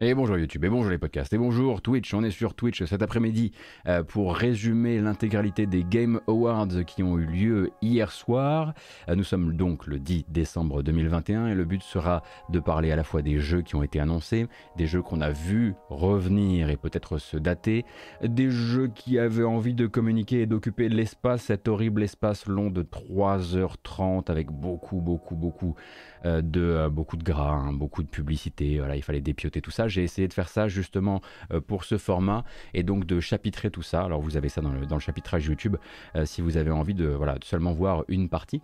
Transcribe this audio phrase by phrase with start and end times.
[0.00, 2.12] Et bonjour YouTube, et bonjour les podcasts, et bonjour Twitch.
[2.14, 3.52] On est sur Twitch cet après-midi
[3.86, 8.74] euh, pour résumer l'intégralité des Game Awards qui ont eu lieu hier soir.
[9.08, 12.96] Euh, nous sommes donc le 10 décembre 2021 et le but sera de parler à
[12.96, 16.76] la fois des jeux qui ont été annoncés, des jeux qu'on a vus revenir et
[16.76, 17.84] peut-être se dater,
[18.20, 22.82] des jeux qui avaient envie de communiquer et d'occuper l'espace, cet horrible espace long de
[22.82, 25.76] 3h30 avec beaucoup, beaucoup, beaucoup
[26.24, 28.82] euh, de beaucoup gras, beaucoup de publicité.
[28.92, 29.83] Il fallait dépioter tout ça.
[29.88, 31.20] J'ai essayé de faire ça justement
[31.52, 34.02] euh, pour ce format et donc de chapitrer tout ça.
[34.02, 35.76] Alors vous avez ça dans le, chapitrage YouTube
[36.16, 38.62] euh, si vous avez envie de voilà de seulement voir une partie.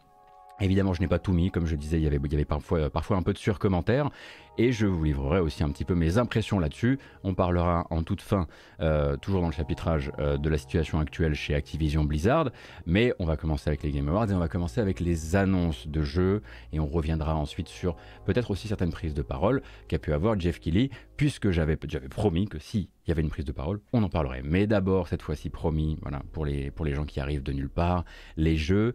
[0.60, 3.22] Évidemment, je n'ai pas tout mis, comme je disais, il y avait, avait parfois, un
[3.22, 4.10] peu de surcommentaires,
[4.58, 6.98] et je vous livrerai aussi un petit peu mes impressions là-dessus.
[7.24, 8.46] On parlera en toute fin,
[8.80, 12.50] euh, toujours dans le chapitrage, euh, de la situation actuelle chez Activision Blizzard,
[12.84, 15.88] mais on va commencer avec les Game Awards et on va commencer avec les annonces
[15.88, 16.42] de jeux,
[16.74, 20.60] et on reviendra ensuite sur peut-être aussi certaines prises de parole qu'a pu avoir Jeff
[20.60, 24.10] Kelly, puisque j'avais promis que si il y avait une prise de parole, on en
[24.10, 24.42] parlerait.
[24.44, 28.04] Mais d'abord, cette fois-ci promis, voilà, pour les gens qui arrivent de nulle part,
[28.36, 28.92] les jeux,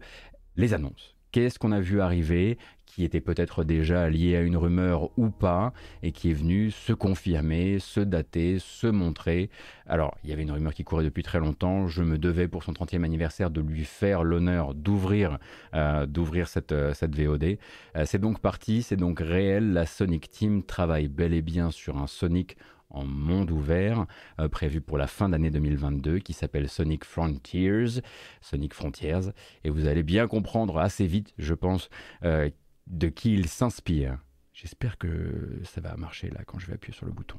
[0.56, 2.58] les annonces qu'est-ce qu'on a vu arriver
[2.96, 6.94] qui était peut-être déjà lié à une rumeur ou pas, et qui est venu se
[6.94, 9.50] confirmer, se dater, se montrer.
[9.86, 12.62] Alors, il y avait une rumeur qui courait depuis très longtemps, je me devais pour
[12.62, 15.38] son 30e anniversaire de lui faire l'honneur d'ouvrir
[15.74, 16.06] euh,
[16.46, 17.58] cette, euh, cette VOD.
[17.96, 21.98] Euh, c'est donc parti, c'est donc réel, la Sonic Team travaille bel et bien sur
[21.98, 22.56] un Sonic
[22.90, 24.06] en monde ouvert
[24.40, 28.00] euh, prévu pour la fin d'année 2022 qui s'appelle Sonic Frontiers,
[28.40, 29.32] Sonic Frontiers,
[29.64, 31.88] et vous allez bien comprendre assez vite, je pense,
[32.24, 32.50] euh,
[32.86, 34.18] de qui il s'inspire.
[34.52, 37.38] J'espère que ça va marcher là quand je vais appuyer sur le bouton.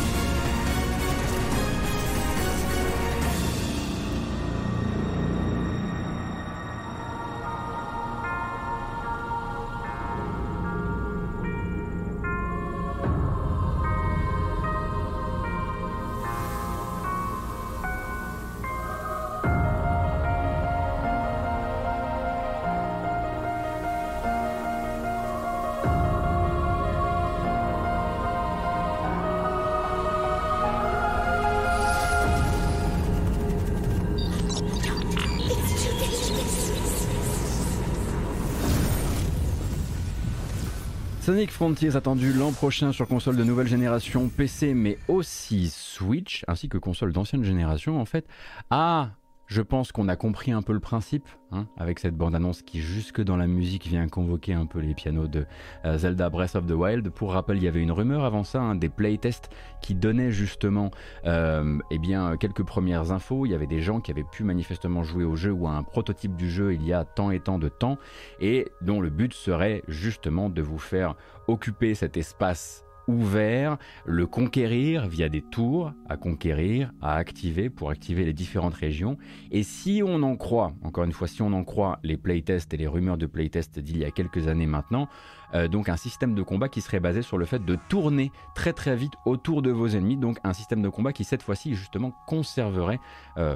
[41.31, 46.67] Sonic Frontiers attendu l'an prochain sur console de nouvelle génération PC mais aussi Switch ainsi
[46.67, 48.27] que console d'ancienne génération en fait.
[48.69, 49.11] Ah
[49.51, 53.21] je pense qu'on a compris un peu le principe hein, avec cette bande-annonce qui, jusque
[53.21, 55.45] dans la musique, vient convoquer un peu les pianos de
[55.83, 57.09] euh, Zelda Breath of the Wild.
[57.09, 59.49] Pour rappel, il y avait une rumeur avant ça, hein, des playtests
[59.81, 60.89] qui donnaient justement
[61.25, 63.45] euh, eh bien, quelques premières infos.
[63.45, 65.83] Il y avait des gens qui avaient pu manifestement jouer au jeu ou à un
[65.83, 67.97] prototype du jeu il y a tant et tant de temps
[68.39, 71.15] et dont le but serait justement de vous faire
[71.49, 78.25] occuper cet espace ouvert, le conquérir via des tours à conquérir, à activer pour activer
[78.25, 79.17] les différentes régions.
[79.51, 82.77] Et si on en croit, encore une fois, si on en croit les playtests et
[82.77, 85.07] les rumeurs de playtests d'il y a quelques années maintenant,
[85.53, 88.73] euh, donc un système de combat qui serait basé sur le fait de tourner très
[88.73, 92.13] très vite autour de vos ennemis, donc un système de combat qui cette fois-ci justement
[92.27, 92.99] conserverait
[93.37, 93.55] euh,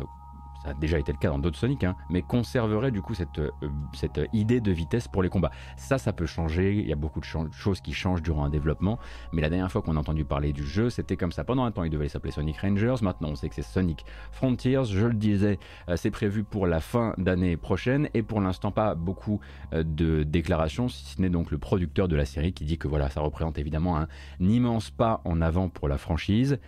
[0.66, 3.38] ça a déjà été le cas dans d'autres Sonic, hein, mais conserverait du coup cette,
[3.38, 3.52] euh,
[3.94, 5.52] cette idée de vitesse pour les combats.
[5.78, 8.98] Ça, ça peut changer, il y a beaucoup de choses qui changent durant un développement,
[9.32, 11.44] mais la dernière fois qu'on a entendu parler du jeu, c'était comme ça.
[11.44, 14.86] Pendant un temps, il devait s'appeler Sonic Rangers, maintenant on sait que c'est Sonic Frontiers,
[14.86, 15.60] je le disais,
[15.90, 19.40] euh, c'est prévu pour la fin d'année prochaine, et pour l'instant pas beaucoup
[19.74, 22.88] euh, de déclarations, si ce n'est donc le producteur de la série qui dit que
[22.88, 24.08] voilà, ça représente évidemment un
[24.40, 26.60] immense pas en avant pour la franchise.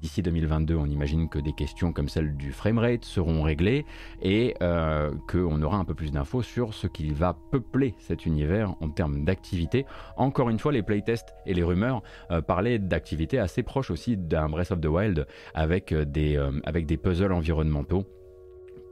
[0.00, 3.84] D'ici 2022, on imagine que des questions comme celle du framerate seront réglées
[4.22, 8.74] et euh, qu'on aura un peu plus d'infos sur ce qui va peupler cet univers
[8.80, 9.86] en termes d'activité.
[10.16, 14.48] Encore une fois, les playtests et les rumeurs euh, parlaient d'activités assez proches aussi d'un
[14.48, 18.04] Breath of the Wild avec euh, des, avec des puzzles environnementaux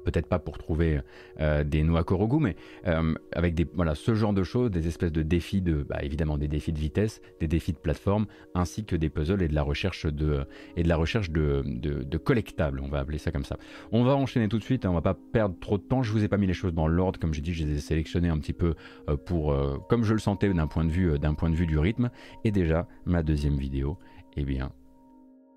[0.06, 1.00] peut-être pas pour trouver
[1.40, 2.56] euh, des noix Korogu, mais
[2.86, 6.38] euh, avec des, voilà, ce genre de choses, des espèces de défis de, bah, évidemment
[6.38, 9.62] des défis de vitesse, des défis de plateforme, ainsi que des puzzles et de la
[9.62, 13.58] recherche de, et de la recherche de, de, collectables, on va appeler ça comme ça.
[13.92, 16.02] On va enchaîner tout de suite, hein, on va pas perdre trop de temps.
[16.02, 17.80] Je vous ai pas mis les choses dans l'ordre, comme j'ai dit, je les ai
[17.80, 18.74] sélectionnés un petit peu
[19.08, 19.54] euh, pour,
[19.88, 22.10] comme je le sentais d'un point de vue, d'un point de vue du rythme.
[22.44, 23.98] Et déjà, ma deuxième vidéo,
[24.36, 24.70] eh bien,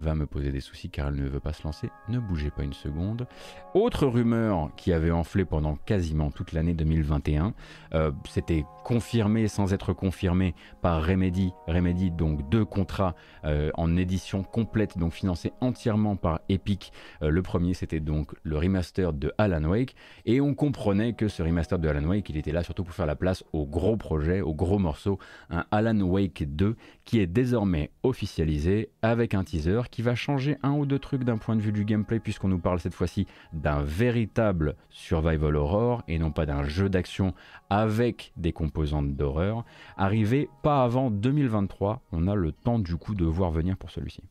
[0.02, 1.90] va me poser des soucis car elle ne veut pas se lancer.
[2.08, 3.28] Ne bougez pas une seconde.
[3.74, 7.54] Autre rumeur qui avait enflé pendant quasiment toute l'année 2021,
[7.94, 11.52] euh, c'était confirmé sans être confirmé par Remedy.
[11.68, 13.16] Remedy, donc deux contrats
[13.46, 16.92] euh, en édition complète, donc financés entièrement par Epic.
[17.22, 19.96] Euh, le premier, c'était donc le remaster de Alan Wake.
[20.26, 23.06] Et on comprenait que ce remaster de Alan Wake, il était là surtout pour faire
[23.06, 25.20] la place au gros projet, au gros morceau,
[25.50, 26.76] un Alan Wake 2
[27.06, 31.38] qui est désormais officialisé avec un teaser qui va changer un ou deux trucs d'un
[31.38, 36.20] point de vue du gameplay puisqu'on nous parle cette fois-ci d'un véritable survival horror et
[36.20, 37.34] non pas d'un jeu d'action
[37.70, 39.66] avec des composantes d'horreur.
[39.98, 44.24] Arrivé pas avant 2023, on a le temps du coup de voir venir pour celui-ci.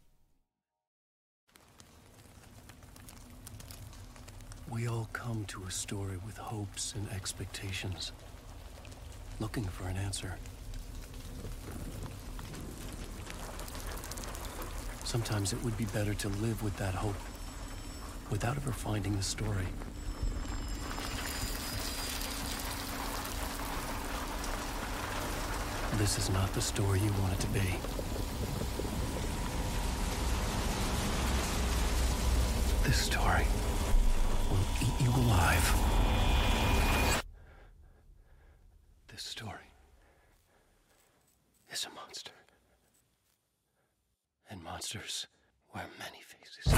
[6.50, 8.12] Hopes expectations,
[9.38, 10.38] looking for an answer.
[15.08, 17.16] Sometimes it would be better to live with that hope
[18.30, 19.64] without ever finding the story.
[25.96, 27.78] This is not the story you want it to be.
[32.84, 33.46] This story
[34.50, 35.74] will eat you alive.
[39.08, 39.70] This story
[41.72, 42.37] is a monster.
[44.56, 45.28] Monsters
[45.74, 46.74] many faces.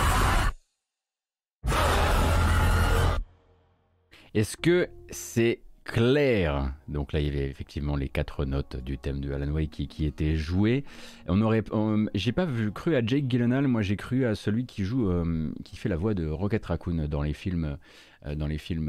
[4.34, 6.72] Est-ce que c'est clair?
[6.88, 9.88] Donc là, il y avait effectivement les quatre notes du thème de Alan Wake qui,
[9.88, 10.84] qui étaient jouées.
[11.26, 11.64] On aurait,
[12.14, 15.52] j'ai pas vu, cru à Jake Gyllenhaal, moi j'ai cru à celui qui joue, euh,
[15.64, 17.76] qui fait la voix de Rocket Raccoon dans les films,
[18.26, 18.88] euh, dans les films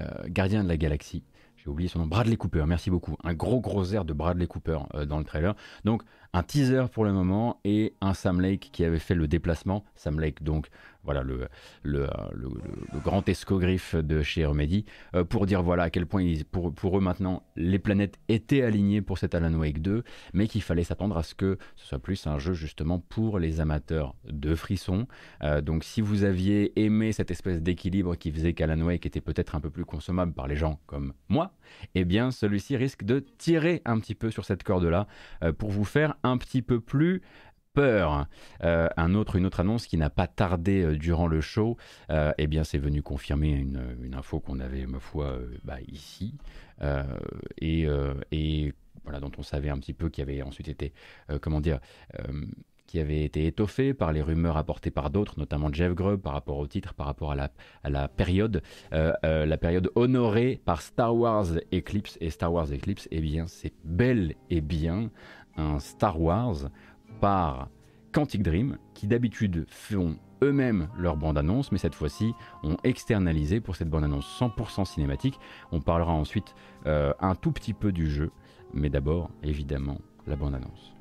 [0.00, 1.24] euh, Gardiens de la Galaxie.
[1.56, 3.16] J'ai oublié son nom, Bradley Cooper, merci beaucoup.
[3.24, 4.78] Un gros gros air de Bradley Cooper
[5.08, 5.56] dans le trailer.
[5.84, 6.02] Donc
[6.36, 9.84] un teaser pour le moment et un Sam Lake qui avait fait le déplacement.
[9.94, 10.68] Sam Lake donc
[11.06, 11.48] voilà le,
[11.82, 12.50] le, le,
[13.02, 14.84] grand escogriffe de chez Remedy,
[15.14, 19.00] euh, pour dire voilà à quel point pour, pour, eux maintenant les planètes étaient alignées
[19.00, 20.02] pour cet Alan Wake 2,
[20.34, 23.60] mais qu'il fallait s'attendre à ce que ce soit plus un jeu justement pour les
[23.60, 25.06] amateurs de frissons.
[25.42, 29.54] Euh, donc si vous aviez aimé cette espèce d'équilibre qui faisait qu'Alan Wake était peut-être
[29.54, 31.52] un peu plus consommable par les gens comme moi,
[31.94, 35.06] eh bien celui-ci risque de tirer un petit peu sur cette corde-là
[35.44, 37.22] euh, pour vous faire un petit peu plus
[37.76, 38.26] peur.
[38.64, 41.76] Euh, un autre, une autre annonce qui n'a pas tardé euh, durant le show,
[42.10, 46.34] euh, eh bien c'est venu confirmer une, info qu'on avait, ma foi, bah, ici,
[47.60, 47.86] et,
[48.32, 48.74] et,
[49.04, 50.94] voilà, dont on savait un petit peu qui avait ensuite été,
[51.42, 51.80] comment dire,
[52.86, 56.56] qui avait été étoffé par les rumeurs apportées par d'autres, notamment Jeff Grubb par rapport
[56.56, 57.50] au titre, par rapport à la,
[57.82, 58.62] à la période,
[58.92, 62.16] la période honorée par Star Wars Eclipse.
[62.22, 65.10] Et Star Wars Eclipse, eh bien, c'est bel et bien
[65.56, 66.70] un Star Wars
[67.20, 67.68] par
[68.12, 73.88] Quantic Dream, qui d'habitude font eux-mêmes leur bande-annonce, mais cette fois-ci ont externalisé pour cette
[73.88, 75.38] bande-annonce 100% cinématique.
[75.72, 76.54] On parlera ensuite
[76.86, 78.30] euh, un tout petit peu du jeu,
[78.72, 80.95] mais d'abord évidemment la bande-annonce.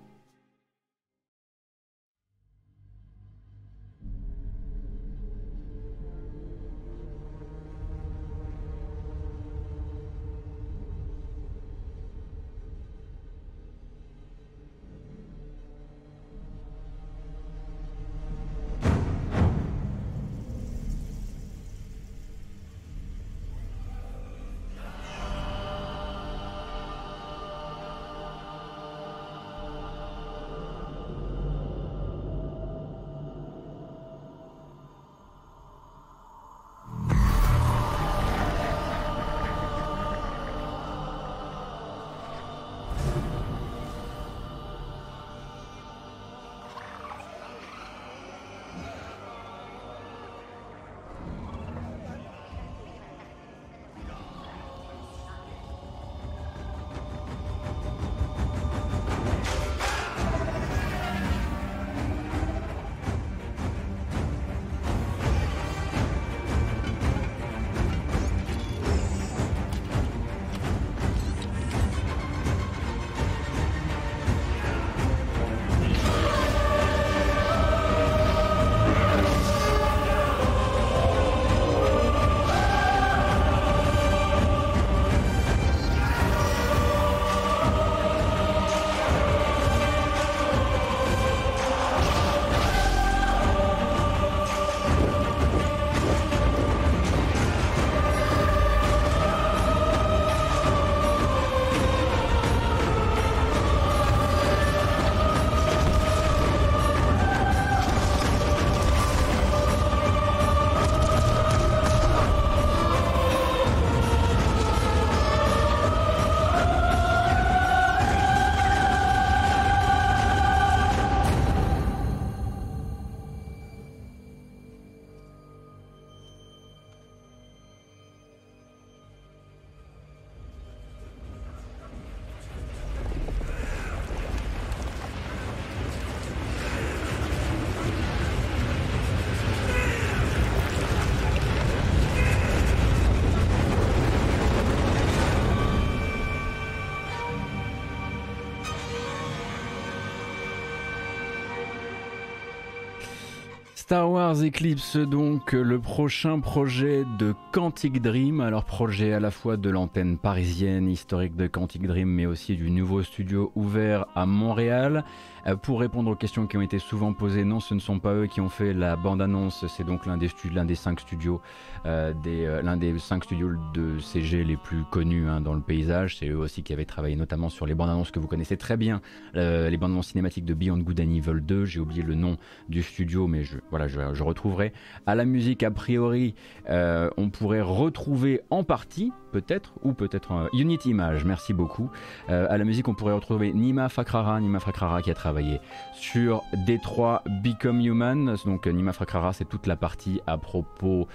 [153.86, 159.58] Star Wars Eclipse, donc le prochain projet de Quantic Dream, alors projet à la fois
[159.58, 165.06] de l'antenne parisienne historique de Quantic Dream, mais aussi du nouveau studio ouvert à Montréal.
[165.48, 168.14] Euh, pour répondre aux questions qui ont été souvent posées, non, ce ne sont pas
[168.14, 170.30] eux qui ont fait la bande-annonce, c'est donc l'un des,
[170.66, 171.42] des cinq studios,
[171.86, 176.18] euh, des, euh, des cinq studios de CG les plus connus hein, dans le paysage.
[176.18, 179.02] C'est eux aussi qui avaient travaillé notamment sur les bandes-annonces que vous connaissez très bien,
[179.34, 181.66] les bandes-annonces cinématiques de Beyond Good and Evil 2.
[181.66, 182.38] J'ai oublié le nom
[182.70, 184.74] du studio, mais je, voilà, je, je retrouverai.
[185.06, 186.36] À la musique, a priori,
[186.68, 191.89] on pourrait retrouver en partie, peut-être, ou peut-être Unity Image, merci beaucoup.
[192.30, 195.60] à la musique, on pourrait retrouver Nima Fakrara, Nima Fakrara qui a travaillé
[195.94, 198.36] sur Détroit Become Human.
[198.46, 201.10] Donc Nima Frakrara, c'est toute la partie à propos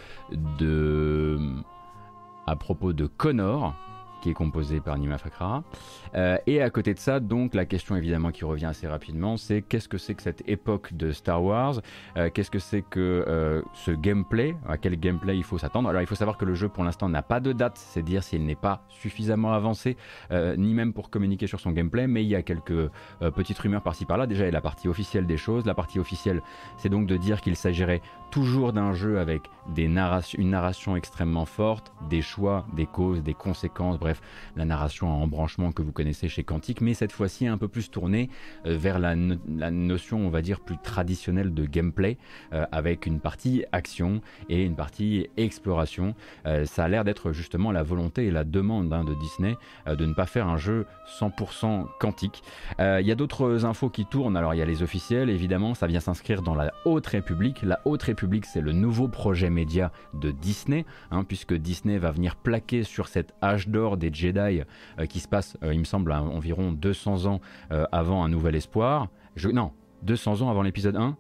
[0.58, 1.38] de
[2.46, 3.74] à propos de Connor,
[4.20, 5.62] qui est composé par Nima Fakra.
[6.14, 9.62] Euh, et à côté de ça, donc la question évidemment qui revient assez rapidement, c'est
[9.62, 11.80] qu'est-ce que c'est que cette époque de Star Wars?
[12.16, 14.54] Euh, Qu'est-ce que c'est que euh, ce gameplay?
[14.68, 15.88] À quel gameplay il faut s'attendre?
[15.88, 18.22] Alors il faut savoir que le jeu pour l'instant n'a pas de date, c'est dire
[18.22, 19.96] s'il n'est pas suffisamment avancé,
[20.30, 22.90] ni même pour communiquer sur son gameplay, mais il y a quelques
[23.34, 24.26] petites rumeurs par-ci par-là.
[24.26, 25.66] Déjà il y a la partie officielle des choses.
[25.66, 26.42] La partie officielle,
[26.76, 29.42] c'est donc de dire qu'il s'agirait toujours d'un jeu avec
[29.74, 29.90] des
[30.38, 34.20] une narration extrêmement forte, des choix, des causes, des conséquences, bref,
[34.56, 37.90] la narration en embranchement que vous connaissez chez Quantic, mais cette fois-ci un peu plus
[37.90, 38.30] tournée
[38.66, 42.18] euh, vers la, notion, on va dire, plus traditionnelle de gameplay,
[42.52, 46.14] euh, avec une partie action et une partie exploration.
[46.46, 49.56] Euh, ça a l'air d'être justement la volonté et la demande hein, de Disney
[49.86, 50.86] de ne pas faire un jeu
[51.18, 52.42] 100% quantique.
[52.78, 55.86] Il y a d'autres infos qui tournent, alors il y a les officiels, évidemment, ça
[55.86, 57.62] vient s'inscrire dans la Haute République.
[57.62, 62.36] La Haute République, c'est le nouveau projet média de Disney, hein, puisque Disney va venir
[62.36, 64.62] plaquer sur cet âge d'or des Jedi
[64.98, 67.40] euh, qui se passe, euh, il me semble, environ 200 ans
[67.72, 69.08] euh, avant Un Nouvel Espoir.
[69.52, 69.72] Non,
[70.02, 71.16] 200 ans avant l'épisode 1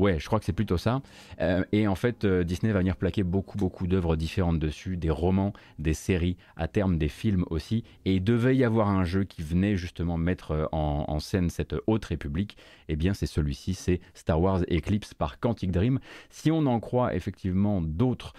[0.00, 1.02] Ouais, je crois que c'est plutôt ça.
[1.42, 5.10] Euh, et en fait, euh, Disney va venir plaquer beaucoup, beaucoup d'œuvres différentes dessus, des
[5.10, 7.84] romans, des séries, à terme des films aussi.
[8.06, 11.74] Et il devait y avoir un jeu qui venait justement mettre euh, en, scène cette
[11.86, 12.56] haute république.
[12.88, 16.00] Eh bien, c'est celui-ci, c'est Star Wars Eclipse par Quantic Dream.
[16.30, 18.32] Si on en croit effectivement d'autres,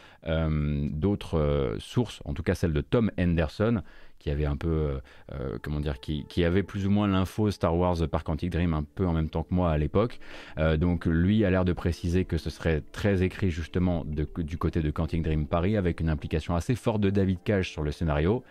[1.77, 3.83] sources, en tout cas celle de Tom Henderson,
[4.21, 4.99] qui avait un peu, euh,
[5.33, 8.83] euh, comment dire, qui, avait plus ou moins l'info Star Wars par Quantic Dream un
[8.83, 10.19] peu en même temps que moi à l'époque.
[10.57, 14.81] Euh, donc lui a l'air de préciser que ce serait très écrit justement du côté
[14.81, 18.43] de Quantic Dream Paris avec une implication assez forte de David Cage sur le scénario.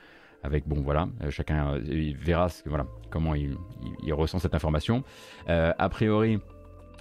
[0.42, 3.56] Avec bon voilà, chacun verra voilà comment il,
[4.02, 5.04] il, ressent cette information.
[5.46, 6.38] a priori,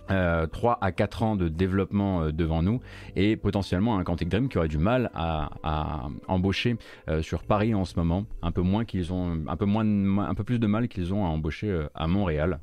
[0.09, 2.81] 3 euh, à 4 ans de développement euh, devant nous
[3.15, 7.85] et potentiellement un Quantic Dream qui aurait du mal à, embaucher euh, sur Paris en
[7.85, 9.85] ce moment, un peu moins qu'ils ont, un peu moins,
[10.27, 12.59] un peu plus de mal qu'ils ont à embaucher à Montréal.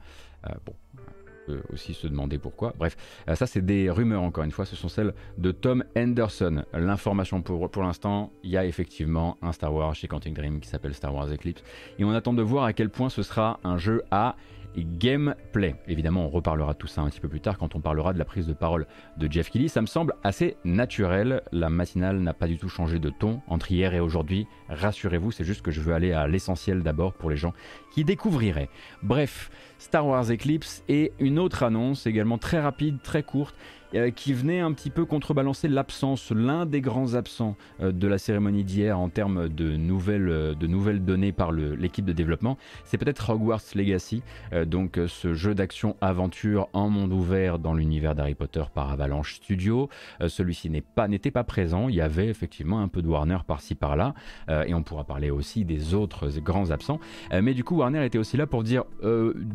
[0.64, 2.74] bon, on peut aussi se demander pourquoi.
[2.78, 2.96] Bref,
[3.34, 6.64] ça c'est des rumeurs encore une fois, ce sont celles de Tom Henderson.
[6.72, 10.68] L'information pour, pour l'instant, il y a effectivement un Star Wars chez Quantic Dream qui
[10.68, 11.62] s'appelle Star Wars Eclipse
[11.98, 14.36] et on attend de voir à quel point ce sera un jeu à
[14.84, 15.76] gameplay.
[15.88, 18.18] Évidemment, on reparlera de tout ça un petit peu plus tard quand on parlera de
[18.18, 19.68] la prise de parole de Jeff Kelly.
[19.68, 21.42] Ça me semble assez naturel.
[21.52, 24.46] La matinale n'a pas du tout changé de ton entre hier et aujourd'hui.
[24.68, 27.52] Rassurez-vous, c'est juste que je veux aller à l'essentiel d'abord pour les gens
[27.92, 28.68] qui découvriraient.
[29.02, 33.54] Bref, Star Wars Eclipse et une autre annonce également très rapide, très courte
[33.94, 38.18] euh, qui venait un petit peu contrebalancer l'absence, l'un des grands absents euh, de la
[38.18, 42.98] cérémonie d'hier en termes de nouvelles, euh, de nouvelles données par l'équipe de développement, c'est
[42.98, 44.22] peut-être Hogwarts Legacy,
[44.66, 49.88] donc ce jeu d'action-aventure en monde ouvert dans l'univers d'Harry Potter par Avalanche Studio.
[50.26, 54.14] Celui-ci n'était pas, pas présent, il y avait effectivement un peu de Warner par-ci par-là,
[54.48, 57.00] et on pourra parler aussi des autres grands absents.
[57.32, 58.84] mais du coup, Warner était aussi là pour dire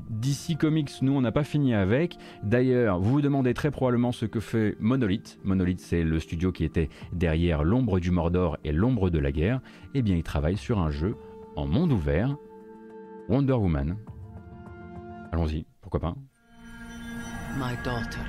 [0.10, 2.18] DC Comics, nous on n'a pas fini avec.
[2.44, 5.38] D'ailleurs, vous vous demandez très probablement ce que fait Monolith.
[5.44, 9.62] Monolith, c'est le studio qui était derrière l'ombre du Mordor et l'ombre de la guerre.
[9.94, 11.16] Eh bien, il travaille sur un jeu
[11.56, 12.36] en monde ouvert,
[13.30, 13.98] Wonder Woman.
[15.32, 16.16] Allons-y, pourquoi pas
[17.58, 18.26] My daughter,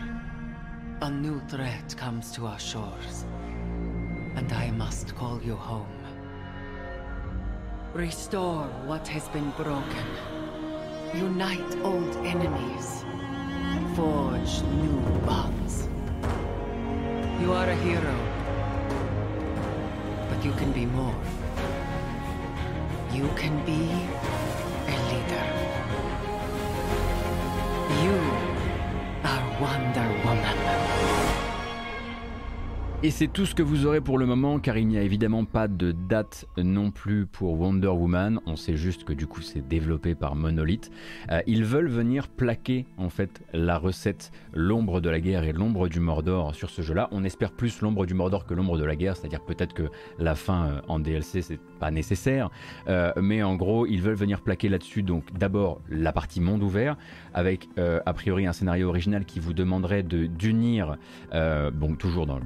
[1.01, 3.25] a new threat comes to our shores,
[4.37, 5.87] and I must call you home.
[7.95, 10.07] Restore what has been broken.
[11.15, 13.05] Unite old enemies.
[13.95, 15.92] Forge new bonds.
[17.43, 18.15] You are a hero.
[20.29, 21.17] But you can be more.
[23.13, 23.81] You can be
[24.87, 25.47] a leader.
[28.05, 28.17] You
[29.25, 30.12] are Wonder.
[33.05, 35.45] Et c'est tout ce que vous aurez pour le moment car il n'y a évidemment
[35.45, 38.39] pas de date non plus pour Wonder Woman.
[38.47, 40.93] On sait juste que du coup c'est développé par Monolith.
[41.33, 45.89] Euh, ils veulent venir plaquer en fait la recette l'ombre de la guerre et l'ombre
[45.89, 47.09] du Mordor sur ce jeu-là.
[47.11, 49.91] On espère plus l'ombre du Mordor que l'ombre de la guerre, c'est-à-dire peut-être que
[50.21, 52.51] la fin euh, en DLC c'est pas nécessaire,
[52.87, 56.97] euh, mais en gros ils veulent venir plaquer là-dessus donc d'abord la partie monde ouvert
[57.35, 60.99] avec a priori un scénario original qui vous demanderait de d'unir,
[61.33, 62.39] bon toujours dans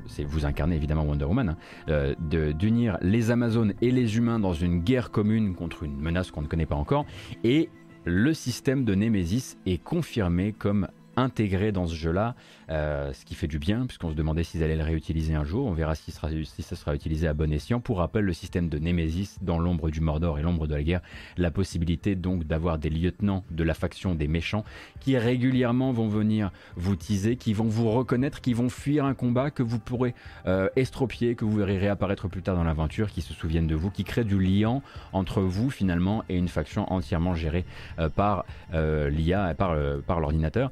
[0.47, 1.57] incarner évidemment Wonder Woman, hein,
[1.88, 2.15] euh,
[2.53, 6.47] d'unir les Amazones et les humains dans une guerre commune contre une menace qu'on ne
[6.47, 7.07] connaît pas encore.
[7.45, 7.69] Et
[8.05, 12.35] le système de Nemesis est confirmé comme intégré dans ce jeu-là,
[12.68, 15.66] euh, ce qui fait du bien, puisqu'on se demandait s'ils allaient le réutiliser un jour.
[15.66, 17.80] On verra si, sera, si ça sera utilisé à bon escient.
[17.80, 21.00] Pour rappel, le système de Nemesis dans l'ombre du Mordor et l'ombre de la guerre,
[21.37, 24.64] la possibilité donc d'avoir des lieutenants de la faction des méchants
[25.00, 29.50] qui régulièrement vont venir vous teaser, qui vont vous reconnaître, qui vont fuir un combat
[29.50, 30.14] que vous pourrez
[30.46, 33.90] euh, estropier, que vous verrez réapparaître plus tard dans l'aventure, qui se souviennent de vous,
[33.90, 34.82] qui créent du lien
[35.12, 37.64] entre vous finalement et une faction entièrement gérée
[37.99, 40.70] euh, par l'IA, par, par l'ordinateur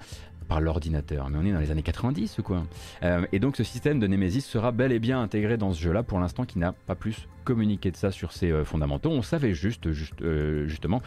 [0.48, 1.28] par l'ordinateur.
[1.30, 2.64] Mais on est dans les années 90 quoi.
[3.02, 6.02] Euh, et donc ce système de Nemesis sera bel et bien intégré dans ce jeu-là
[6.02, 9.10] pour l'instant qui n'a pas plus communiqué de ça sur ses euh, fondamentaux.
[9.10, 11.02] On savait juste, euh, justement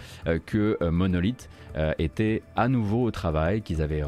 [0.45, 1.49] que Monolith
[1.99, 4.03] était à nouveau au travail, qu'ils avaient,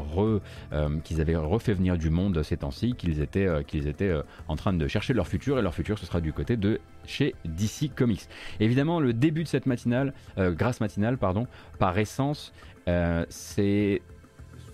[1.04, 4.12] qu'ils avaient refait venir du monde ces temps-ci, qu'ils étaient, qu'ils étaient
[4.48, 7.34] en train de chercher leur futur et leur futur ce sera du côté de chez
[7.44, 8.28] DC Comics.
[8.58, 11.46] Évidemment le début de cette matinale, grâce matinale pardon,
[11.78, 12.52] par essence,
[13.28, 14.02] c'est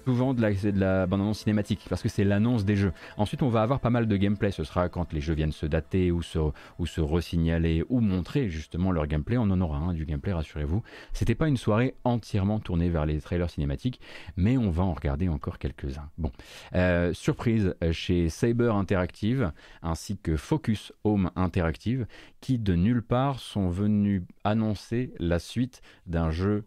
[0.06, 2.92] souvent de la, de la bande-annonce cinématique parce que c'est l'annonce des jeux.
[3.16, 4.52] Ensuite, on va avoir pas mal de gameplay.
[4.52, 6.52] Ce sera quand les jeux viennent se dater ou se, ou
[6.98, 9.36] resignaler ou montrer justement leur gameplay.
[9.36, 10.82] On en aura un du gameplay, rassurez-vous.
[11.12, 14.00] C'était pas une soirée entièrement tournée vers les trailers cinématiques,
[14.36, 16.08] mais on va en regarder encore quelques-uns.
[16.18, 16.30] Bon,
[16.76, 19.50] euh, surprise chez Saber Interactive
[19.82, 22.06] ainsi que Focus Home Interactive
[22.40, 26.64] qui de nulle part sont venus annoncer la suite d'un jeu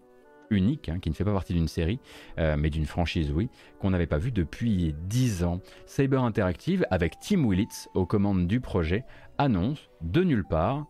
[0.50, 2.00] unique, hein, qui ne fait pas partie d'une série,
[2.38, 5.62] euh, mais d'une franchise, oui, qu'on n'avait pas vu depuis 10 ans.
[5.86, 9.04] Saber Interactive, avec Tim Willits aux commandes du projet,
[9.38, 10.86] annonce de nulle part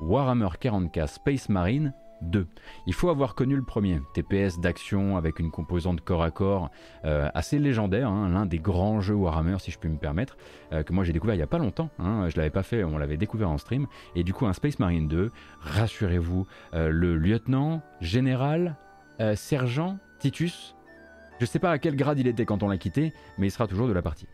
[0.00, 1.92] Warhammer 40k Space Marine
[2.22, 2.46] 2.
[2.86, 6.70] Il faut avoir connu le premier, TPS d'action avec une composante corps à corps
[7.04, 10.36] euh, assez légendaire, hein, l'un des grands jeux Warhammer si je puis me permettre,
[10.72, 12.82] euh, que moi j'ai découvert il n'y a pas longtemps, hein, je l'avais pas fait,
[12.82, 17.82] on l'avait découvert en stream, et du coup un Space Marine 2, rassurez-vous, le lieutenant,
[18.00, 18.76] général,
[19.34, 20.74] sergent Titus.
[21.40, 23.66] Je sais pas à quel grade il était quand on l'a quitté, mais il sera
[23.66, 24.26] toujours de la partie.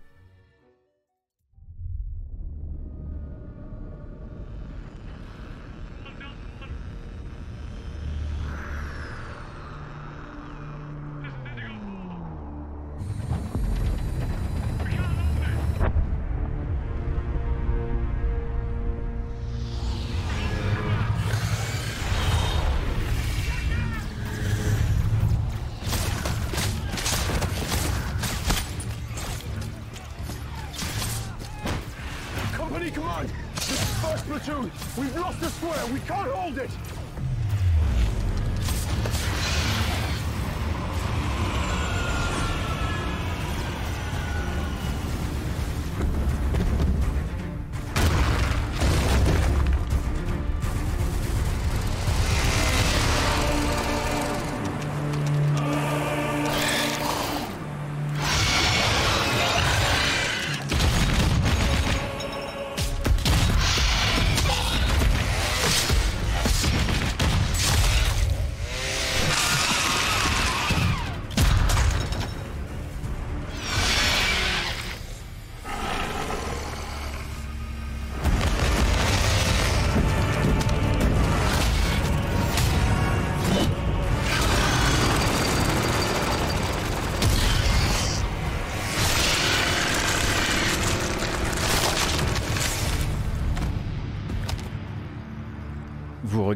[32.75, 33.33] Company command!
[33.55, 34.73] This is first platoon!
[34.99, 35.87] We've lost the square!
[35.93, 36.71] We can't hold it!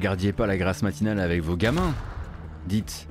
[0.08, 1.92] Regardiez pas la grâce matinale avec vos gamins.
[2.66, 3.06] Dites,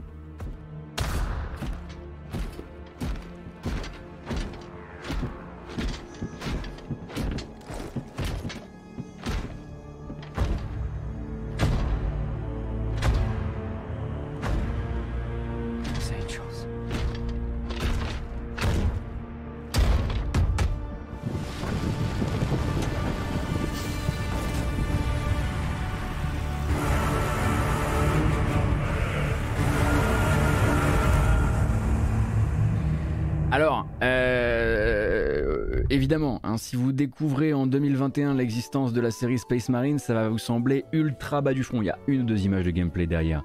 [37.19, 41.56] découvrez en 2021 l'existence de la série Space Marine, ça va vous sembler ultra bas
[41.56, 41.82] du front.
[41.82, 43.43] Il y a une ou deux images de gameplay derrière.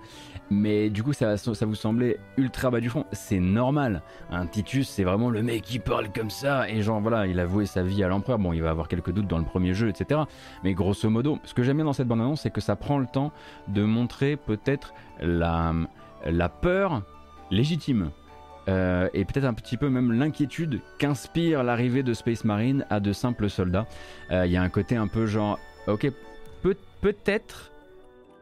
[0.51, 3.07] Mais du coup, ça vous semblait ultra bas du front.
[3.13, 4.03] C'est normal.
[4.31, 6.69] Un Titus, c'est vraiment le mec qui parle comme ça.
[6.69, 8.39] Et genre, voilà, il a voué sa vie à l'empereur.
[8.39, 10.21] Bon, il va avoir quelques doutes dans le premier jeu, etc.
[10.65, 13.07] Mais grosso modo, ce que j'aime bien dans cette bande-annonce, c'est que ça prend le
[13.07, 13.33] temps
[13.69, 15.73] de montrer peut-être la,
[16.27, 17.03] la peur
[17.51, 18.11] légitime
[18.69, 23.13] euh, et peut-être un petit peu même l'inquiétude qu'inspire l'arrivée de Space Marine à de
[23.13, 23.87] simples soldats.
[24.31, 26.11] Euh, il y a un côté un peu genre, ok,
[27.01, 27.73] peut-être,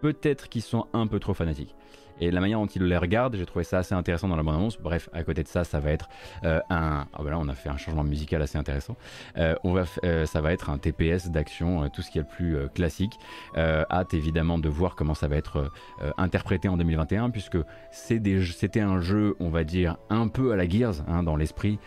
[0.02, 1.74] peut-être qu'ils sont un peu trop fanatiques
[2.20, 4.78] et la manière dont il les regarde, j'ai trouvé ça assez intéressant dans la bande-annonce.
[4.78, 6.08] Bref, à côté de ça, ça va être
[6.44, 7.06] euh, un.
[7.12, 8.96] Ah ben là, on a fait un changement musical assez intéressant.
[9.36, 12.26] Euh, on va, euh, ça va être un TPS d'action, tout ce qui est le
[12.26, 13.18] plus classique.
[13.56, 15.70] hâte évidemment de voir comment ça va être
[16.18, 17.58] interprété en 2021, puisque
[17.90, 21.78] c'était un jeu, on va dire, un peu à la Gears hein, dans l'esprit.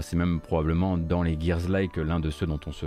[0.00, 2.86] c'est même probablement dans les Gears-like l'un de ceux dont on se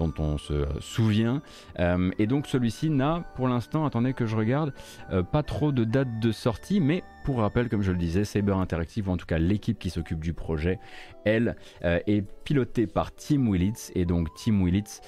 [0.00, 1.42] dont on se souvient.
[1.78, 4.72] Euh, et donc celui-ci n'a pour l'instant, attendez que je regarde,
[5.12, 8.54] euh, pas trop de date de sortie, mais pour rappel, comme je le disais, Saber
[8.54, 10.78] Interactive, ou en tout cas l'équipe qui s'occupe du projet,
[11.26, 13.92] elle euh, est pilotée par Tim Willits.
[13.94, 15.00] Et donc Tim Willits,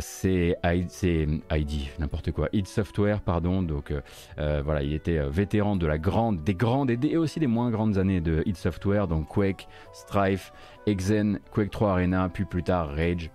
[0.00, 3.62] c'est ID, n'importe quoi, id Software, pardon.
[3.62, 3.94] Donc
[4.36, 8.20] voilà, il était vétéran de la grande, des grandes et, aussi des moins grandes années
[8.20, 10.52] de id Software, donc Quake, Strife,
[10.86, 13.30] Exen, Quake 3 Arena, puis plus tard Rage.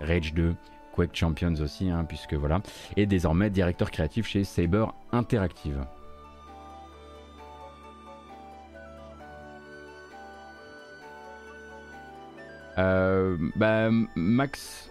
[0.00, 0.54] Rage 2,
[0.92, 2.60] Quake Champions aussi, hein, puisque voilà,
[2.96, 5.84] et désormais directeur créatif chez Saber Interactive.
[12.78, 14.88] Euh, bah, Max,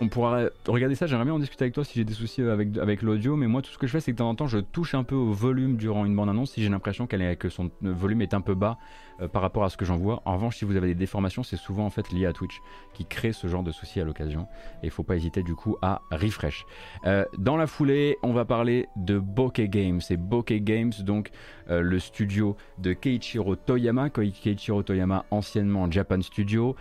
[0.00, 1.06] on pourra regarder ça.
[1.06, 3.62] J'aimerais bien en discuter avec toi si j'ai des soucis avec, avec l'audio, mais moi
[3.62, 5.14] tout ce que je fais c'est que de temps en temps je touche un peu
[5.14, 8.40] au volume durant une bande annonce si j'ai l'impression qu'elle que son volume est un
[8.40, 8.78] peu bas
[9.20, 10.22] euh, par rapport à ce que j'en vois.
[10.24, 12.60] En revanche, si vous avez des déformations, c'est souvent en fait lié à Twitch
[12.94, 14.46] qui crée ce genre de soucis à l'occasion.
[14.82, 16.64] Et il faut pas hésiter du coup à refresh.
[17.06, 20.00] Euh, dans la foulée, on va parler de Bokeh Games.
[20.00, 21.30] C'est Bokeh Games, donc
[21.70, 24.10] euh, le studio de Keiichiro Toyama.
[24.10, 26.76] Keiichiro Toyama, anciennement Japan Studio,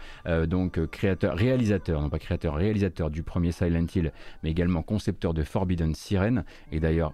[0.47, 4.12] donc créateur, réalisateur, non pas créateur, réalisateur du premier Silent Hill,
[4.43, 6.43] mais également concepteur de Forbidden Siren.
[6.71, 7.13] Et d'ailleurs,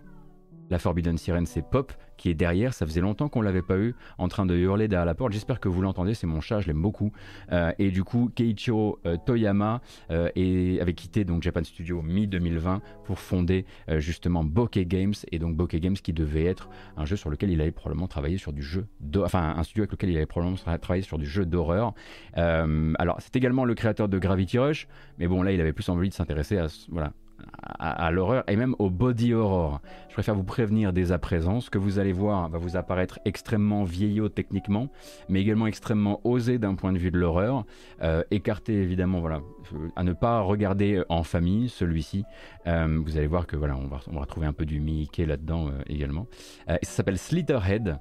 [0.70, 2.74] la Forbidden Siren, c'est Pop qui est derrière.
[2.74, 5.34] Ça faisait longtemps qu'on l'avait pas eu en train de hurler derrière la porte.
[5.34, 6.14] J'espère que vous l'entendez.
[6.14, 7.12] C'est mon chat, je l'aime beaucoup.
[7.52, 10.30] Euh, et du coup, Keiichiro euh, Toyama euh,
[10.82, 13.66] avait quitté donc Japan Studio mi 2020 pour fonder
[13.98, 17.62] justement Bokeh Games et donc Bokeh Games qui devait être un jeu sur lequel il
[17.62, 18.88] allait probablement travailler sur du jeu,
[19.90, 21.94] lequel il allait probablement travailler sur du jeu d'horreur.
[22.34, 26.10] alors c'est également le créateur de Gravity Rush, mais bon là il avait plus envie
[26.10, 27.14] de s'intéresser à voilà
[27.80, 29.82] à, l'horreur et même au body horror.
[30.10, 31.60] Je préfère vous prévenir dès à présent.
[31.60, 34.90] Ce que vous allez voir va vous apparaître extrêmement vieillot techniquement,
[35.30, 37.66] mais également extrêmement osé d'un point de vue de l'horreur.
[38.02, 39.42] Euh, écarté évidemment, voilà,
[39.96, 42.24] à ne pas regarder en famille celui-ci.
[42.68, 45.82] Euh, vous allez voir que voilà, on va, on un peu du Mickey là-dedans euh,
[45.88, 46.28] également.
[46.68, 47.98] ça s'appelle Slitterhead.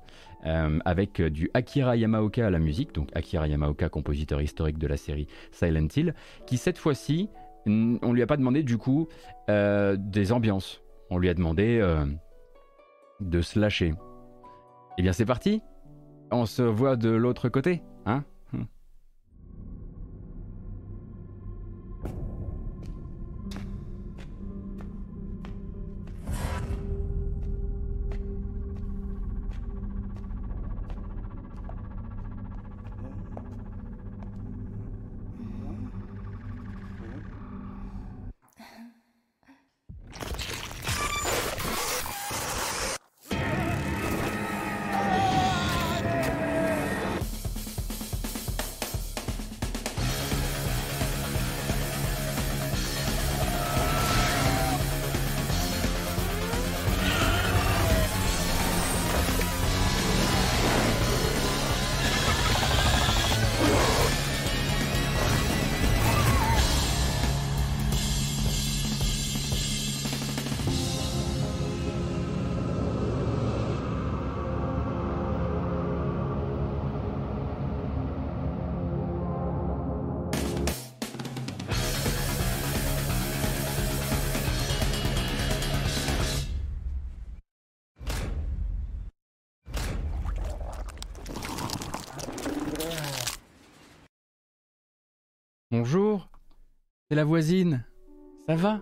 [0.85, 5.26] avec du Akira Yamaoka à la musique, donc Akira Yamaoka, compositeur historique de la série
[5.52, 6.14] Silent Hill,
[6.46, 7.30] qui cette fois-ci
[7.66, 9.09] on lui a pas demandé du coup
[9.48, 10.83] euh, des ambiances.
[11.11, 12.05] On lui a demandé euh,
[13.20, 13.94] de se lâcher.
[14.98, 15.62] Eh bien c'est parti.
[16.31, 18.24] On se voit de l'autre côté, hein
[95.86, 96.30] Bonjour,
[97.10, 97.84] c'est la voisine.
[98.46, 98.80] Ça va?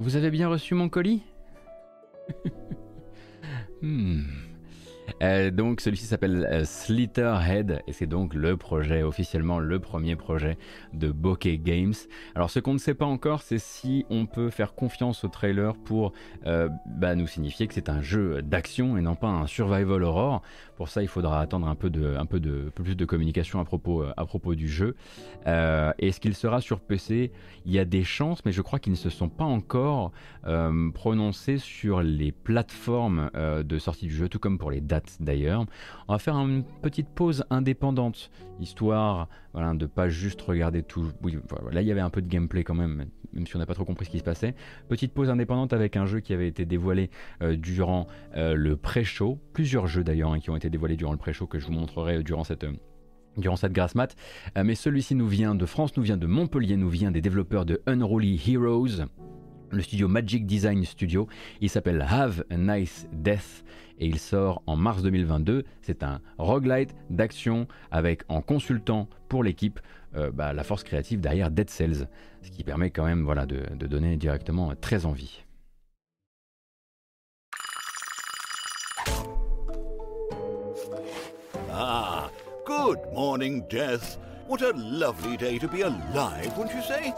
[0.00, 1.22] Vous avez bien reçu mon colis?
[5.22, 5.50] hmm.
[5.50, 10.58] donc celui-ci s'appelle Slitterhead et c'est donc le projet, officiellement le premier projet
[10.92, 11.94] de Bokeh Games.
[12.34, 15.74] Alors ce qu'on ne sait pas encore, c'est si on peut faire confiance au trailer
[15.76, 16.12] pour
[16.44, 20.42] bah, nous signifier que c'est un jeu d'action et non pas un survival horror.
[20.76, 24.54] Pour ça, il faudra attendre un peu, de, plus de communication à propos, à propos
[24.54, 24.96] du jeu.
[25.46, 27.30] Est-ce qu'il sera sur PC
[27.64, 30.10] Il y a des chances, mais je crois qu'ils ne se sont pas encore
[30.94, 35.64] prononcés sur les plateformes de sortie du jeu, tout comme pour les dates d'ailleurs.
[36.08, 41.10] On va faire une petite pause indépendante, histoire voilà, de pas juste regarder tout.
[41.22, 41.38] Oui,
[41.70, 43.74] là il y avait un peu de gameplay quand même, même si on n'a pas
[43.74, 44.54] trop compris ce qui se passait.
[44.88, 47.10] Petite pause indépendante avec un jeu qui avait été dévoilé
[47.42, 49.38] euh, durant euh, le pré-show.
[49.52, 52.18] Plusieurs jeux d'ailleurs hein, qui ont été dévoilés durant le pré-show que je vous montrerai
[52.18, 52.66] euh, durant cette
[53.38, 54.14] durant cette grasse mat.
[54.62, 57.80] mais celui-ci nous vient de France, nous vient de Montpellier, nous vient des développeurs de
[57.86, 59.06] Unruly Heroes,
[59.72, 61.28] le studio Magic Design Studio.
[61.60, 63.64] Il s'appelle Have a Nice Death
[63.98, 65.64] et il sort en mars 2022.
[65.80, 69.80] C'est un roguelite d'action avec en consultant pour l'équipe
[70.14, 72.06] euh, bah, la force créative derrière Dead Cells,
[72.42, 75.44] ce qui permet quand même voilà, de, de donner directement très envie.
[81.70, 82.30] Ah,
[82.66, 84.18] good morning, Death.
[84.46, 87.14] What a lovely day to be alive, wouldn't you say?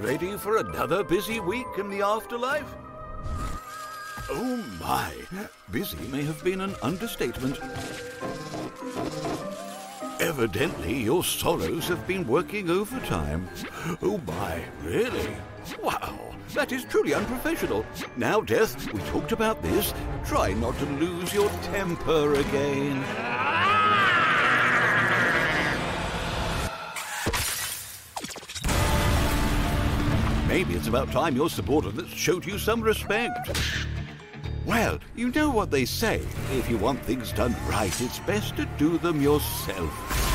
[0.00, 2.74] Ready for another busy week in the afterlife?
[4.28, 5.12] Oh my,
[5.70, 7.58] busy may have been an understatement.
[10.20, 13.48] Evidently, your sorrows have been working overtime.
[14.02, 15.36] Oh my, really?
[15.82, 17.86] Wow, that is truly unprofessional.
[18.16, 19.94] Now, Death, we talked about this.
[20.26, 23.55] Try not to lose your temper again.
[30.56, 33.60] Maybe it's about time your subordinates showed you some respect.
[34.64, 36.22] Well, you know what they say.
[36.50, 40.25] If you want things done right, it's best to do them yourself.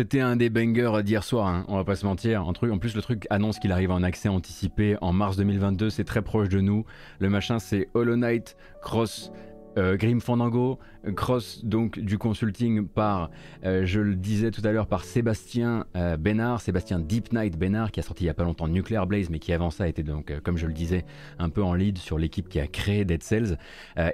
[0.00, 2.46] C'était un des bangers d'hier soir, hein, on va pas se mentir.
[2.46, 6.22] En, plus, le truc annonce qu'il arrive en accès anticipé en mars 2022, c'est très
[6.22, 6.86] proche de nous.
[7.18, 9.30] Le machin, c'est Hollow Knight Cross
[9.76, 10.78] euh, Grim Fandango,
[11.14, 13.30] cross donc du consulting par,
[13.64, 17.90] euh, je le disais tout à l'heure, par Sébastien euh, Bénard, Sébastien Deep Night Bénard,
[17.90, 20.02] qui a sorti il y a pas longtemps Nuclear Blaze, mais qui avant ça était
[20.02, 21.04] donc, comme je le disais,
[21.38, 23.56] un peu en lead sur l'équipe qui a créé Dead Cells.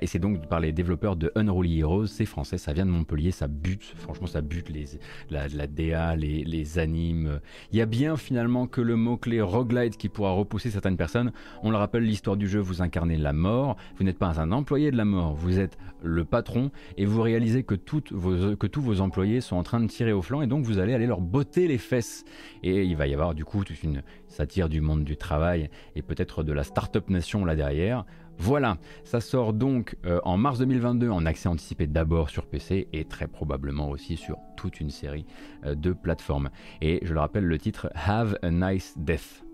[0.01, 3.31] et c'est donc par les développeurs de Unruly Heroes, c'est français, ça vient de Montpellier,
[3.31, 4.87] ça bute, franchement ça bute les,
[5.31, 7.40] la, la DA, les, les animes.
[7.72, 11.33] Il y a bien finalement que le mot-clé roguelite qui pourra repousser certaines personnes.
[11.62, 14.90] On le rappelle, l'histoire du jeu, vous incarnez la mort, vous n'êtes pas un employé
[14.90, 17.75] de la mort, vous êtes le patron et vous réalisez que,
[18.11, 20.79] vos, que tous vos employés sont en train de tirer au flanc et donc vous
[20.79, 22.25] allez aller leur botter les fesses.
[22.62, 26.03] Et il va y avoir du coup toute une satire du monde du travail et
[26.03, 28.05] peut-être de la start-up nation là derrière.
[28.39, 33.05] Voilà, ça sort donc euh, en mars 2022 en accès anticipé d'abord sur PC et
[33.07, 35.25] très probablement aussi sur toute une série
[35.65, 36.51] euh, de plateformes.
[36.83, 39.45] Et je le rappelle, le titre Have a Nice Death.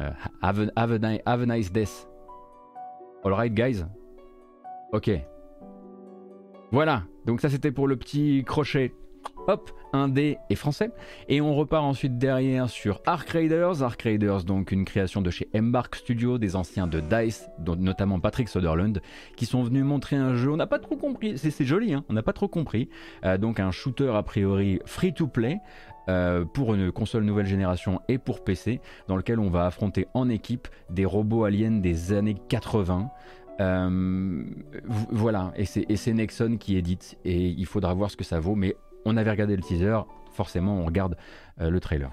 [0.00, 2.08] Euh, have, a, have a Nice Death.
[3.24, 3.84] Alright guys
[4.92, 5.10] Ok,
[6.72, 8.92] voilà, donc ça c'était pour le petit crochet.
[9.48, 10.90] Hop, indé et français.
[11.28, 13.82] Et on repart ensuite derrière sur Ark Raiders.
[13.82, 18.20] Ark Raiders, donc une création de chez Embark Studio, des anciens de DICE, dont notamment
[18.20, 19.00] Patrick Soderlund,
[19.36, 20.50] qui sont venus montrer un jeu.
[20.50, 22.88] On n'a pas trop compris, c'est joli, hein on n'a pas trop compris.
[23.24, 25.58] Euh, donc un shooter a priori free to play.
[26.08, 30.28] Euh, pour une console nouvelle génération et pour PC, dans lequel on va affronter en
[30.28, 33.10] équipe des robots aliens des années 80.
[33.60, 34.44] Euh,
[35.10, 38.74] voilà, et c'est Nexon qui édite, et il faudra voir ce que ça vaut, mais
[39.04, 40.00] on avait regardé le teaser,
[40.32, 41.16] forcément on regarde
[41.60, 42.10] euh, le trailer.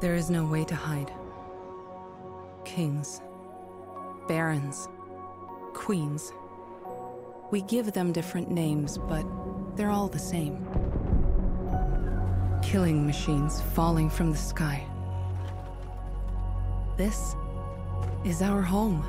[0.00, 1.10] There is no way to hide.
[2.64, 3.20] Kings,
[4.28, 4.88] barons,
[5.74, 6.32] queens.
[7.50, 9.26] We give them different names, but
[9.74, 10.58] they're all the same.
[12.68, 14.84] Killing machines falling from the sky.
[16.98, 17.34] This
[18.26, 19.00] is our home,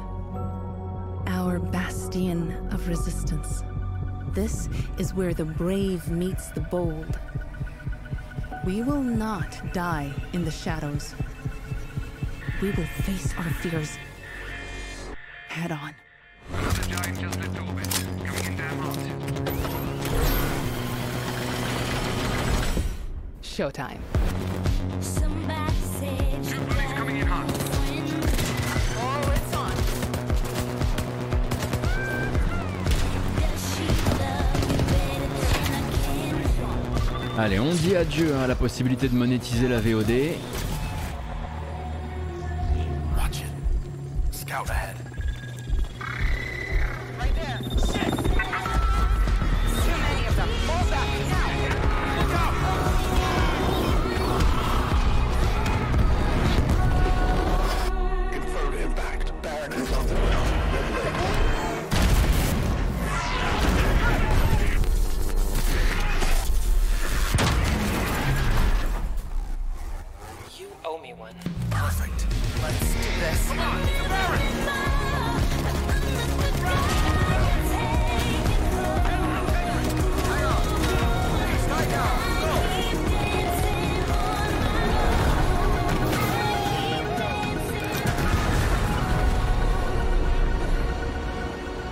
[1.28, 3.64] our bastion of resistance.
[4.32, 7.20] This is where the brave meets the bold.
[8.66, 11.14] We will not die in the shadows.
[12.62, 13.98] We will face our fears
[15.50, 15.99] head on.
[23.60, 24.00] Showtime.
[37.38, 40.06] Allez, on dit adieu à la possibilité de monétiser la VOD.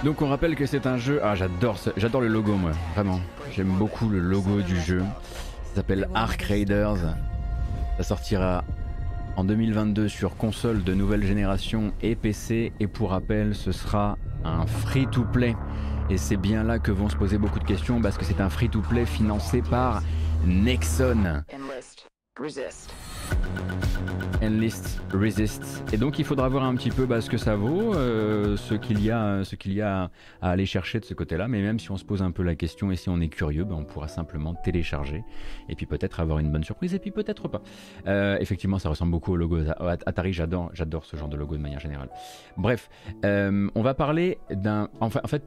[0.07, 1.19] Donc on rappelle que c'est un jeu.
[1.21, 3.19] Ah j'adore j'adore le logo moi, vraiment.
[3.51, 5.03] J'aime beaucoup le logo du jeu.
[5.65, 7.13] Ça s'appelle Ark Raiders.
[7.97, 8.63] Ça sortira
[9.35, 12.71] en 2022 sur console de nouvelle génération et PC.
[12.79, 15.57] Et pour rappel, ce sera un free-to-play.
[16.09, 18.49] Et c'est bien là que vont se poser beaucoup de questions parce que c'est un
[18.49, 20.01] free-to-play financé par
[20.45, 21.43] Nexon.
[21.53, 22.07] Enlist,
[22.39, 22.93] Resist.
[25.91, 28.75] Et donc il faudra voir un petit peu bah, ce que ça vaut, euh, ce
[28.75, 31.47] qu'il y, a, y a à aller chercher de ce côté-là.
[31.47, 33.63] Mais même si on se pose un peu la question et si on est curieux,
[33.63, 35.23] bah, on pourra simplement télécharger
[35.69, 37.61] et puis peut-être avoir une bonne surprise et puis peut-être pas.
[38.07, 39.57] Euh, effectivement, ça ressemble beaucoup au logo
[40.05, 40.33] Atari.
[40.33, 42.09] J'adore, j'adore ce genre de logo de manière générale.
[42.57, 42.89] Bref,
[43.25, 44.89] euh, on va parler d'un.
[44.99, 45.43] En fait,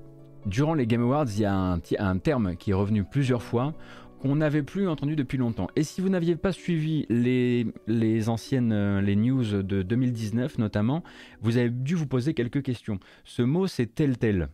[0.46, 3.72] durant les Game Awards, il y a un terme qui est revenu plusieurs fois
[4.20, 5.68] qu'on n'avait plus entendu depuis longtemps.
[5.76, 11.02] Et si vous n'aviez pas suivi les, les anciennes euh, les news de 2019 notamment,
[11.40, 13.00] vous avez dû vous poser quelques questions.
[13.24, 14.48] Ce mot c'est tel tel.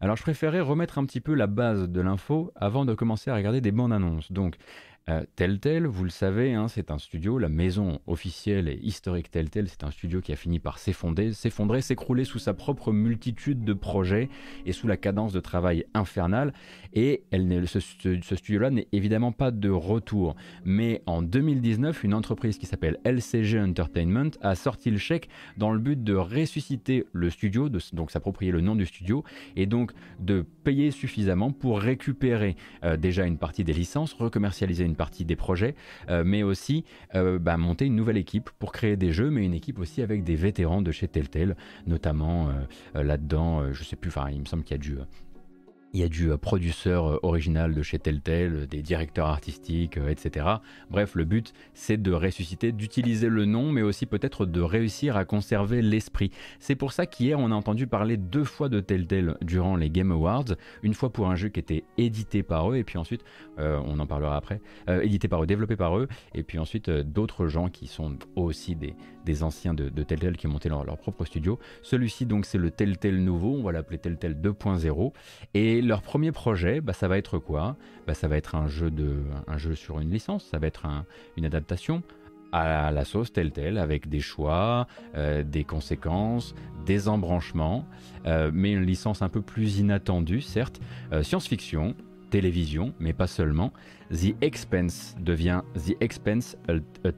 [0.00, 3.36] Alors je préférais remettre un petit peu la base de l'info avant de commencer à
[3.36, 4.32] regarder des bandes annonces.
[4.32, 4.56] Donc
[5.08, 9.68] euh, Telltale, vous le savez, hein, c'est un studio, la maison officielle et historique Telltale,
[9.68, 13.72] c'est un studio qui a fini par s'effondrer, s'effondrer, s'écrouler sous sa propre multitude de
[13.72, 14.28] projets
[14.64, 16.52] et sous la cadence de travail infernale.
[16.94, 17.80] Et ce,
[18.36, 20.36] studio-là n'est évidemment pas de retour.
[20.64, 25.78] Mais en 2019, une entreprise qui s'appelle LCG Entertainment a sorti le chèque dans le
[25.78, 29.24] but de ressusciter le studio, de, donc s'approprier le nom du studio,
[29.56, 34.96] et donc de payer suffisamment pour récupérer euh, déjà une partie des licences, recommercialiser une
[34.96, 35.74] partie des projets,
[36.08, 39.54] euh, mais aussi euh, bah, monter une nouvelle équipe pour créer des jeux, mais une
[39.54, 42.48] équipe aussi avec des vétérans de chez Telltale, notamment
[42.94, 44.96] là-dedans, je sais plus, enfin il me semble qu'il y a du
[45.92, 50.08] il y a du euh, producteur euh, original de chez Telltale, des directeurs artistiques, euh,
[50.08, 50.46] etc.
[50.90, 55.24] Bref, le but, c'est de ressusciter, d'utiliser le nom, mais aussi peut-être de réussir à
[55.24, 56.30] conserver l'esprit.
[56.60, 60.12] C'est pour ça qu'hier, on a entendu parler deux fois de Telltale durant les Game
[60.12, 60.56] Awards.
[60.82, 63.24] Une fois pour un jeu qui était édité par eux, et puis ensuite,
[63.58, 64.60] on en parlera après,
[65.02, 68.94] édité par eux, développé par eux, et puis ensuite d'autres gens qui sont aussi des,
[69.24, 71.58] des anciens de, Telltale qui ont monté leur, leur propre studio.
[71.82, 75.12] Celui-ci, donc, c'est le Telltale nouveau, on va l'appeler Telltale 2.0.
[75.54, 77.76] Et leur premier projet, bah, ça va être quoi?
[78.06, 80.86] Bah, Ça va être un jeu, de, un jeu sur une licence, ça va être
[81.36, 82.02] une adaptation
[82.52, 86.54] à la sauce Telltale avec des choix, euh, des conséquences,
[86.84, 87.86] des embranchements,
[88.26, 90.80] euh, mais une licence un peu plus inattendue, certes.
[91.12, 91.96] Euh, science-fiction,
[92.30, 93.72] télévision, mais pas seulement.
[94.10, 96.56] The Expense devient The Expense,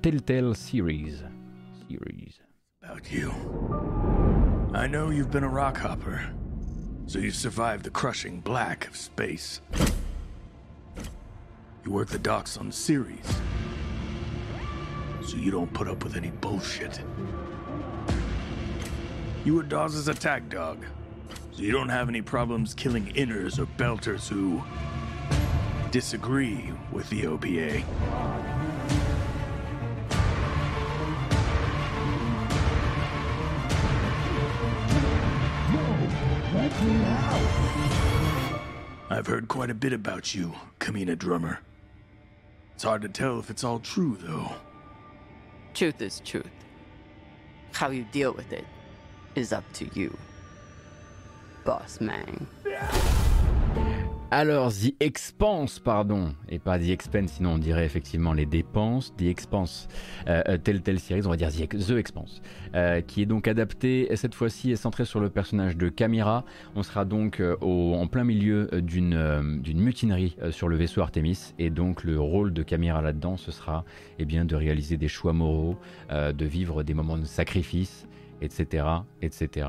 [0.00, 1.24] Telltale series.
[1.89, 2.41] Series.
[2.82, 3.30] About you.
[4.74, 6.30] I know you've been a rock hopper.
[7.07, 9.61] So you survived the crushing black of space.
[11.85, 13.41] You work the docks on Ceres.
[15.26, 17.01] So you don't put up with any bullshit.
[19.45, 20.85] You were Dawes' attack dog.
[21.53, 24.62] So you don't have any problems killing inners or belters who
[25.91, 28.53] disagree with the OPA.
[39.10, 41.58] I've heard quite a bit about you, Kamina Drummer.
[42.74, 44.50] It's hard to tell if it's all true, though.
[45.74, 46.46] Truth is truth.
[47.72, 48.64] How you deal with it
[49.34, 50.16] is up to you,
[51.66, 52.46] Boss Mang.
[54.37, 59.14] Alors, The Expanse, pardon, et pas The Expense, sinon on dirait effectivement les dépenses.
[59.16, 59.87] The Expanse,
[60.26, 62.43] euh, euh telle telle série, on va dire The, Expanse,
[62.74, 66.45] euh, qui est donc adapté, et cette fois-ci est centré sur le personnage de Camira.
[66.74, 72.03] On sera donc en plein milieu d'une d'une mutinerie sur le vaisseau Artemis, et donc
[72.03, 73.85] le rôle de Camira là-dedans, ce sera
[74.18, 75.76] eh bien, de réaliser des choix moraux,
[76.11, 78.09] de vivre des moments de sacrifice,
[78.45, 78.86] etc.,
[79.22, 79.68] etc.,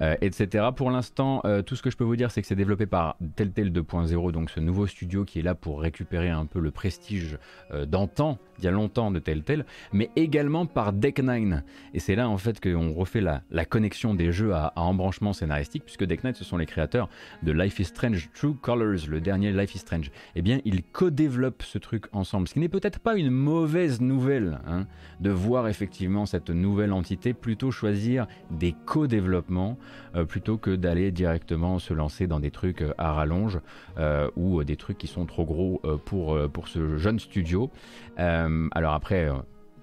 [0.00, 0.66] euh, etc.
[0.74, 3.16] Pour l'instant, euh, tout ce que je peux vous dire, c'est que c'est développé par
[3.36, 7.38] Telltale 2.0, donc ce nouveau studio qui est là pour récupérer un peu le prestige
[7.72, 11.62] euh, d'antan, il y a longtemps de Telltale, mais également par Deck 9.
[11.92, 16.04] Et c'est là en fait qu'on refait la, connexion des jeux à, embranchement scénaristique, puisque
[16.04, 17.08] Deck 9, ce sont les créateurs
[17.42, 20.10] de Life is Strange True Colors, le dernier Life is Strange.
[20.34, 24.60] Eh bien, ils co-développent ce truc ensemble, ce qui n'est peut-être pas une mauvaise nouvelle,
[24.66, 24.86] hein,
[25.20, 28.13] de voir effectivement cette nouvelle entité plutôt choisir
[28.50, 29.78] des co-développements
[30.14, 33.60] euh, plutôt que d'aller directement se lancer dans des trucs euh, à rallonge
[33.98, 37.70] euh, ou des trucs qui sont trop gros pour, pour ce jeune studio.
[38.16, 39.30] alors après,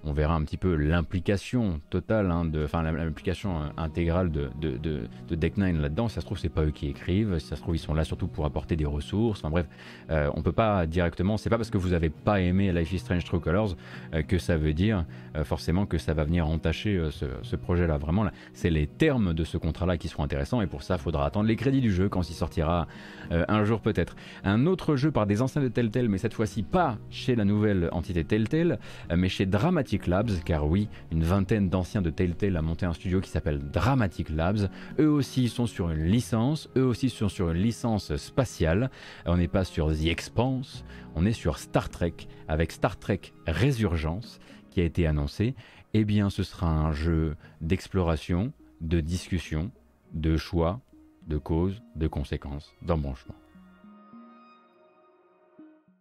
[0.04, 5.34] on verra un petit peu l'implication totale, hein, de, enfin l'implication intégrale de, de, de,
[5.34, 6.08] Deck 9 là-dedans.
[6.08, 7.38] Si ça se trouve, c'est pas eux qui écrivent.
[7.38, 9.40] Si ça se trouve, ils sont là surtout pour apporter des ressources.
[9.40, 9.66] Enfin bref,
[10.10, 11.36] euh, on peut pas directement.
[11.36, 13.76] C'est pas parce que vous avez pas aimé Life is Strange True Colors
[14.14, 15.04] euh, que ça veut dire
[15.36, 17.96] euh, forcément que ça va venir entacher ce, projet-là.
[17.96, 20.62] Vraiment, c'est les termes de ce contrat-là qui seront intéressants.
[20.62, 22.88] Et pour ça, faudra attendre les crédits du jeu quand il sortira
[23.30, 24.16] un jour peut-être.
[24.42, 27.88] Un autre jeu par des anciens de Telltale, mais cette fois-ci pas chez la nouvelle
[27.92, 28.78] entité Telltale,
[29.14, 33.20] mais chez Dramatic Labs, car oui, une vingtaine d'anciens de Telltale a monté un studio
[33.20, 34.68] qui s'appelle Dramatic Labs.
[34.98, 38.90] Eux aussi sont sur une licence, eux aussi sont sur une licence spatiale.
[39.26, 40.84] On n'est pas sur The Expanse,
[41.14, 42.14] on est sur Star Trek,
[42.48, 44.40] avec Star Trek Résurgence
[44.70, 45.54] qui a été annoncé.
[45.94, 49.70] Eh bien, ce sera un jeu d'exploration, de discussion,
[50.14, 50.80] de choix,
[51.26, 53.34] de causes, de conséquences, d'embranchement.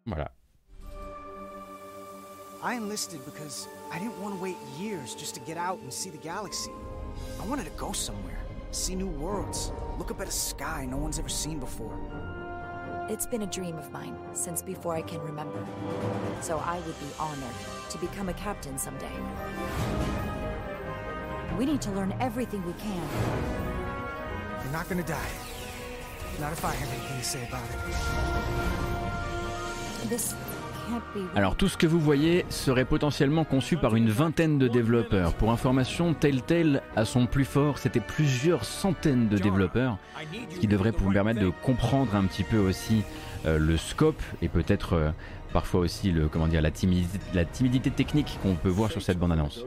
[0.06, 0.32] Voilà.
[2.64, 6.12] I enlisted because I didn't want to wait years just to get out and see
[6.12, 6.70] the galaxy.
[7.42, 8.38] I wanted to go somewhere,
[8.70, 11.98] see new worlds, look up at a sky no one's ever seen before.
[13.10, 15.66] It's been a dream of mine since before I can remember.
[16.42, 17.56] So I would be honored
[17.90, 19.12] to become a captain someday.
[21.58, 23.10] We need to learn everything we can.
[24.64, 25.32] You're not gonna die.
[26.40, 27.68] Not if I have anything to say about
[30.04, 30.10] it.
[30.10, 30.36] This
[31.36, 35.34] Alors tout ce que vous voyez serait potentiellement conçu par une vingtaine de développeurs.
[35.34, 39.98] Pour information, Telltale, à son plus fort, c'était plusieurs centaines de développeurs,
[40.60, 43.04] qui devrait vous permettre de comprendre un petit peu aussi
[43.46, 45.12] euh, le scope et peut-être euh,
[45.52, 49.18] parfois aussi le, comment dire, la, timidité, la timidité technique qu'on peut voir sur cette
[49.18, 49.66] bande-annonce.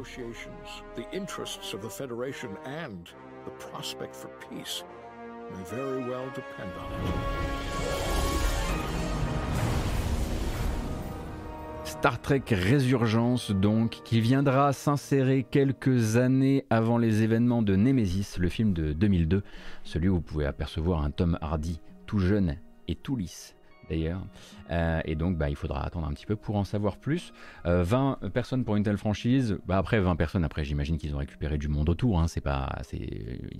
[11.98, 18.48] Star Trek Résurgence donc, qui viendra s'insérer quelques années avant les événements de Nemesis, le
[18.48, 19.42] film de 2002,
[19.84, 22.56] celui où vous pouvez apercevoir un Tom Hardy tout jeune
[22.88, 23.54] et tout lisse
[23.88, 24.26] d'ailleurs.
[24.70, 27.32] Euh, et donc, bah, il faudra attendre un petit peu pour en savoir plus.
[27.64, 29.56] 20 euh, personnes pour une telle franchise.
[29.66, 32.18] Bah, après, 20 personnes, après, j'imagine qu'ils ont récupéré du monde autour.
[32.18, 32.26] Hein.
[32.26, 32.68] c'est pas,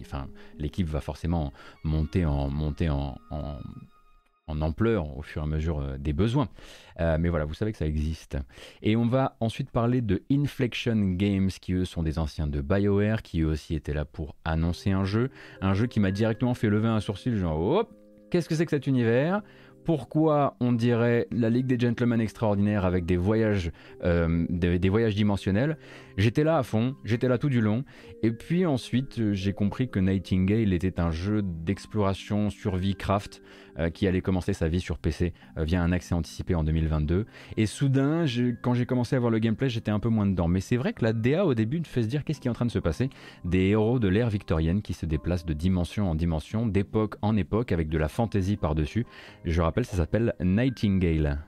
[0.01, 0.26] enfin,
[0.59, 1.53] l'équipe va forcément
[1.85, 3.16] monter en, monter en
[4.49, 6.49] ampleur au fur et à mesure euh, des besoins.
[7.01, 8.37] Euh, mais voilà, vous savez que ça existe.
[8.83, 13.23] Et on va ensuite parler de Inflection Games, qui eux sont des anciens de BioWare,
[13.23, 15.31] qui eux aussi étaient là pour annoncer un jeu.
[15.61, 17.95] Un jeu qui m'a directement fait lever un sourcil, genre, hop,
[18.31, 19.43] qu'est-ce que c'est que cet univers?
[19.85, 23.71] Pourquoi on dirait la Ligue des Gentlemen extraordinaires avec des voyages,
[24.03, 25.77] euh, des, voyages dimensionnels?
[26.17, 27.85] J'étais là à fond, j'étais là tout du long.
[28.23, 33.43] Et puis ensuite, j'ai compris que Nightingale était un jeu d'exploration survie craft
[33.79, 37.27] euh, qui allait commencer sa vie sur PC euh, via un accès anticipé en 2022.
[37.57, 38.25] Et soudain,
[38.62, 40.47] quand j'ai commencé à voir le gameplay, j'étais un peu moins dedans.
[40.47, 42.51] Mais c'est vrai que la DA au début me fait se dire qu'est-ce qui est
[42.51, 43.11] en train de se passer.
[43.45, 47.73] Des héros de l'ère victorienne qui se déplacent de dimension en dimension, d'époque en époque,
[47.73, 49.07] avec de la fantaisie par-dessus.
[49.45, 51.41] Je rappelle, ça s'appelle Nightingale.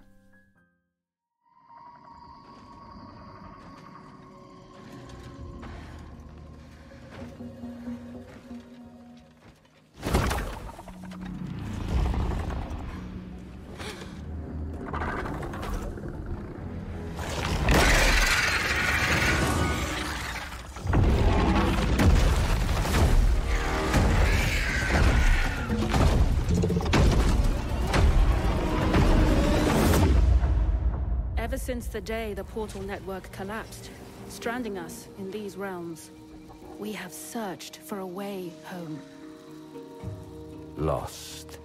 [31.97, 33.91] The day the portal network collapsed,
[34.29, 36.11] stranding us in these realms.
[36.79, 39.01] We have searched for a way home.
[40.77, 41.59] Lost.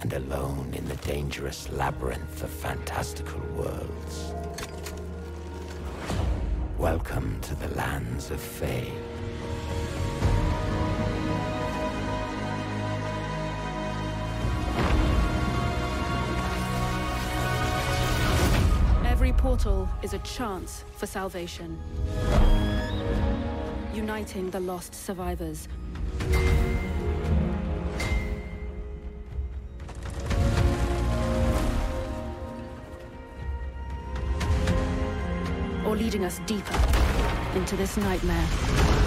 [0.00, 4.34] and alone in the dangerous labyrinth of fantastical worlds.
[6.76, 8.90] Welcome to the lands of Fae.
[19.42, 21.76] Portal is a chance for salvation.
[23.92, 25.66] Uniting the lost survivors.
[35.84, 36.78] Or leading us deeper
[37.56, 39.01] into this nightmare.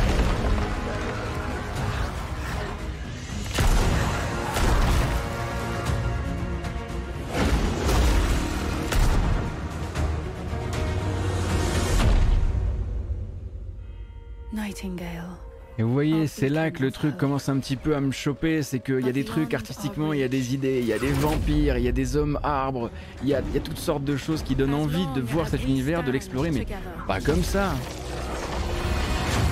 [15.78, 18.64] Et vous voyez, c'est là que le truc commence un petit peu à me choper,
[18.64, 21.00] c'est qu'il y a des trucs artistiquement, il y a des idées, il y a
[21.00, 22.90] des vampires, il y a des hommes arbres,
[23.22, 25.50] il y a, il y a toutes sortes de choses qui donnent envie de voir
[25.50, 26.66] cet univers, de l'explorer, mais
[27.08, 27.74] pas comme ça.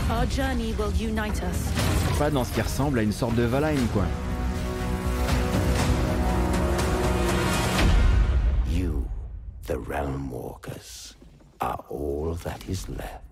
[0.10, 2.18] Our journey will unite us.
[2.18, 4.06] Pas dans ce qui ressemble à une sorte de Valheim, quoi.
[8.72, 9.06] You,
[9.68, 11.16] the Realm Walkers,
[11.60, 13.24] are all that is left.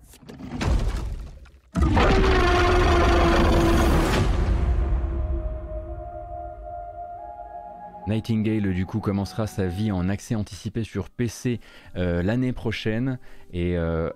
[8.06, 11.60] Nightingale du coup commencera sa vie en accès anticipé sur PC
[11.96, 13.18] euh, l'année prochaine.
[13.52, 14.10] Et euh,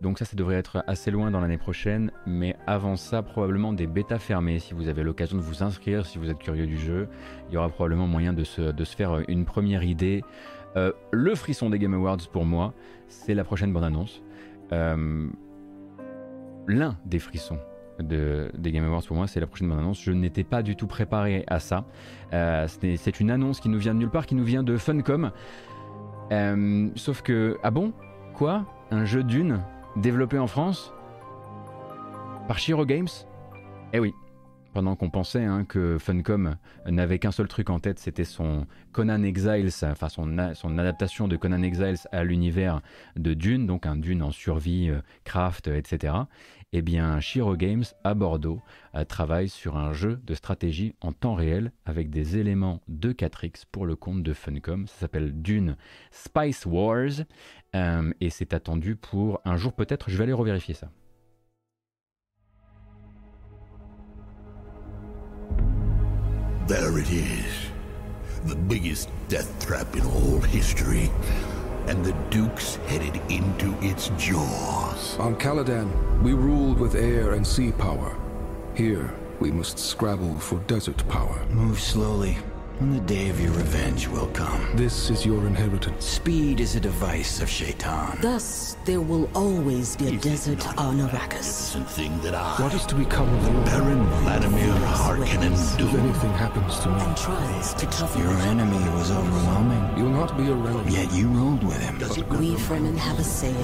[0.00, 2.10] donc ça ça devrait être assez loin dans l'année prochaine.
[2.26, 6.18] Mais avant ça probablement des bêtas fermées si vous avez l'occasion de vous inscrire si
[6.18, 7.08] vous êtes curieux du jeu.
[7.48, 10.22] Il y aura probablement moyen de se, faire une première idée.
[10.76, 12.74] Euh, le frisson des Game Awards pour moi
[13.08, 14.22] c'est la prochaine bande annonce
[16.68, 17.58] l'un des frissons
[17.98, 20.00] de, des Game Awards pour moi, c'est la prochaine bande annonce.
[20.02, 21.84] Je n'étais pas du tout préparé à ça.
[22.32, 25.32] Euh, c'est une annonce qui nous vient de nulle part, qui nous vient de Funcom.
[26.30, 27.92] Euh, sauf que, ah bon?
[28.34, 28.64] Quoi?
[28.90, 29.60] Un jeu d'une
[29.96, 30.92] développé en France?
[32.46, 33.08] Par Shiro Games?
[33.92, 34.14] Eh oui.
[34.74, 36.54] Pendant qu'on pensait hein, que Funcom
[36.86, 40.38] n'avait qu'un seul truc en tête, c'était son Conan Exiles, enfin son,
[40.78, 42.82] adaptation de Conan Exiles à l'univers
[43.16, 46.14] de Dune, donc un Dune en survie, euh, craft, etc.
[46.74, 48.60] Eh bien, Shiro Games à Bordeaux
[48.94, 53.62] euh, travaille sur un jeu de stratégie en temps réel avec des éléments de 4X
[53.72, 54.86] pour le compte de Funcom.
[54.86, 55.76] Ça s'appelle Dune
[56.10, 57.24] Spice Wars
[57.74, 60.10] euh, et c'est attendu pour un jour peut-être.
[60.10, 60.90] Je vais aller revérifier ça.
[66.66, 67.70] There it is.
[68.46, 71.10] The biggest death trap in all history.
[71.88, 75.18] And the Duke's headed into its jaws.
[75.18, 75.88] On Caladan,
[76.22, 78.14] we ruled with air and sea power.
[78.74, 79.10] Here,
[79.40, 81.46] we must scrabble for desert power.
[81.46, 82.36] Move slowly,
[82.80, 84.70] and the day of your revenge will come.
[84.76, 86.04] This is your inheritance.
[86.04, 88.18] Speed is a device of Shaitan.
[88.20, 91.42] Thus, there will always be a desert on Arrakis.
[91.44, 93.60] Something that I, What is to become of you?
[93.64, 95.98] Baron Vladimir Harkonnen, If do.
[95.98, 100.48] anything happens to me, And tries to toughen Your enemy was overwhelming, you'll not be
[100.48, 100.86] a relic.
[100.92, 101.98] yet you ruled with him.
[101.98, 103.56] Does it we Fremen have a saying.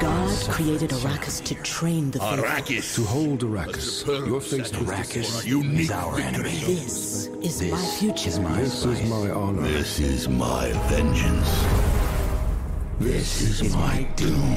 [0.00, 2.44] God created Arrakis to train the faithful.
[2.44, 2.94] Arrakis.
[2.96, 6.50] To hold Arrakis, you're faced with Arrakis Unique is our enemy.
[6.50, 8.28] This is my This future.
[8.28, 9.62] is my This is my honor.
[9.62, 11.64] This is my vengeance.
[12.98, 14.56] This is my doom.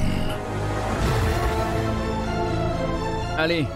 [3.38, 3.66] Allez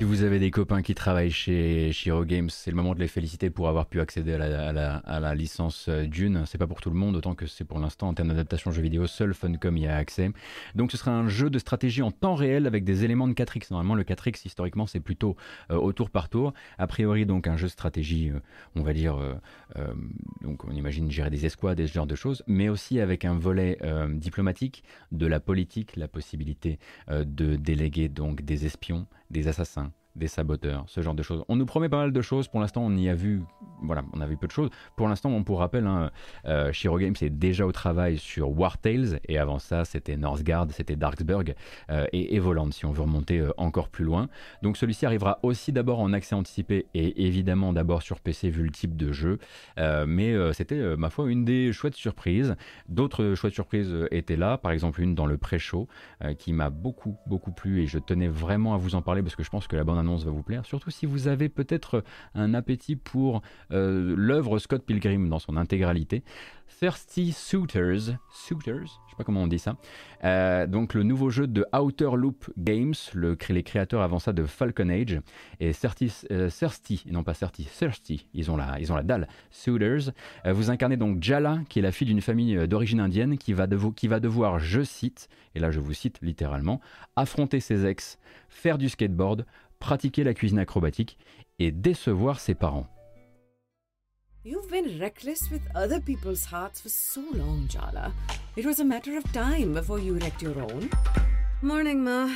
[0.00, 3.06] Si vous avez des copains qui travaillent chez Shiro Games, c'est le moment de les
[3.06, 4.72] féliciter pour avoir pu accéder à
[5.20, 6.42] la, licence euh, Dune.
[6.46, 8.82] C'est pas pour tout le monde, autant que c'est pour l'instant en termes d'adaptation jeu
[8.82, 10.32] vidéo, seul Funcom y a accès.
[10.74, 13.68] Donc ce sera un jeu de stratégie en temps réel avec des éléments de 4X.
[13.70, 15.36] Normalement le 4X historiquement c'est plutôt
[15.70, 16.54] euh, au tour par tour.
[16.76, 18.40] A priori donc un jeu de stratégie, euh,
[18.74, 19.16] on va dire,
[20.42, 23.34] donc on imagine gérer des escouades et ce genre de choses, mais aussi avec un
[23.34, 23.78] volet
[24.08, 24.82] diplomatique,
[25.12, 26.78] de la politique, la possibilité
[27.08, 31.44] de déléguer donc des espions, des assassins, des saboteurs, ce genre de choses.
[31.48, 32.48] On nous promet pas mal de choses.
[32.48, 33.42] Pour l'instant, on y a vu,
[33.82, 34.70] voilà, on a vu peu de choses.
[34.96, 36.10] Pour l'instant, on pour rappel, hein,
[36.46, 40.66] euh, Shiro Games est déjà au travail sur War Tales et avant ça, c'était Northgard,
[40.70, 41.54] c'était Darksburg
[41.90, 44.28] euh, et Evoland si on veut remonter euh, encore plus loin.
[44.62, 48.70] Donc celui-ci arrivera aussi d'abord en accès anticipé et évidemment d'abord sur PC vu le
[48.70, 49.38] type de jeu.
[50.06, 52.56] Mais c'était ma foi une des chouettes surprises.
[52.88, 55.88] D'autres chouettes surprises étaient là, par exemple une dans le pré-show
[56.38, 59.42] qui m'a beaucoup beaucoup plu et je tenais vraiment à vous en parler parce que
[59.42, 62.04] je pense que la bande annonce va vous plaire, surtout si vous avez peut-être
[62.34, 66.22] un appétit pour l'œuvre Scott Pilgrim dans son intégralité.
[66.78, 69.76] Thirsty Suitors, Suitors, je sais pas comment on dit ça.
[70.24, 74.44] Euh, donc le nouveau jeu de Outer Loop Games, le, les créateurs avant ça de
[74.44, 75.20] Falcon Age
[75.60, 76.50] et Thirsty, euh,
[77.06, 79.28] non pas Thirsty, Thirsty, ils ont la, ils ont la dalle.
[79.50, 80.12] Suitors,
[80.46, 83.66] euh, vous incarnez donc Jala, qui est la fille d'une famille d'origine indienne, qui va
[83.66, 86.80] devoir, je cite, et là je vous cite littéralement,
[87.14, 89.46] affronter ses ex, faire du skateboard,
[89.78, 91.18] pratiquer la cuisine acrobatique
[91.58, 92.88] et décevoir ses parents.
[94.46, 98.12] You've been reckless with other people's hearts for so long, Jala.
[98.56, 100.90] It was a matter of time before you wrecked your own.
[101.62, 102.30] Morning, Ma.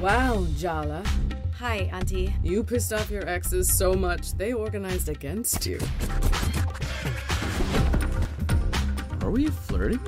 [0.00, 1.04] Wow, Jala.
[1.58, 2.34] Hi, Auntie.
[2.42, 5.78] You pissed off your exes so much, they organized against you.
[9.20, 10.00] Are we flirting?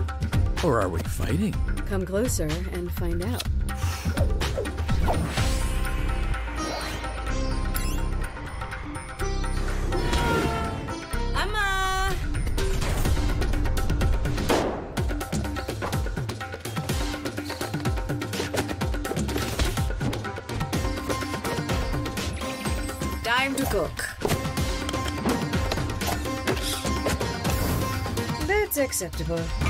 [0.64, 1.52] Or are we fighting?
[1.86, 3.42] Come closer and find out.
[23.46, 24.16] Time to cook.
[28.48, 29.65] That's acceptable.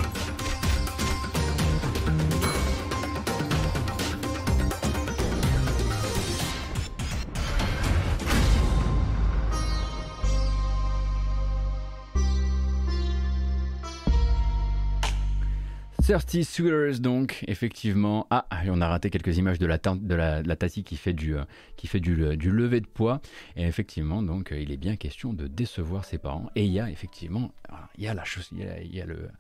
[16.07, 18.29] Thirsty Sweeters donc, effectivement.
[18.31, 20.15] Ah, on a raté quelques images de la, de de
[20.49, 21.43] la Tassie qui fait, du, euh,
[21.85, 23.21] fait du, lever de poids.
[23.57, 26.49] Et effectivement, donc, euh, il est bien question de décevoir ses parents.
[26.55, 27.51] Et il y a effectivement,
[27.99, 29.31] il y a la chose, il y a le,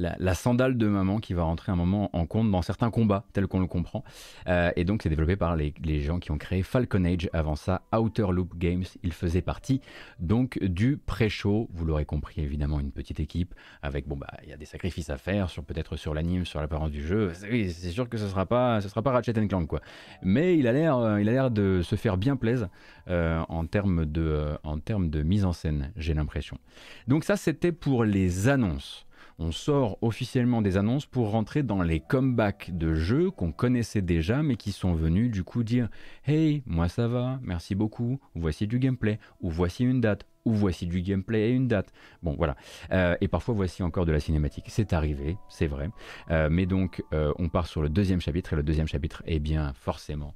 [0.00, 3.46] la, sandale de maman qui va rentrer un moment en compte dans certains combats, tels
[3.46, 4.04] qu'on le comprend.
[4.48, 7.28] Euh, et donc, c'est développé par les, gens qui ont créé Falcon Age.
[7.32, 8.84] Avant ça, Outer Loop Games.
[9.02, 9.80] Il faisait partie
[10.18, 11.68] donc du pré-show.
[11.72, 15.10] Vous l'aurez compris, évidemment, une petite équipe avec, bon, bah, il y a des sacrifices
[15.10, 17.32] à faire, sur peut-être sur l'anime, sur l'apparence du jeu.
[17.50, 19.80] Oui, c'est sûr que ce sera pas, sera pas Ratchet Clank, quoi.
[20.22, 22.68] Mais il a l'air, euh, il a l'air de se faire bien plaisir
[23.08, 26.58] euh, en termes de, en termes de mise en scène, j'ai l'impression.
[27.08, 29.06] Donc ça, c'était pour les annonces
[29.40, 34.42] on sort officiellement des annonces pour rentrer dans les comebacks de jeux qu'on connaissait déjà
[34.42, 35.88] mais qui sont venus du coup dire
[36.26, 40.86] Hey, moi ça va, merci beaucoup, voici du gameplay, ou voici une date, ou voici
[40.86, 41.92] du gameplay et une date.
[42.22, 42.56] Bon voilà.
[42.92, 44.66] Euh, et parfois voici encore de la cinématique.
[44.68, 45.90] C'est arrivé, c'est vrai.
[46.30, 49.38] Euh, mais donc euh, on part sur le deuxième chapitre et le deuxième chapitre, eh
[49.38, 50.34] bien forcément,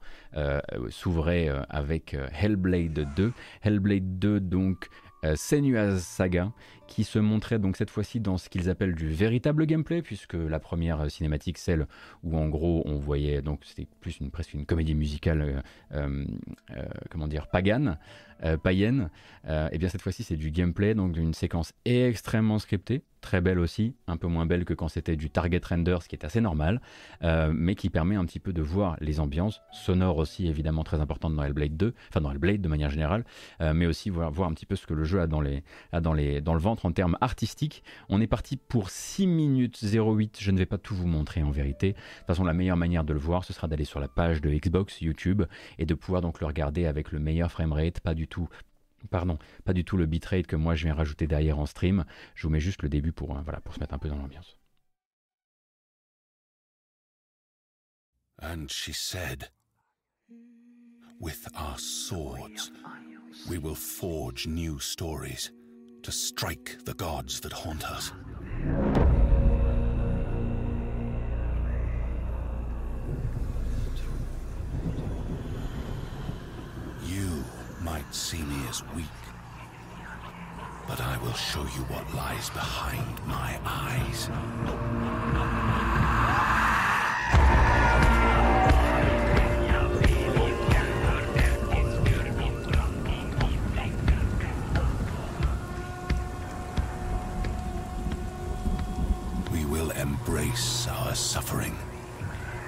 [0.88, 3.32] s'ouvrait avec Hellblade 2.
[3.62, 4.88] Hellblade 2 donc
[5.36, 6.52] Senua's Saga
[6.86, 10.58] qui se montrait donc cette fois-ci dans ce qu'ils appellent du véritable gameplay, puisque la
[10.58, 11.86] première euh, cinématique, celle
[12.22, 15.62] où en gros on voyait, donc c'était plus une, presque une comédie musicale,
[15.92, 16.24] euh,
[16.70, 17.98] euh, comment dire, pagane,
[18.62, 19.08] païenne,
[19.72, 23.96] et bien cette fois-ci c'est du gameplay, donc d'une séquence extrêmement scriptée, très belle aussi,
[24.06, 26.80] un peu moins belle que quand c'était du target render, ce qui est assez normal,
[27.22, 31.34] mais qui permet un petit peu de voir les ambiances, sonores aussi évidemment très importantes
[31.34, 33.24] dans Hellblade 2, enfin dans Hellblade de manière générale,
[33.60, 36.84] mais aussi voir, un petit peu ce que le jeu a dans, dans le ventre
[36.84, 37.82] en termes artistiques.
[38.10, 40.38] On est parti pour 6 minutes 08.
[40.40, 41.92] Je ne vais pas tout vous montrer en vérité.
[41.92, 44.42] De toute façon, la meilleure manière de le voir, ce sera d'aller sur la page
[44.42, 45.44] de Xbox YouTube
[45.78, 48.48] et de pouvoir donc le regarder avec le meilleur framerate, pas du tout
[49.10, 52.04] pardon, pas du tout le bitrate que moi je viens rajouter derrière en stream.
[52.34, 54.18] Je vous mets juste le début pour, euh, voilà, pour se mettre un peu dans
[54.18, 54.58] l'ambiance.
[58.42, 59.50] And she said,
[61.20, 62.72] With our swords,
[63.48, 65.50] we will forge new stories.
[66.04, 68.12] to strike the gods that haunt us.
[78.04, 79.06] Might see me as weak,
[80.86, 84.30] but I will show you what lies behind my eyes.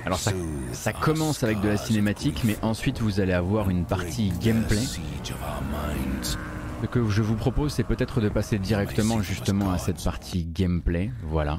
[0.06, 4.78] Alors ça, commence avec de la cinématique, mais ensuite vous allez avoir une partie gameplay.
[6.80, 11.10] Ce que je vous propose, c'est peut-être de passer directement justement à cette partie gameplay.
[11.24, 11.58] Voilà.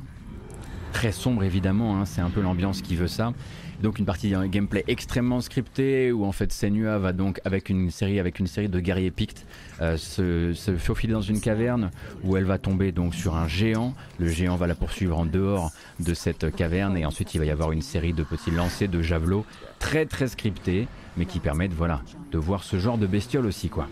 [0.93, 3.33] très sombre évidemment, hein, c'est un peu l'ambiance qui veut ça.
[3.81, 7.91] Donc une partie d'un gameplay extrêmement scripté où en fait Senua va donc avec une
[7.91, 9.45] série avec une série de guerriers pictes
[9.81, 11.91] euh, se, faufiler dans une caverne
[12.23, 13.93] où elle va tomber donc sur un géant.
[14.19, 17.51] Le géant va la poursuivre en dehors de cette caverne et ensuite il va y
[17.51, 19.45] avoir une série de petits lancers de javelots
[19.77, 22.01] très très scriptés mais qui permettent voilà
[22.31, 23.87] de voir ce genre de bestiole aussi quoi.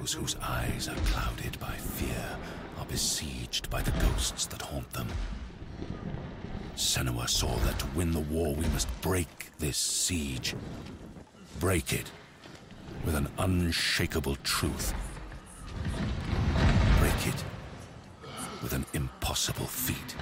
[0.00, 2.38] Those whose eyes are clouded by fear
[2.78, 5.08] are besieged by the ghosts that haunt them.
[6.74, 10.54] Senua saw that to win the war we must break this siege.
[11.58, 12.10] Break it
[13.04, 14.94] with an unshakable truth.
[16.98, 17.44] Break it
[18.62, 20.16] with an impossible feat.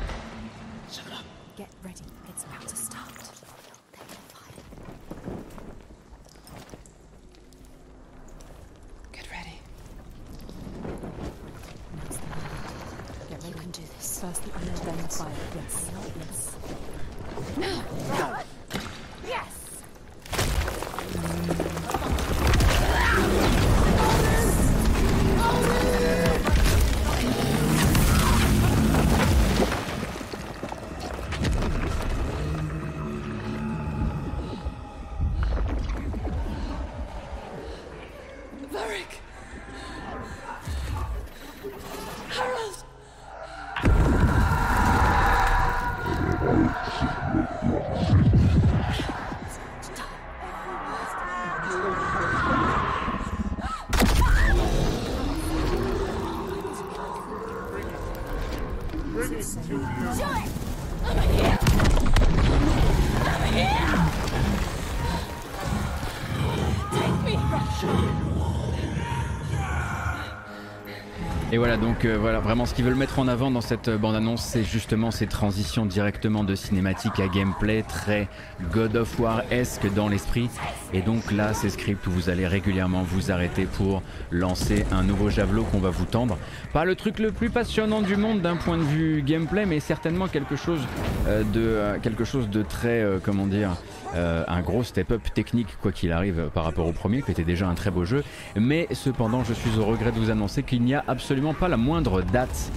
[71.68, 73.98] Et voilà, donc euh, voilà, vraiment ce qu'ils veulent mettre en avant dans cette euh,
[73.98, 78.28] bande-annonce, c'est justement ces transitions directement de cinématique à gameplay, très
[78.72, 80.48] God of War-esque dans l'esprit.
[80.92, 85.28] Et donc là, ces scripts où vous allez régulièrement vous arrêter pour lancer un nouveau
[85.28, 86.38] javelot qu'on va vous tendre.
[86.72, 90.28] Pas le truc le plus passionnant du monde d'un point de vue gameplay, mais certainement
[90.28, 90.80] quelque chose
[91.26, 93.70] euh, de, quelque chose de très, comment dire,
[94.14, 97.74] un gros step-up technique, quoi qu'il arrive, par rapport au premier, qui était déjà un
[97.74, 98.22] très beau jeu.
[98.56, 101.76] Mais cependant, je suis au regret de vous annoncer qu'il n'y a absolument pas la
[101.88, 102.70] moindre date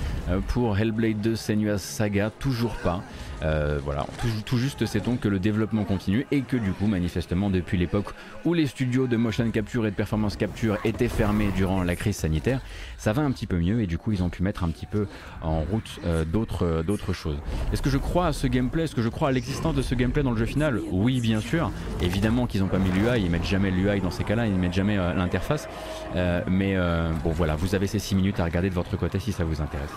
[0.47, 3.01] pour Hellblade 2 Senua's Saga, toujours pas.
[3.43, 4.05] Euh, voilà,
[4.45, 8.13] tout, juste sait-on que le développement continue et que du coup, manifestement, depuis l'époque
[8.45, 12.17] où les studios de motion capture et de performance capture étaient fermés durant la crise
[12.17, 12.61] sanitaire,
[12.97, 14.85] ça va un petit peu mieux et du coup, ils ont pu mettre un petit
[14.85, 15.07] peu
[15.41, 17.37] en route euh, d'autres euh, choses.
[17.73, 18.83] Est-ce que je crois à ce gameplay?
[18.83, 20.79] Est-ce que je crois à l'existence de ce gameplay dans le jeu final?
[20.91, 21.71] Oui, bien sûr.
[22.01, 24.73] Évidemment qu'ils n'ont pas mis l'UI, ils mettent jamais l'UI dans ces cas-là, ils mettent
[24.73, 25.67] jamais euh, l'interface.
[26.15, 29.19] Euh, mais euh, bon, voilà, vous avez ces 6 minutes à regarder de votre côté
[29.19, 29.89] si ça vous intéresse.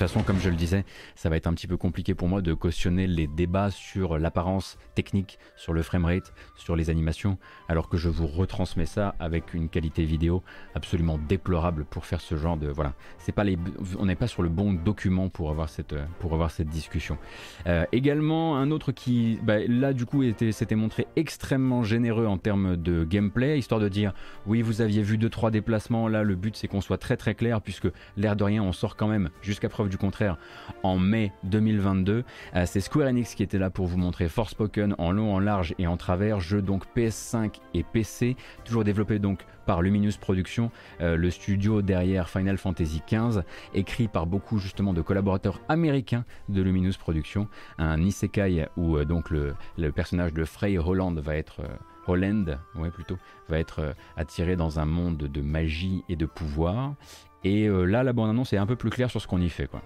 [0.00, 2.40] Toute façon, comme je le disais, ça va être un petit peu compliqué pour moi
[2.40, 7.36] de cautionner les débats sur l'apparence technique, sur le framerate, sur les animations,
[7.68, 10.42] alors que je vous retransmets ça avec une qualité vidéo
[10.74, 12.94] absolument déplorable pour faire ce genre de voilà.
[13.18, 13.58] C'est pas les,
[13.98, 17.18] on n'est pas sur le bon document pour avoir cette pour avoir cette discussion.
[17.66, 22.38] Euh, également un autre qui, bah, là du coup, était s'était montré extrêmement généreux en
[22.38, 24.14] termes de gameplay, histoire de dire
[24.46, 26.08] oui, vous aviez vu deux trois déplacements.
[26.08, 28.96] Là, le but c'est qu'on soit très très clair puisque l'air de rien, on sort
[28.96, 30.38] quand même jusqu'à preuve du contraire
[30.82, 32.24] en mai 2022.
[32.54, 35.74] Euh, c'est Square Enix qui était là pour vous montrer Forspoken en long, en large
[35.78, 40.70] et en travers, jeu donc PS5 et PC, toujours développé donc par Luminous Productions,
[41.00, 43.42] euh, le studio derrière Final Fantasy XV,
[43.74, 49.30] écrit par beaucoup justement de collaborateurs américains de Luminous Productions, un isekai où euh, donc
[49.30, 49.54] le,
[49.92, 51.60] personnage de Frey Holland va être
[52.06, 52.58] Holland,
[52.94, 53.18] plutôt,
[53.48, 56.94] va être attiré dans un monde de magie et de pouvoir.
[57.42, 59.66] Et euh, là, la bande-annonce est un peu plus claire sur ce qu'on y fait,
[59.66, 59.80] quoi.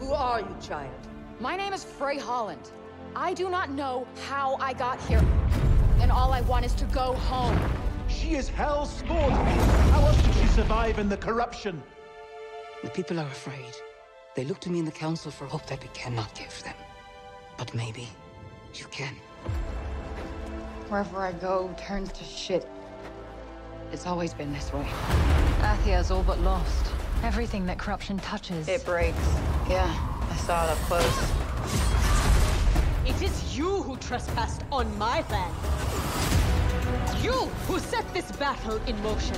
[0.00, 0.90] Who are you, child?
[1.40, 2.70] My name is Frey Holland.
[3.16, 5.22] I do not know how I got here.
[6.00, 7.58] And all I want is to go home.
[8.08, 9.30] She is Hell's Spawn.
[9.92, 11.82] How else did she survive in the corruption?
[12.84, 13.74] The people are afraid.
[14.36, 16.74] They look to me in the council for hope that we cannot give them.
[17.56, 18.08] But maybe
[18.78, 19.14] you can.
[20.88, 22.68] Wherever I go turns to shit.
[23.92, 24.86] It's always been this way.
[25.60, 26.86] Athia's all but lost.
[27.22, 28.68] Everything that corruption touches.
[28.68, 29.18] It breaks.
[29.68, 29.92] Yeah,
[30.30, 31.30] I saw it up close.
[33.06, 35.54] It is you who trespassed on my land.
[37.22, 37.32] You
[37.66, 39.36] who set this battle in motion.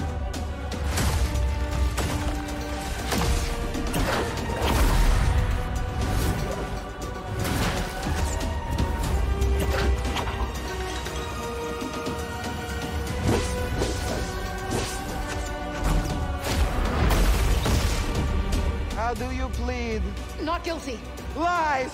[19.10, 20.02] How do you plead?
[20.44, 21.00] Not guilty.
[21.34, 21.90] Lies!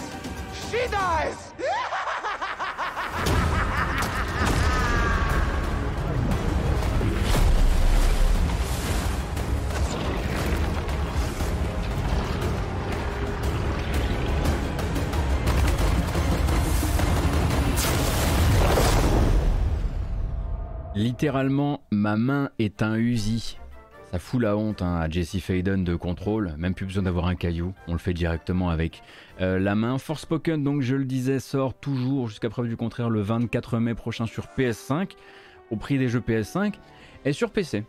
[0.71, 1.55] She dies!
[20.95, 23.57] Littéralement, ma main est un Uzi.
[24.13, 27.35] Ça fout la honte hein, à Jesse Faden de contrôle, même plus besoin d'avoir un
[27.35, 29.03] caillou, on le fait directement avec
[29.41, 29.99] euh, la main.
[29.99, 33.95] Force Spoken, donc je le disais, sort toujours jusqu'à preuve du contraire le 24 mai
[33.95, 35.11] prochain sur PS5,
[35.71, 36.75] au prix des jeux PS5,
[37.25, 37.85] et sur PC,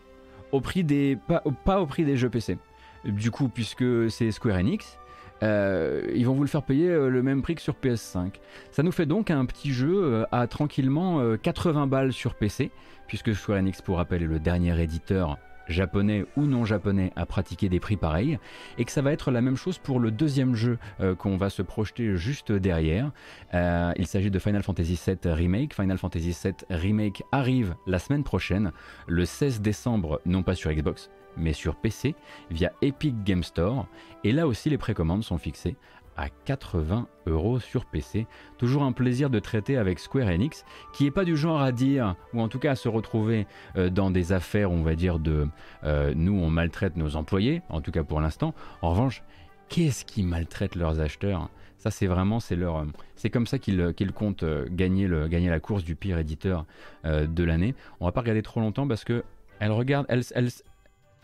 [0.51, 2.57] au prix des, pas, au prix des jeux PC.
[3.05, 4.97] Du coup, puisque c'est Square Enix,
[5.43, 8.33] euh, ils vont vous le faire payer euh, le même prix que sur PS5.
[8.71, 12.71] Ça nous fait donc un petit jeu à tranquillement euh, 80 balles sur PC,
[13.07, 15.37] puisque Square Enix, pour rappel, est le dernier éditeur
[15.69, 18.39] japonais ou non japonais à pratiquer des prix pareils,
[18.77, 21.49] et que ça va être la même chose pour le deuxième jeu euh, qu'on va
[21.49, 23.11] se projeter juste derrière.
[23.53, 25.73] Euh, il s'agit de Final Fantasy VII Remake.
[25.73, 28.71] Final Fantasy VII Remake arrive la semaine prochaine,
[29.07, 32.15] le 16 décembre, non pas sur Xbox, mais sur PC
[32.49, 33.87] via Epic Game Store.
[34.23, 35.75] Et là aussi, les précommandes sont fixées
[36.17, 38.27] à 80 euros sur PC.
[38.57, 42.15] Toujours un plaisir de traiter avec Square Enix, qui est pas du genre à dire,
[42.33, 43.47] ou en tout cas à se retrouver
[43.77, 45.47] euh, dans des affaires, on va dire, de
[45.83, 48.53] euh, nous on maltraite nos employés, en tout cas pour l'instant.
[48.81, 49.23] En revanche,
[49.69, 51.49] qu'est-ce qui maltraite leurs acheteurs?
[51.77, 55.59] Ça c'est vraiment c'est leur c'est comme ça qu'ils comptent euh, gagner le gagner la
[55.59, 56.65] course du pire éditeur
[57.05, 57.75] euh, de l'année.
[57.99, 59.23] On va pas regarder trop longtemps parce que
[59.59, 60.49] elle regarde elle, elle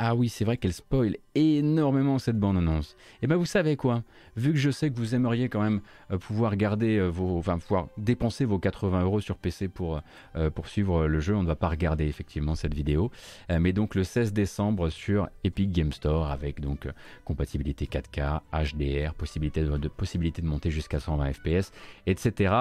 [0.05, 2.97] ah oui, c'est vrai qu'elle spoil énormément cette bande-annonce.
[3.21, 4.03] Et ben vous savez quoi?
[4.35, 5.79] Vu que je sais que vous aimeriez quand même
[6.11, 10.01] euh, pouvoir garder euh, vos, enfin pouvoir dépenser vos 80 euros sur PC pour
[10.35, 13.11] euh, pour suivre le jeu, on ne va pas regarder effectivement cette vidéo.
[13.49, 16.89] Mais donc le 16 décembre sur Epic Game Store avec donc
[17.23, 21.71] compatibilité 4K, HDR, possibilité de, de possibilité de monter jusqu'à 120 FPS,
[22.07, 22.55] etc.,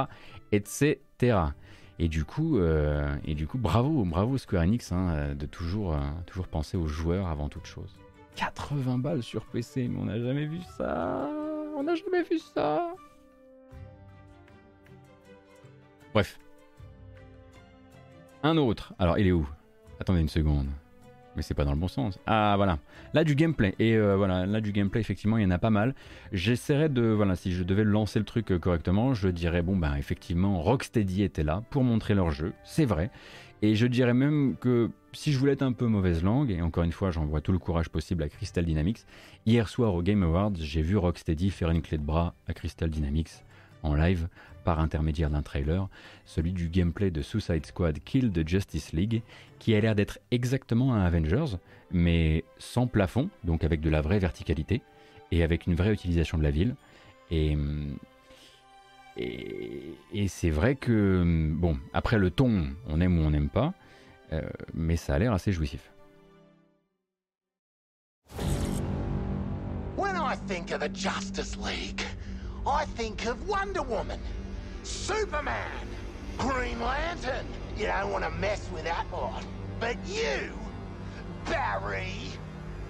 [0.52, 0.96] etc.
[2.02, 5.94] Et du coup, euh, et du coup, bravo, bravo Square Enix hein, euh, de toujours,
[5.94, 7.94] euh, toujours penser aux joueurs avant toute chose.
[8.34, 11.30] 80 balles sur PC, mais on n'a jamais vu ça.
[11.76, 12.92] On n'a jamais vu ça.
[16.12, 16.40] Bref.
[18.42, 18.94] Un autre.
[18.98, 19.48] Alors, il est où?
[20.00, 20.66] Attendez une seconde.
[21.36, 22.18] Mais c'est pas dans le bon sens.
[22.26, 22.78] Ah voilà.
[23.14, 23.74] Là du gameplay.
[23.78, 25.94] Et euh, voilà, là du gameplay, effectivement, il y en a pas mal.
[26.32, 27.02] J'essaierai de.
[27.02, 31.22] Voilà, si je devais lancer le truc euh, correctement, je dirais bon ben effectivement, Rocksteady
[31.22, 32.52] était là pour montrer leur jeu.
[32.64, 33.10] C'est vrai.
[33.64, 36.82] Et je dirais même que si je voulais être un peu mauvaise langue, et encore
[36.82, 39.04] une fois, j'envoie tout le courage possible à Crystal Dynamics,
[39.46, 42.90] hier soir au Game Awards, j'ai vu Rocksteady faire une clé de bras à Crystal
[42.90, 43.44] Dynamics
[43.84, 44.28] en live
[44.64, 45.88] par intermédiaire d'un trailer,
[46.24, 49.22] celui du gameplay de Suicide Squad Kill the Justice League,
[49.58, 51.56] qui a l'air d'être exactement un Avengers,
[51.90, 54.82] mais sans plafond, donc avec de la vraie verticalité,
[55.30, 56.74] et avec une vraie utilisation de la ville.
[57.30, 57.56] Et,
[59.16, 61.22] et c'est vrai que,
[61.54, 63.74] bon, après le ton, on aime ou on n'aime pas,
[64.32, 64.42] euh,
[64.74, 65.90] mais ça a l'air assez jouissif.
[69.96, 72.00] When I think of the Justice League,
[72.66, 74.18] I think of Wonder Woman,
[74.82, 75.88] Superman,
[76.38, 77.46] Green Lantern.
[77.76, 79.44] You don't want to mess with that lot.
[79.80, 80.52] But you,
[81.46, 82.12] Barry,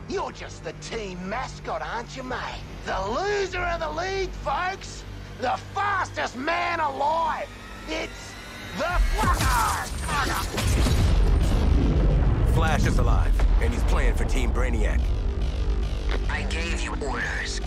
[0.09, 2.61] you're just the team mascot, aren't you, mate?
[2.87, 5.05] The loser of the league, folks.
[5.41, 7.49] The fastest man alive.
[7.89, 8.33] It's
[8.77, 9.89] the Flacker.
[12.55, 15.01] Flash is alive, and he's playing for Team Brainiac.
[16.29, 17.61] I gave you orders.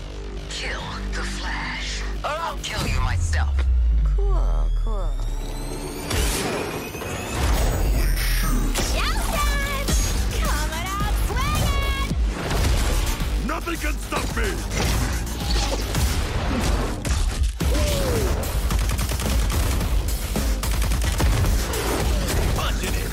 [0.48, 0.80] Kill
[1.12, 3.54] the Flash, or I'll kill you myself.
[4.16, 5.10] Cool, cool.
[13.46, 14.48] Nothing can stop me!
[22.56, 23.12] Punching him.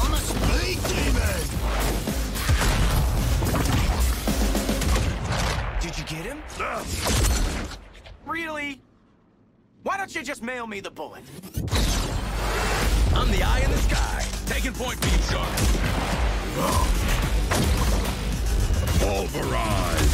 [0.00, 1.42] I'm a speed demon.
[5.80, 6.42] Did you get him?
[8.26, 8.80] Really?
[9.82, 11.22] Why don't you just mail me the bullet?
[13.14, 15.48] I'm the eye in the sky, taking point beam sharp.
[19.00, 20.12] Pulverize!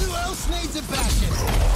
[0.00, 1.73] Who else needs a bashing?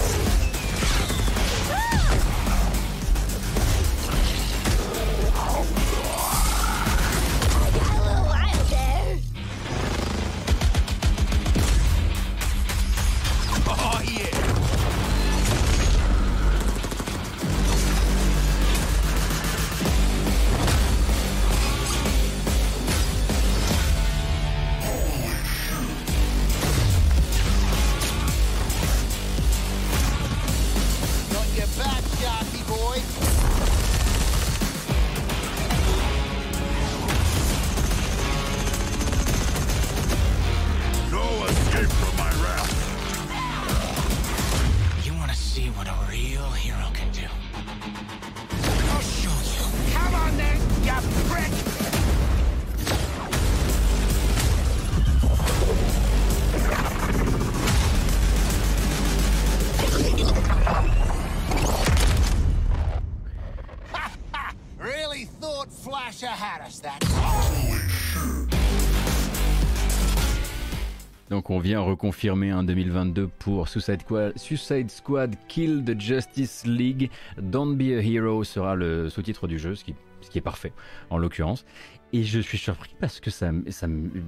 [71.59, 77.11] On vient reconfirmer un 2022 pour Suicide Squad, Kill the Justice League.
[77.37, 79.97] Don't be a hero sera le sous-titre du jeu, ce qui
[80.37, 80.73] est parfait
[81.11, 81.65] en l'occurrence.
[82.13, 83.87] Et je suis surpris parce que ça, ça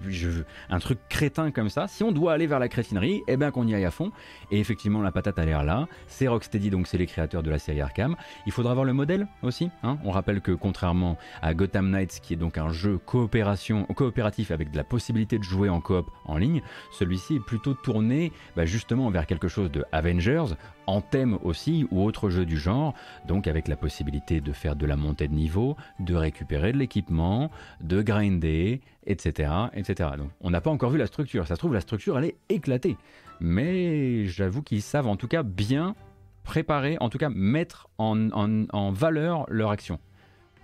[0.09, 3.51] je, un truc crétin comme ça, si on doit aller vers la crétinerie, eh bien
[3.51, 4.13] qu'on y aille à fond.
[4.51, 5.89] Et effectivement, la patate a l'air là.
[6.07, 8.17] C'est Rocksteady, donc c'est les créateurs de la série Arkham.
[8.47, 9.71] Il faudra voir le modèle aussi.
[9.83, 9.99] hein.
[10.05, 14.71] On rappelle que contrairement à Gotham Knights, qui est donc un jeu coopération, coopératif avec
[14.71, 16.63] de la possibilité de jouer en coop en ligne,
[16.93, 20.55] celui-ci est plutôt tourné bah, justement vers quelque chose de Avengers,
[20.91, 22.95] en thème aussi, ou autre jeu du genre,
[23.27, 27.51] donc avec la possibilité de faire de la montée de niveau, de récupérer de l'équipement,
[27.81, 29.53] de grinder, etc.
[29.73, 30.11] etc.
[30.19, 31.47] Donc, on n'a pas encore vu la structure.
[31.47, 32.97] Ça se trouve, la structure, elle est éclatée.
[33.41, 35.95] Mais j'avoue qu'ils savent en tout cas bien
[36.43, 39.99] préparer, en tout cas mettre en, valeur leur action.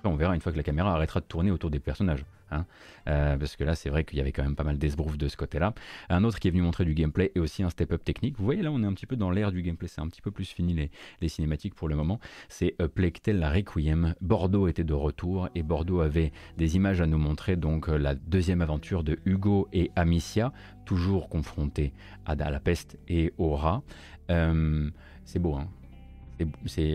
[0.05, 2.25] On verra une fois que la caméra arrêtera de tourner autour des personnages.
[2.51, 2.67] Hein.
[3.09, 5.29] Euh, parce que là, c'est vrai qu'il y avait quand même pas mal d'esbroufs de
[5.29, 5.75] ce côté-là.
[6.09, 8.37] Un autre qui est venu montrer du gameplay et aussi un step-up technique.
[8.39, 9.89] Vous voyez, là, on est un petit peu dans l'ère du gameplay.
[9.89, 10.91] C'est un petit peu plus fini
[11.21, 12.21] les, cinématiques pour le moment.
[12.49, 12.89] C'est euh,
[13.23, 14.15] Tale la Requiem.
[14.21, 17.57] Bordeaux était de retour et Bordeaux avait des images à nous montrer.
[17.57, 20.53] Donc, euh, la deuxième aventure de Hugo et Amicia,
[20.85, 21.93] toujours confrontés
[22.25, 23.83] à, à la peste et au rat.
[24.29, 25.69] C'est beau, hein.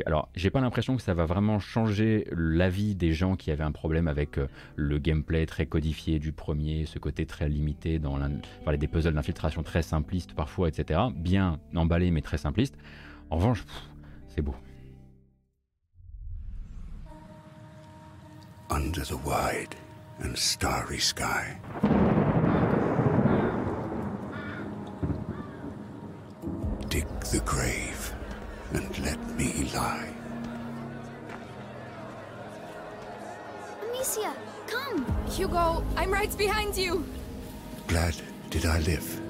[0.05, 3.71] Alors j'ai pas l'impression que ça va vraiment changer l'avis des gens qui avaient un
[3.71, 8.77] problème avec euh, le gameplay très codifié du premier, ce côté très limité dans enfin,
[8.77, 10.99] des puzzles d'infiltration très simplistes parfois, etc.
[11.15, 12.75] Bien emballé mais très simpliste.
[13.29, 13.65] En revanche,
[14.27, 14.55] c'est beau.
[18.69, 19.75] Under the wide
[20.23, 21.57] and starry sky.
[26.89, 27.70] Dig the grave
[29.73, 30.13] lie.
[33.83, 34.33] Amicia,
[34.67, 35.05] come!
[35.29, 37.05] Hugo, I'm right behind you!
[37.87, 38.15] Glad
[38.49, 39.21] did I live,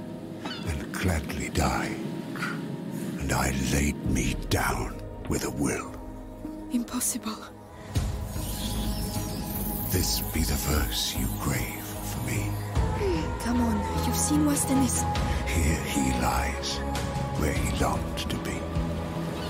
[0.68, 1.96] and gladly die.
[3.20, 5.92] And I laid me down with a will.
[6.72, 7.38] Impossible.
[9.92, 12.50] This be the verse you crave for me.
[13.44, 15.02] Come on, you've seen worse than this.
[15.48, 16.78] Here he lies,
[17.40, 18.58] where he longed to be.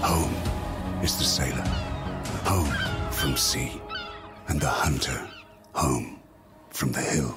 [0.01, 0.60] Home
[1.03, 1.63] is the sailor,
[2.45, 2.71] home
[3.11, 3.81] from sea,
[4.49, 5.19] and the hunter,
[5.73, 6.19] home
[6.69, 7.35] from the hill.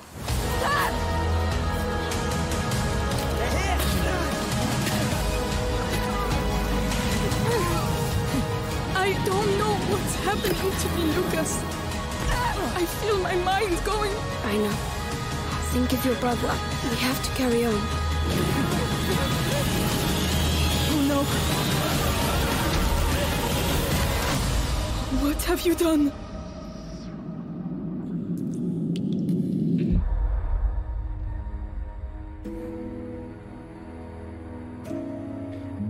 [8.97, 11.63] I don't know what's happening to me, Lucas.
[12.77, 14.13] I feel my mind going.
[14.45, 14.77] I know.
[15.73, 16.53] Think of your brother.
[16.91, 17.81] We have to carry on.
[20.91, 21.74] Oh no.
[25.25, 26.11] What have you done?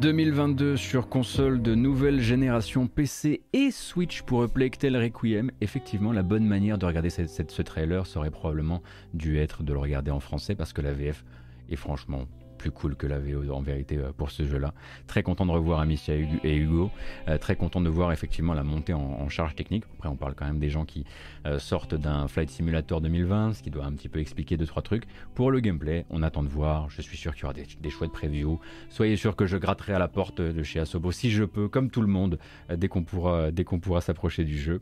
[0.01, 5.51] 2022 sur console de nouvelle génération PC et Switch pour Plague Tale Requiem.
[5.61, 8.83] Effectivement, la bonne manière de regarder ce trailer serait probablement
[9.15, 11.25] dû être de le regarder en français parce que la VF
[11.71, 12.27] est franchement
[12.65, 14.73] plus cool que la VO en vérité euh, pour ce jeu-là.
[15.07, 16.91] Très content de revoir Amicia et Hugo.
[17.29, 19.85] Euh, très content de voir effectivement la montée en, charge technique.
[19.97, 21.05] Après, on parle quand même des gens qui
[21.45, 24.81] euh, sortent d'un Flight Simulator 2020, ce qui doit un petit peu expliquer deux trois
[24.81, 25.05] trucs.
[25.35, 26.89] Pour le gameplay, on attend de voir.
[26.89, 28.59] Je suis sûr qu'il y aura des, chouettes previews.
[28.89, 31.91] Soyez sûr que je gratterai à la porte de chez Asobo si je peux, comme
[31.91, 32.39] tout le monde,
[32.75, 34.81] dès qu'on pourra, dès qu'on pourra s'approcher du jeu.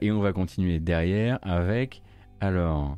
[0.00, 2.02] Et on va continuer derrière avec,
[2.40, 2.96] alors,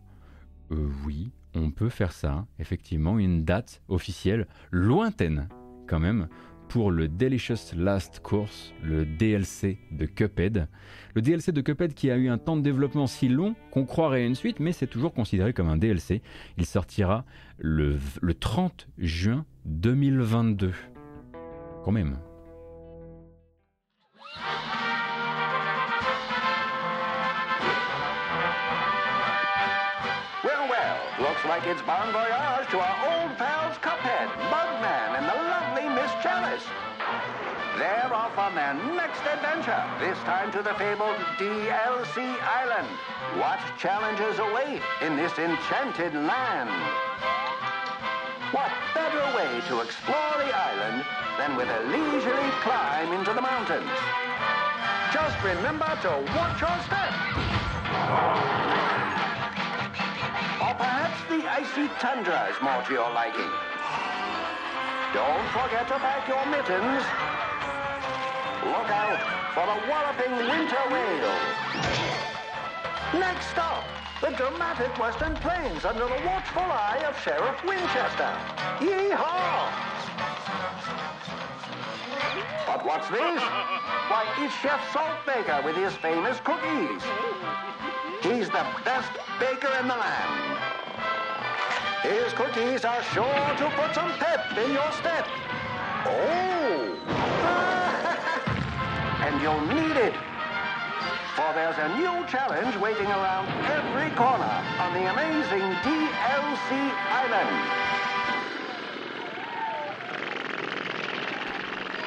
[0.71, 5.49] oui, on peut faire ça, effectivement, une date officielle lointaine
[5.87, 6.29] quand même
[6.69, 10.69] pour le Delicious Last Course, le DLC de Cuphead.
[11.17, 14.23] Le DLC de Cuphead qui a eu un temps de développement si long qu'on croirait
[14.23, 16.23] à une suite, mais c'est toujours considéré comme un DLC.
[16.59, 17.25] Il sortira
[17.59, 20.73] le, le 30 juin 2022.
[21.85, 22.19] Quand même.
[31.41, 36.13] Looks like it's bon voyage to our old pals Cuphead, Bugman, and the lovely Miss
[36.23, 36.65] Chalice.
[37.79, 42.89] They're off on their next adventure, this time to the fabled DLC Island.
[43.39, 46.69] What challenges await in this enchanted land?
[48.53, 51.05] What better way to explore the island
[51.39, 53.89] than with a leisurely climb into the mountains?
[55.13, 57.15] Just remember to watch your step.
[61.31, 63.53] The icy tundra is more to your liking.
[65.15, 67.07] Don't forget to pack your mittens.
[68.67, 69.23] Look out
[69.55, 71.39] for the walloping winter whale.
[73.21, 73.85] Next stop,
[74.21, 78.35] the dramatic Western Plains under the watchful eye of Sheriff Winchester.
[78.83, 79.71] Yee-haw!
[82.67, 83.41] But what's this?
[84.11, 87.03] Why, it's Chef Saltbaker with his famous cookies.
[88.23, 89.11] He's the best
[89.41, 90.59] baker in the land.
[92.03, 93.25] His cookies are sure
[93.57, 95.27] to put some pep in your step.
[96.05, 96.97] Oh!
[99.25, 100.15] and you'll need it.
[101.35, 106.93] For there's a new challenge waiting around every corner on the amazing DLC
[107.25, 107.81] Island.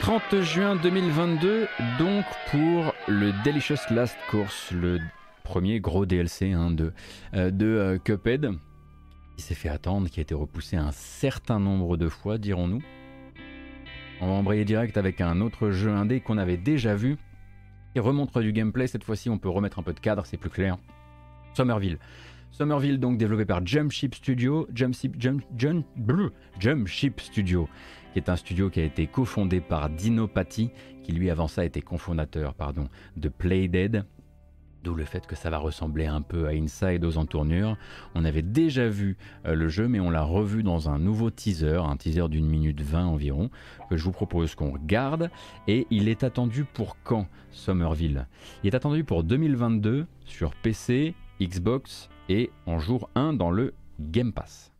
[0.01, 4.99] 30 juin 2022, donc pour le Delicious Last Course, le
[5.43, 6.93] premier gros DLC hein, de,
[7.33, 8.51] euh, de euh, Cuphead,
[9.37, 12.81] qui s'est fait attendre, qui a été repoussé un certain nombre de fois, dirons-nous.
[14.21, 17.17] On va embrayer direct avec un autre jeu indé qu'on avait déjà vu,
[17.93, 18.87] qui remontre du gameplay.
[18.87, 20.77] Cette fois-ci, on peut remettre un peu de cadre, c'est plus clair.
[21.53, 21.99] Somerville.
[22.51, 24.67] Somerville, donc développé par Jump Ship Studio.
[24.73, 25.85] Jump Ship, Jump, Jump,
[26.59, 27.67] Jump Studio,
[28.13, 30.69] qui est un studio qui a été cofondé par Dino Patti,
[31.03, 32.87] qui lui avant ça était cofondateur pardon,
[33.17, 34.05] de Playdead.
[34.83, 37.77] D'où le fait que ça va ressembler un peu à Inside aux entournures.
[38.15, 39.15] On avait déjà vu
[39.45, 42.81] euh, le jeu, mais on l'a revu dans un nouveau teaser, un teaser d'une minute
[42.81, 43.49] 20 environ,
[43.89, 45.29] que je vous propose qu'on regarde.
[45.69, 48.27] Et il est attendu pour quand, Somerville?
[48.63, 54.33] Il est attendu pour 2022 sur PC, Xbox et en jour 1 dans le Game
[54.33, 54.72] Pass.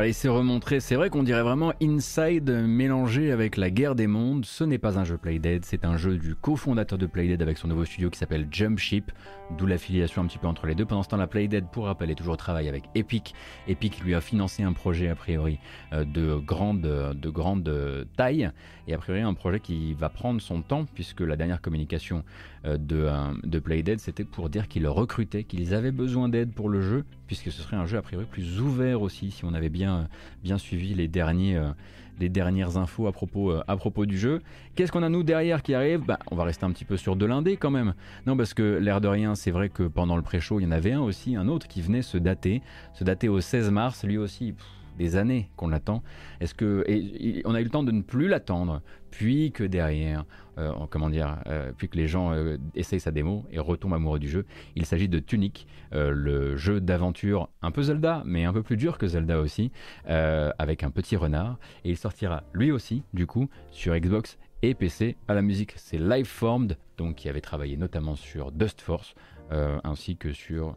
[0.00, 0.80] Allez, c'est remontré.
[0.80, 4.46] C'est vrai qu'on dirait vraiment Inside mélangé avec la guerre des mondes.
[4.46, 7.68] Ce n'est pas un jeu Playdead, c'est un jeu du cofondateur de Playdead avec son
[7.68, 9.12] nouveau studio qui s'appelle Jump Ship,
[9.58, 10.86] d'où l'affiliation un petit peu entre les deux.
[10.86, 13.34] Pendant ce temps, la Playdead, pour rappel, toujours au travail avec Epic.
[13.68, 15.58] Epic lui a financé un projet a priori
[15.92, 18.50] euh, de grande, de grande taille
[18.88, 22.24] et a priori un projet qui va prendre son temps puisque la dernière communication
[22.64, 26.82] de, euh, de Playdead c'était pour dire qu'ils recrutaient, qu'ils avaient besoin d'aide pour le
[26.82, 29.90] jeu puisque ce serait un jeu a priori plus ouvert aussi si on avait bien
[29.96, 30.02] euh,
[30.42, 31.70] bien, suivi les, derniers, euh,
[32.18, 34.40] les dernières infos à propos, euh, à propos du jeu.
[34.74, 36.00] Qu'est-ce qu'on a nous derrière qui arrive?
[36.04, 37.94] Bah, On va rester un petit peu sur de l'indé quand même.
[38.26, 40.72] Non, parce que l'air de rien, c'est vrai que pendant le pré-show, il y en
[40.72, 42.62] avait un aussi, un autre qui venait se dater,
[42.94, 44.54] se dater au 16 mars, lui aussi
[44.98, 46.02] des années qu'on l'attend.
[46.40, 50.24] Est-ce que et, on a eu le temps de ne plus l'attendre, puis que derrière,
[50.58, 54.18] euh, comment dire, euh, puis que les gens euh, essayent sa démo et retombent amoureux
[54.18, 54.46] du jeu.
[54.76, 58.98] Il s'agit de Tunic, le jeu d'aventure un peu Zelda, mais un peu plus dur
[58.98, 59.72] que Zelda aussi,
[60.04, 61.58] avec un petit renard.
[61.84, 65.16] Et il sortira lui aussi, du coup, sur Xbox et PC.
[65.28, 69.14] À la musique, c'est Lifeformed, donc qui avait travaillé notamment sur Dust Force,
[69.50, 70.76] ainsi que sur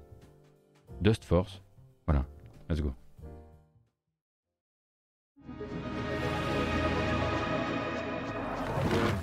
[1.01, 1.61] Dust Force.
[2.07, 2.25] Voilà,
[2.69, 2.93] let's go.
[5.45, 5.71] Thank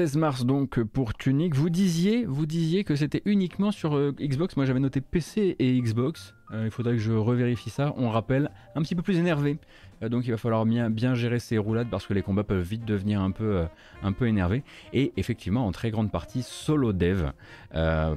[0.00, 1.54] 16 mars donc pour Tunic.
[1.54, 4.56] Vous disiez, vous disiez que c'était uniquement sur euh, Xbox.
[4.56, 6.34] Moi j'avais noté PC et Xbox.
[6.52, 7.94] Euh, il faudrait que je revérifie ça.
[7.96, 9.58] On rappelle un petit peu plus énervé
[10.02, 12.86] euh, donc il va falloir bien, gérer ces roulades parce que les combats peuvent vite
[12.86, 13.64] devenir un peu, euh,
[14.02, 14.62] un peu énervés.
[14.94, 17.30] Et effectivement, en très grande partie, solo dev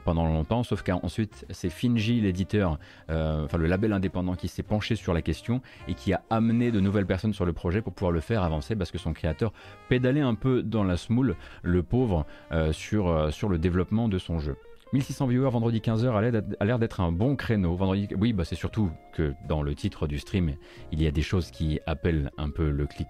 [0.05, 2.79] pendant longtemps, sauf qu'ensuite c'est Finji, l'éditeur,
[3.09, 6.79] enfin le label indépendant qui s'est penché sur la question et qui a amené de
[6.79, 9.51] nouvelles personnes sur le projet pour pouvoir le faire avancer parce que son créateur
[9.89, 12.25] pédalait un peu dans la smoule, le pauvre,
[12.71, 13.03] sur
[13.49, 14.55] le développement de son jeu.
[14.93, 17.75] 1600 viewers vendredi 15h a l'air d'être un bon créneau.
[17.75, 20.53] Vendredi, oui, bah c'est surtout que dans le titre du stream,
[20.91, 23.07] il y a des choses qui appellent un peu le clic.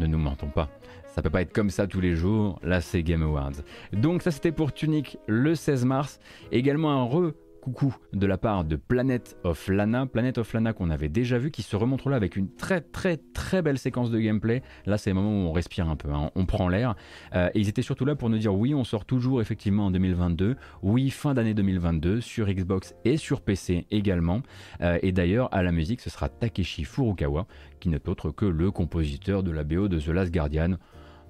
[0.00, 0.68] Ne nous mentons pas.
[1.14, 2.58] Ça peut pas être comme ça tous les jours.
[2.64, 3.52] Là, c'est Game Awards.
[3.92, 6.18] Donc ça, c'était pour Tunic le 16 mars.
[6.50, 7.32] Également un re
[7.64, 10.04] coucou de la part de Planet of Lana.
[10.04, 13.16] Planet of Lana qu'on avait déjà vu, qui se remontre là avec une très très
[13.16, 14.62] très belle séquence de gameplay.
[14.84, 16.30] Là, c'est le moment où on respire un peu, hein.
[16.34, 16.94] on prend l'air.
[17.34, 19.90] Euh, et ils étaient surtout là pour nous dire oui, on sort toujours effectivement en
[19.90, 20.56] 2022.
[20.82, 24.42] Oui, fin d'année 2022 sur Xbox et sur PC également.
[24.82, 27.46] Euh, et d'ailleurs, à la musique, ce sera Takeshi Furukawa,
[27.80, 30.74] qui n'est autre que le compositeur de la BO de The Last Guardian.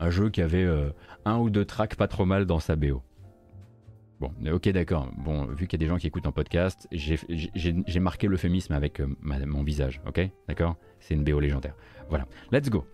[0.01, 0.91] Un jeu qui avait euh,
[1.25, 3.03] un ou deux tracks pas trop mal dans sa BO.
[4.53, 5.11] Ok, d'accord.
[5.17, 9.01] Bon, vu qu'il y a des gens qui écoutent en podcast, j'ai marqué l'euphémisme avec
[9.01, 10.29] euh, mon visage, ok?
[10.49, 10.77] D'accord?
[11.01, 11.75] C'est une BO légendaire.
[12.09, 12.85] Voilà, let's go.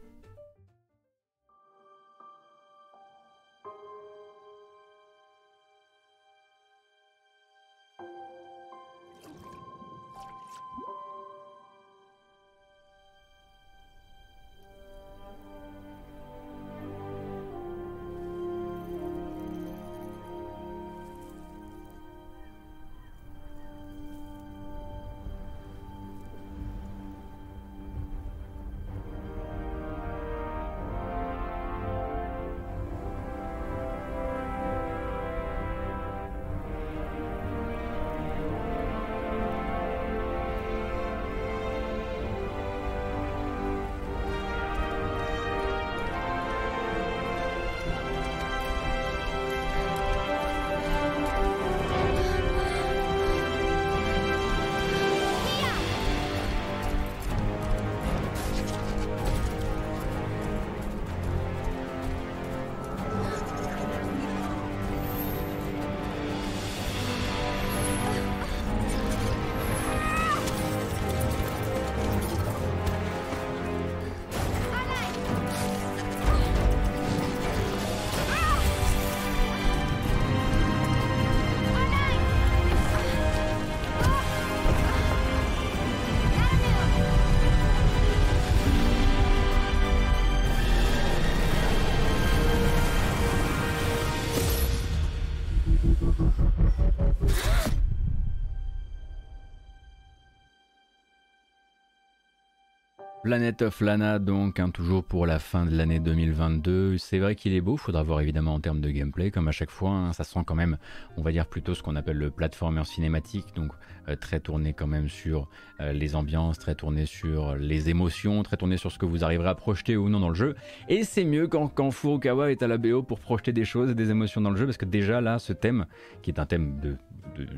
[103.31, 106.99] Planet of Lana, donc, hein, toujours pour la fin de l'année 2022.
[106.99, 109.71] C'est vrai qu'il est beau, faudra voir évidemment en termes de gameplay, comme à chaque
[109.71, 109.91] fois.
[109.91, 110.79] Hein, ça sent quand même,
[111.17, 113.71] on va dire plutôt ce qu'on appelle le platformer cinématique, donc
[114.09, 115.49] euh, très tourné quand même sur
[115.79, 119.51] euh, les ambiances, très tourné sur les émotions, très tourné sur ce que vous arriverez
[119.51, 120.57] à projeter ou non dans le jeu.
[120.89, 123.95] Et c'est mieux quand, quand Furukawa est à la BO pour projeter des choses et
[123.95, 125.87] des émotions dans le jeu, parce que déjà là, ce thème,
[126.23, 126.97] qui est un thème de,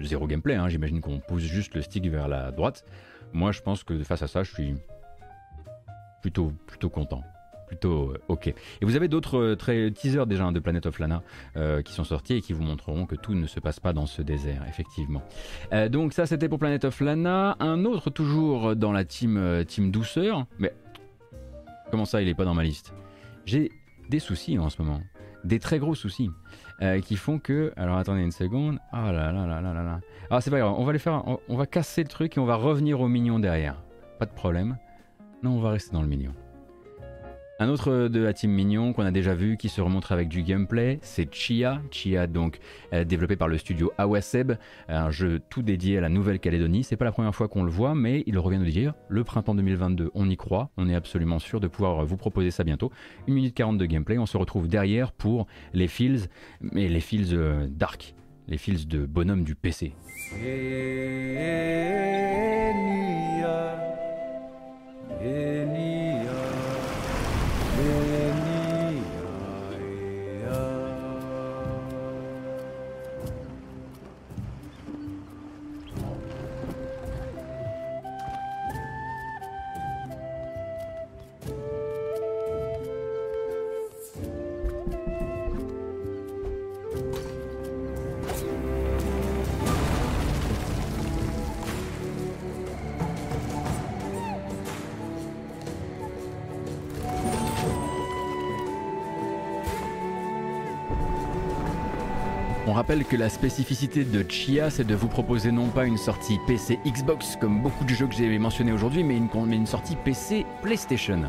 [0.03, 2.85] zéro gameplay, hein, j'imagine qu'on pousse juste le stick vers la droite.
[3.33, 4.75] Moi, je pense que face à ça, je suis
[6.23, 7.23] plutôt, plutôt content.
[7.67, 8.49] Plutôt euh, ok.
[8.49, 11.23] Et vous avez d'autres euh, teasers déjà hein, de Planet of Lana
[11.57, 14.07] euh, qui sont sortis et qui vous montreront que tout ne se passe pas dans
[14.07, 15.23] ce désert, effectivement.
[15.91, 17.57] donc ça c'était pour Planet of Lana.
[17.61, 20.47] Un autre toujours dans la team, team douceur.
[20.59, 20.73] Mais
[21.91, 22.93] comment ça il est pas dans ma liste?
[23.45, 23.71] J'ai
[24.09, 25.01] des soucis en ce moment.
[25.45, 26.31] Des très gros soucis.
[27.05, 27.73] qui font que.
[27.77, 28.79] Alors attendez une seconde.
[28.93, 30.01] Ah là là là là là là.
[30.31, 31.25] Ah c'est pas grave, on va les faire.
[31.49, 33.83] on va casser le truc et on va revenir au mignon derrière.
[34.19, 34.77] Pas de problème.
[35.43, 36.33] Non, on va rester dans le mignon.
[37.63, 40.43] Un autre de la team Mignon qu'on a déjà vu qui se remonte avec du
[40.43, 41.81] gameplay, c'est Chia.
[41.93, 42.59] Chia donc
[42.93, 44.55] euh, développé par le studio Awaseb,
[44.89, 46.83] un jeu tout dédié à la Nouvelle-Calédonie.
[46.83, 49.55] C'est pas la première fois qu'on le voit, mais il revient de dire le printemps
[49.55, 52.91] 2022, on y croit, on est absolument sûr de pouvoir vous proposer ça bientôt.
[53.29, 56.23] 1 minute 40 de gameplay, on se retrouve derrière pour les feels,
[56.61, 58.17] mais les feels euh, dark,
[58.49, 59.93] les feels de bonhomme du PC.
[65.23, 65.62] Yeah.
[102.83, 106.81] Rappelle que la spécificité de Chia, c'est de vous proposer non pas une sortie PC
[106.85, 111.23] Xbox comme beaucoup de jeux que j'ai mentionnés aujourd'hui, mais une sortie PC PlayStation.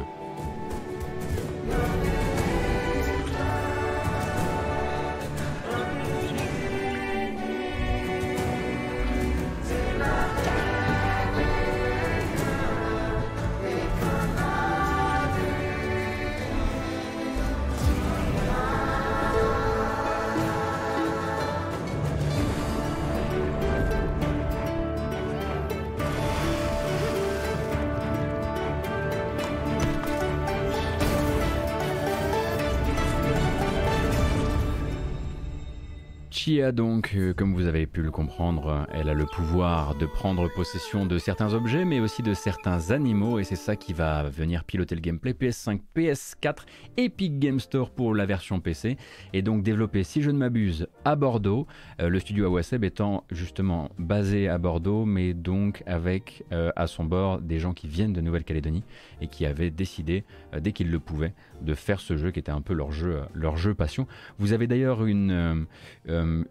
[36.71, 41.05] Donc, euh, comme vous avez pu le comprendre, elle a le pouvoir de prendre possession
[41.05, 44.95] de certains objets, mais aussi de certains animaux, et c'est ça qui va venir piloter
[44.95, 46.59] le gameplay PS5, PS4,
[46.95, 48.97] Epic Game Store pour la version PC,
[49.33, 51.67] et donc développé, si je ne m'abuse, à Bordeaux,
[52.01, 57.03] euh, le studio Awaseb étant justement basé à Bordeaux, mais donc avec euh, à son
[57.03, 58.83] bord des gens qui viennent de Nouvelle-Calédonie
[59.19, 60.23] et qui avaient décidé,
[60.57, 63.57] dès qu'ils le pouvaient, de faire ce jeu qui était un peu leur jeu, leur
[63.57, 64.07] jeu passion.
[64.37, 65.65] Vous avez d'ailleurs une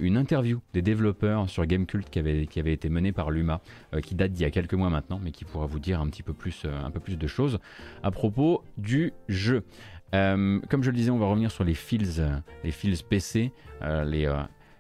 [0.02, 3.60] une interview des développeurs sur Gamecult qui avait, qui avait été menée par Luma,
[3.94, 6.08] euh, qui date d'il y a quelques mois maintenant, mais qui pourra vous dire un
[6.08, 7.58] petit peu plus, euh, un peu plus de choses
[8.02, 9.64] à propos du jeu.
[10.12, 12.20] comme je le disais, on va revenir sur les fils,
[12.64, 12.72] les
[13.08, 14.26] PC, les,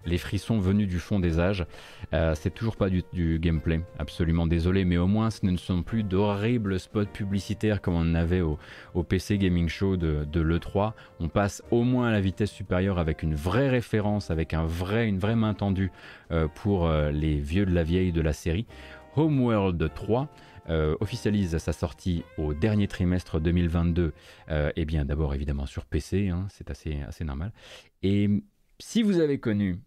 [0.06, 1.66] les frissons venus du fond des âges.
[2.12, 6.02] Euh, c'est toujours pas du, gameplay, absolument désolé, mais au moins ce ne sont plus
[6.02, 8.58] d'horribles spots publicitaires comme on avait au,
[9.02, 10.92] PC Gaming Show de, l'E3.
[11.20, 15.08] On passe au moins à la vitesse supérieure avec une vraie référence, avec un vrai,
[15.08, 15.90] une vraie main tendue
[16.30, 18.66] euh, pour euh, les vieux de la vieille de la série.
[19.16, 20.28] Homeworld 3.
[21.00, 24.14] officialise sa sortie au dernier trimestre 2022,
[24.74, 27.52] et bien d'abord évidemment sur PC, hein, c'est assez, assez normal.
[28.02, 28.30] Et
[28.78, 29.78] si vous avez connu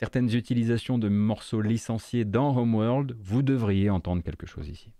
[0.00, 4.94] certaines utilisations de morceaux licenciés dans Homeworld, vous devriez entendre quelque chose ici.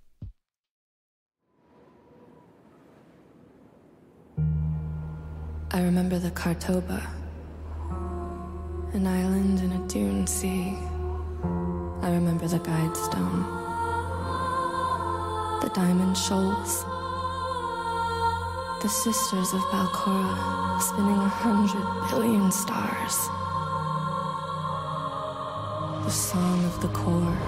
[5.72, 7.00] I remember the Cartoba,
[8.92, 10.76] an island in a dune sea.
[12.02, 13.46] I remember the guide stone,
[15.62, 16.84] the diamond shoals,
[18.82, 23.30] the sisters of Balcora spinning a hundred billion stars.
[26.10, 27.38] The song of the core.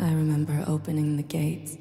[0.00, 1.76] I remember opening the gates.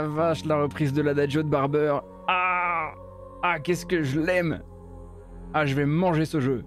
[0.00, 2.00] La vache, la reprise de l'adagio de Barber.
[2.26, 2.92] Ah!
[3.42, 4.62] Ah, qu'est-ce que je l'aime!
[5.52, 6.64] Ah, je vais manger ce jeu!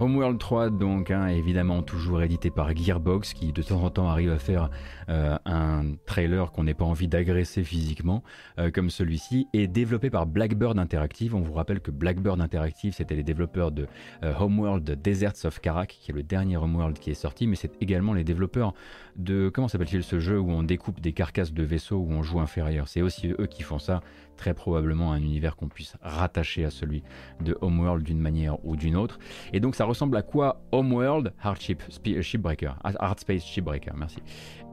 [0.00, 4.32] Homeworld 3, donc, hein, évidemment toujours édité par Gearbox, qui de temps en temps arrive
[4.32, 4.68] à faire
[5.08, 8.24] euh, un trailer qu'on n'ait pas envie d'agresser physiquement,
[8.58, 11.34] euh, comme celui-ci, et développé par Blackbird Interactive.
[11.34, 13.86] On vous rappelle que Blackbird Interactive, c'était les développeurs de
[14.24, 17.80] euh, Homeworld Deserts of Karak, qui est le dernier Homeworld qui est sorti, mais c'est
[17.80, 18.74] également les développeurs
[19.16, 22.40] de, comment s'appelle-t-il ce jeu où on découpe des carcasses de vaisseaux où on joue
[22.40, 22.88] inférieur?
[22.88, 24.00] C'est aussi eux qui font ça
[24.42, 27.04] très probablement un univers qu'on puisse rattacher à celui
[27.40, 29.20] de Homeworld d'une manière ou d'une autre.
[29.52, 31.32] Et donc ça ressemble à quoi Homeworld?
[31.40, 34.18] Hardship euh, Shipbreaker Hard Space Shipbreaker, merci.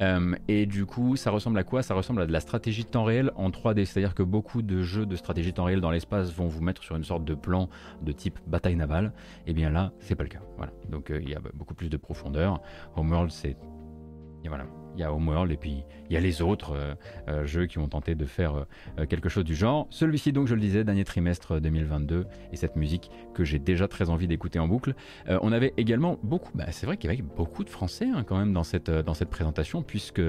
[0.01, 1.83] Euh, et du coup, ça ressemble à quoi?
[1.83, 3.85] Ça ressemble à de la stratégie de temps réel en 3D.
[3.85, 6.81] C'est-à-dire que beaucoup de jeux de stratégie de temps réel dans l'espace vont vous mettre
[6.81, 7.69] sur une sorte de plan
[8.01, 9.13] de type bataille navale.
[9.45, 10.41] Et eh bien là, c'est pas le cas.
[10.57, 10.73] Voilà.
[10.89, 12.59] Donc euh, il y a beaucoup plus de profondeur.
[12.95, 13.55] Homeworld, c'est
[14.47, 14.65] voilà,
[14.95, 16.93] il y a Homeworld et puis il y a les autres euh,
[17.27, 18.65] euh, jeux qui ont tenté de faire
[18.97, 19.87] euh, quelque chose du genre.
[19.89, 24.09] Celui-ci donc, je le disais, dernier trimestre 2022 et cette musique que j'ai déjà très
[24.09, 24.93] envie d'écouter en boucle.
[25.27, 28.37] on avait également beaucoup, bah, c'est vrai qu'il y avait beaucoup de Français hein, quand
[28.37, 30.21] même dans cette, dans cette présentation puisque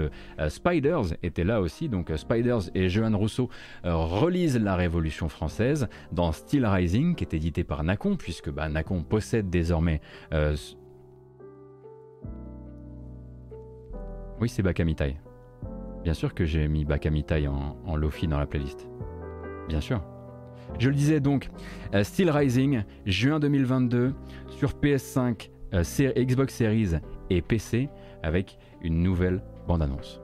[0.49, 1.89] Spiders était là aussi.
[1.89, 3.49] Donc Spiders et Johan Rousseau
[3.85, 9.03] relisent la Révolution française dans Steel Rising qui est édité par Nacon puisque bah, Nacon
[9.03, 10.01] possède désormais
[14.41, 15.17] Oui, c'est Bakamitai.
[16.03, 18.89] Bien sûr que j'ai mis Bakamitai en, en Lofi dans la playlist.
[19.69, 20.03] Bien sûr.
[20.79, 21.51] Je le disais donc,
[21.95, 24.15] euh, Steel Rising, juin 2022,
[24.49, 25.83] sur PS5, euh,
[26.17, 26.93] Xbox Series
[27.29, 27.91] et PC,
[28.23, 30.23] avec une nouvelle bande-annonce.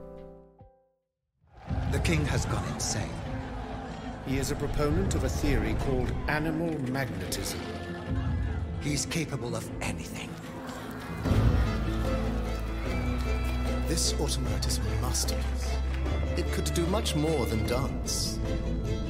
[1.91, 3.03] The king has gone insane.
[4.25, 7.59] He is a proponent of a theory called animal magnetism.
[8.81, 10.29] He's capable of anything.
[13.87, 15.71] This automat is a masterpiece.
[16.35, 18.37] It could do much more than dance.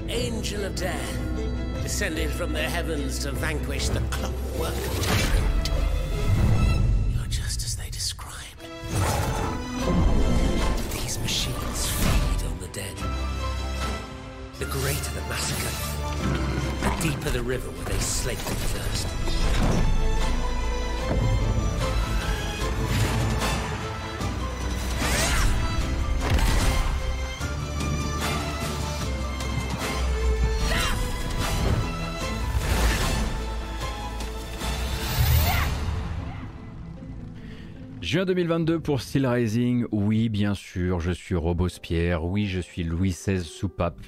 [0.08, 1.20] Angel of Death,
[1.82, 5.72] descended from the heavens to vanquish the clockwork tyrant.
[7.12, 8.62] You're just as they described.
[10.94, 12.98] These machines feed on the dead.
[14.60, 15.74] The greater the massacre,
[16.82, 19.97] the deeper the river where they slake their thirst.
[38.07, 39.85] Juin 2022 pour Steel Rising.
[39.91, 42.23] Oui, bien sûr, je suis Robespierre.
[42.23, 43.99] Oui, je suis Louis XVI soupape.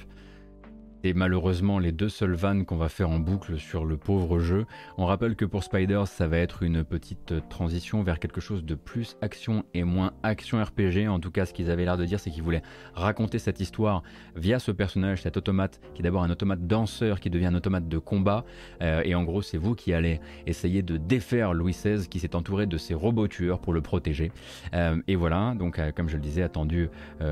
[1.02, 4.66] Et malheureusement les deux seules vannes qu'on va faire en boucle sur le pauvre jeu.
[4.98, 8.74] On rappelle que pour Spiders, ça va être une petite transition vers quelque chose de
[8.74, 11.08] plus action et moins action RPG.
[11.08, 12.62] En tout cas, ce qu'ils avaient l'air de dire, c'est qu'ils voulaient
[12.94, 14.02] raconter cette histoire
[14.36, 17.88] via ce personnage, cet automate, qui est d'abord un automate danseur, qui devient un automate
[17.88, 18.44] de combat.
[18.82, 22.36] Euh, et en gros, c'est vous qui allez essayer de défaire Louis XVI, qui s'est
[22.36, 24.32] entouré de ses robots tueurs pour le protéger.
[24.74, 26.88] Euh, et voilà, donc euh, comme je le disais, attendu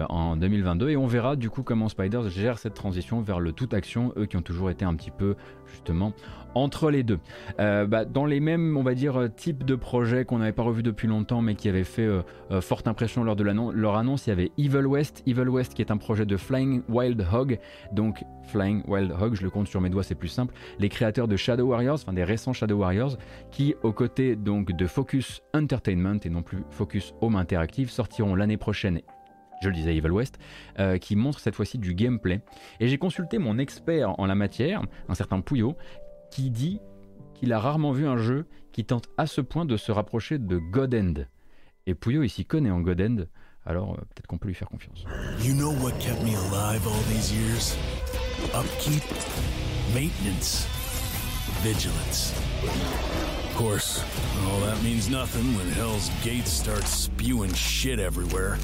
[0.08, 0.90] en 2022.
[0.90, 4.26] Et on verra du coup comment Spiders gère cette transition vers le toute action, eux
[4.26, 5.34] qui ont toujours été un petit peu
[5.66, 6.14] justement
[6.54, 7.18] entre les deux.
[7.60, 10.62] Euh, bah, dans les mêmes, on va dire, euh, types de projets qu'on n'avait pas
[10.62, 12.22] revus depuis longtemps, mais qui avaient fait euh,
[12.60, 15.22] forte impression lors de leur annonce, il y avait Evil West.
[15.26, 17.58] Evil West qui est un projet de Flying Wild Hog.
[17.92, 20.54] Donc Flying Wild Hog, je le compte sur mes doigts, c'est plus simple.
[20.78, 23.18] Les créateurs de Shadow Warriors, enfin des récents Shadow Warriors,
[23.50, 28.56] qui aux côtés donc de Focus Entertainment et non plus Focus Home Interactive sortiront l'année
[28.56, 29.00] prochaine
[29.62, 30.38] je le disais Evil West,
[30.78, 32.40] euh, qui montre cette fois-ci du gameplay.
[32.80, 35.76] Et j'ai consulté mon expert en la matière, un certain Pouillot,
[36.30, 36.80] qui dit
[37.34, 40.58] qu'il a rarement vu un jeu qui tente à ce point de se rapprocher de
[40.58, 41.14] God End.
[41.86, 43.16] Et Pouillot, il s'y connaît en God End,
[43.64, 45.04] alors euh, peut-être qu'on peut lui faire confiance.
[45.42, 47.76] You know what kept me alive all these years?
[48.54, 49.02] Upkeep,
[49.94, 50.66] maintenance,
[51.62, 52.34] vigilance.
[53.58, 54.04] Of course,
[54.46, 58.56] all that means nothing when Hell's Gates starts spewing shit everywhere.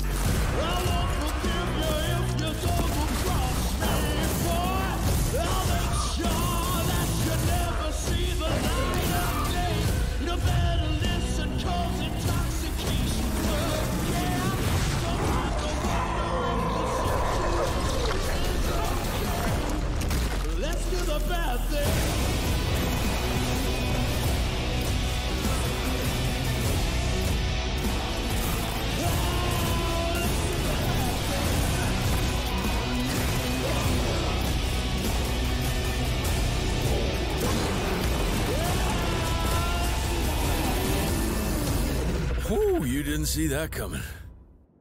[43.35, 44.01] See that coming.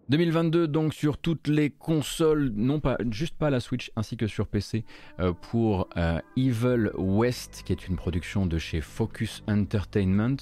[0.09, 4.45] 2022 donc sur toutes les consoles, non pas juste pas la Switch ainsi que sur
[4.47, 4.85] PC
[5.19, 10.35] euh, pour euh, Evil West qui est une production de chez Focus Entertainment.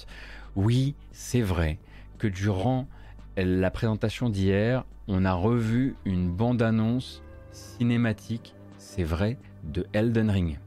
[0.56, 1.78] Oui, c'est vrai
[2.18, 2.86] que durant
[3.38, 10.58] la présentation d'hier, on a revu une bande-annonce cinématique, c'est vrai, de Elden Ring.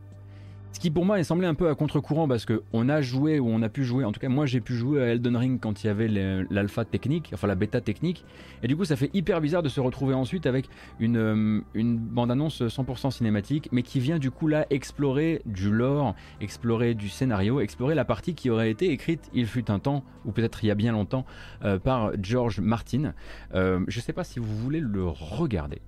[0.91, 3.69] Pour moi est semblé un peu à contre-courant parce qu'on a joué ou on a
[3.69, 5.89] pu jouer, en tout cas moi j'ai pu jouer à Elden Ring quand il y
[5.89, 8.23] avait l'alpha technique, enfin la bêta technique,
[8.63, 11.97] et du coup ça fait hyper bizarre de se retrouver ensuite avec une, euh, une
[11.97, 17.59] bande-annonce 100% cinématique, mais qui vient du coup là explorer du lore, explorer du scénario,
[17.59, 20.71] explorer la partie qui aurait été écrite il fut un temps, ou peut-être il y
[20.71, 21.25] a bien longtemps,
[21.63, 23.13] euh, par George Martin.
[23.53, 25.81] Euh, je sais pas si vous voulez le regarder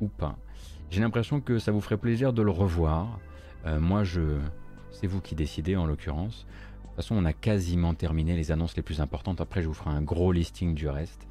[0.00, 0.36] ou pas.
[0.90, 3.20] J'ai l'impression que ça vous ferait plaisir de le revoir.
[3.66, 4.38] Euh, moi, je,
[4.90, 6.46] c'est vous qui décidez en l'occurrence.
[6.82, 9.40] De toute façon, on a quasiment terminé les annonces les plus importantes.
[9.40, 11.26] Après, je vous ferai un gros listing du reste.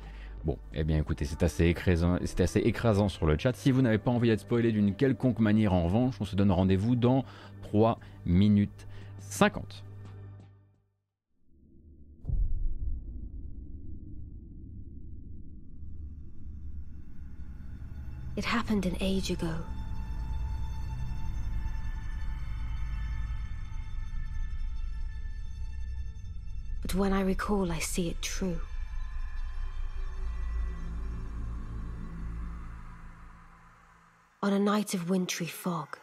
[0.46, 3.54] Bon, eh bien écoutez, c'est assez, écrasant, assez écrasant sur le chat.
[3.56, 6.52] Si vous n'avez pas envie d'être spoilé d'une quelconque manière en revanche, on se donne
[6.52, 7.26] rendez-vous dans
[7.64, 8.88] 3 minutes
[9.20, 9.84] 50.
[18.38, 19.36] It happened an age.
[27.00, 28.60] When I recall, I see it true.
[34.44, 35.98] On a night of wintry fog,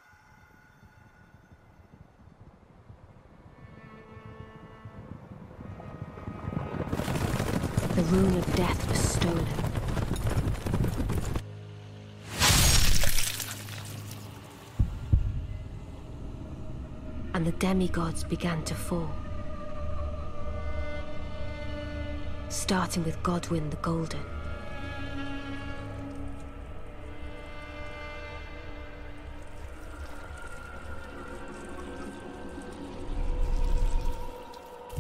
[7.95, 9.47] the rune of death was stolen.
[17.35, 19.26] And the demigods began to fall.
[22.67, 24.19] Starting with Godwin the Golden.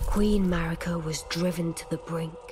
[0.06, 2.45] Queen Marika was driven to the brink.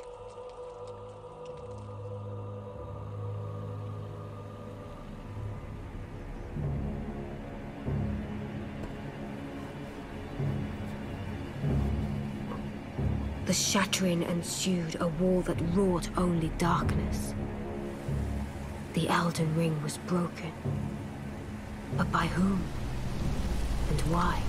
[13.95, 17.33] Shattering ensued, a war that wrought only darkness.
[18.95, 20.53] The Elden Ring was broken.
[21.97, 22.65] But by whom?
[23.91, 24.43] And why?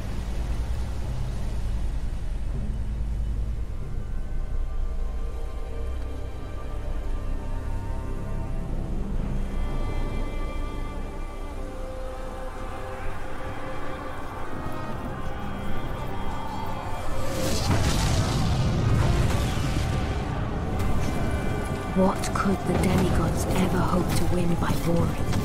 [24.85, 25.44] glory.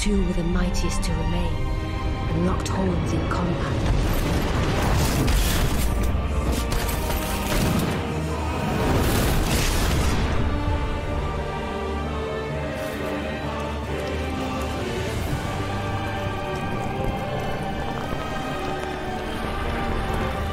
[0.00, 1.52] Two were the mightiest to remain,
[2.30, 3.94] and locked horns in combat.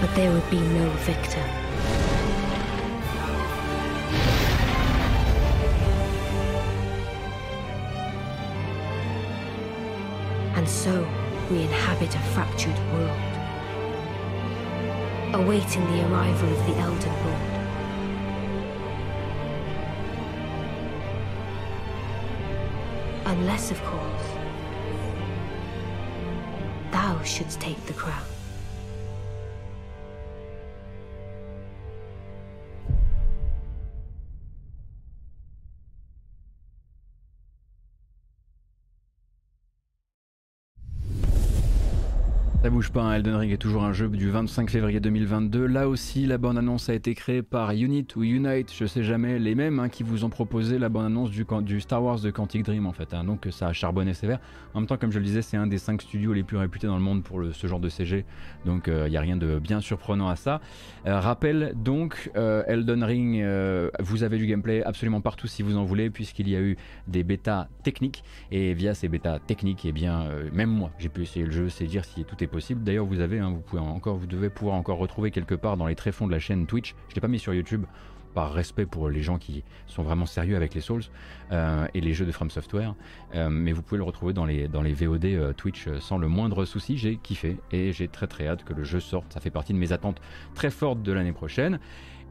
[0.02, 1.67] But there would be no victor.
[12.38, 13.34] Fractured world,
[15.34, 17.56] awaiting the arrival of the Elder Lord.
[23.26, 24.28] Unless, of course,
[26.92, 28.37] thou shouldst take the crown.
[42.98, 45.68] Elden Ring est toujours un jeu du 25 février 2022.
[45.68, 49.54] Là aussi, la bande-annonce a été créée par Unit ou Unite, je sais jamais, les
[49.54, 52.88] mêmes hein, qui vous ont proposé la bande-annonce du, du, Star Wars de Quantic Dream
[52.88, 53.14] en fait.
[53.14, 54.40] Hein, donc ça a charbonné sévère.
[54.74, 56.88] En même temps, comme je le disais, c'est un des 5 studios les plus réputés
[56.88, 58.26] dans le monde pour ce genre de CG.
[58.66, 60.60] Donc il euh, n'y a rien de bien surprenant à ça.
[61.06, 63.46] Euh, rappel donc, euh, Elden Ring,
[64.00, 67.24] vous avez du gameplay absolument partout si vous en voulez, puisqu'il y a eu des
[67.24, 68.24] bêtas techniques.
[68.50, 71.86] Et via ces bêtas techniques, eh bien, même moi, j'ai pu essayer le jeu, c'est
[71.86, 72.87] dire si tout est possible.
[72.88, 75.96] D'ailleurs, vous avez, hein, vous encore, vous devez pouvoir encore retrouver quelque part dans les
[75.96, 76.96] tréfonds de la chaîne Twitch.
[77.10, 77.84] Je l'ai pas mis sur YouTube
[78.34, 81.04] par respect pour les gens qui sont vraiment sérieux avec les Souls
[81.52, 82.96] euh, et les jeux de From Software,
[83.36, 86.64] euh, mais vous pouvez le retrouver dans les, dans VOD euh, Twitch sans le moindre
[86.64, 86.98] souci.
[86.98, 89.34] J'ai kiffé et j'ai très très hâte que le jeu sorte.
[89.34, 90.22] Ça fait partie de mes attentes
[90.56, 91.82] très fortes de l'année prochaine.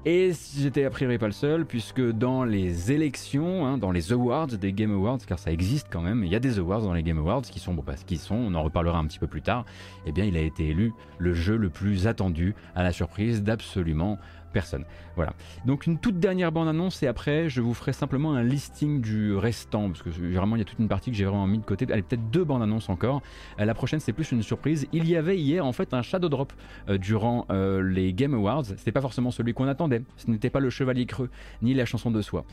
[0.08, 4.46] Et j'étais a priori pas le seul, puisque dans les élections, hein, dans les awards
[4.46, 7.02] des Game Awards, car ça existe quand même, il y a des awards dans les
[7.02, 9.64] Game Awards qui sont, bon, qu'ils sont, on en reparlera un petit peu plus tard,
[10.06, 14.16] eh bien il a été élu le jeu le plus attendu, à la surprise d'absolument
[14.52, 14.84] personne.
[15.16, 15.32] Voilà.
[15.64, 19.88] Donc une toute dernière bande-annonce et après je vous ferai simplement un listing du restant
[19.88, 21.86] parce que vraiment il y a toute une partie que j'ai vraiment mis de côté.
[21.90, 23.22] Allez peut-être deux bandes-annonces encore.
[23.58, 24.86] Euh, la prochaine c'est plus une surprise.
[24.92, 26.52] Il y avait hier en fait un shadow drop
[26.88, 28.64] euh, durant euh, les Game Awards.
[28.64, 30.02] C'était pas forcément celui qu'on attendait.
[30.16, 31.30] Ce n'était pas le Chevalier Creux
[31.62, 32.44] ni la chanson de soi.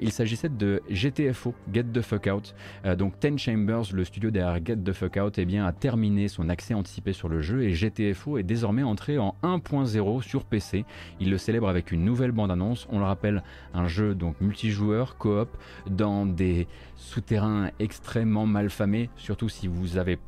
[0.00, 2.54] il s'agissait de GTFO Get the Fuck Out.
[2.98, 6.48] donc Ten Chambers, le studio derrière Get the Fuck Out, eh bien a terminé son
[6.48, 10.84] accès anticipé sur le jeu et GTFO est désormais entré en 1.0 sur PC.
[11.18, 12.88] Il le célèbre avec une nouvelle bande-annonce.
[12.90, 13.42] On le rappelle,
[13.72, 15.48] un jeu donc multijoueur, coop,
[15.88, 16.66] dans des
[16.96, 20.18] souterrains extrêmement mal famés, surtout si vous avez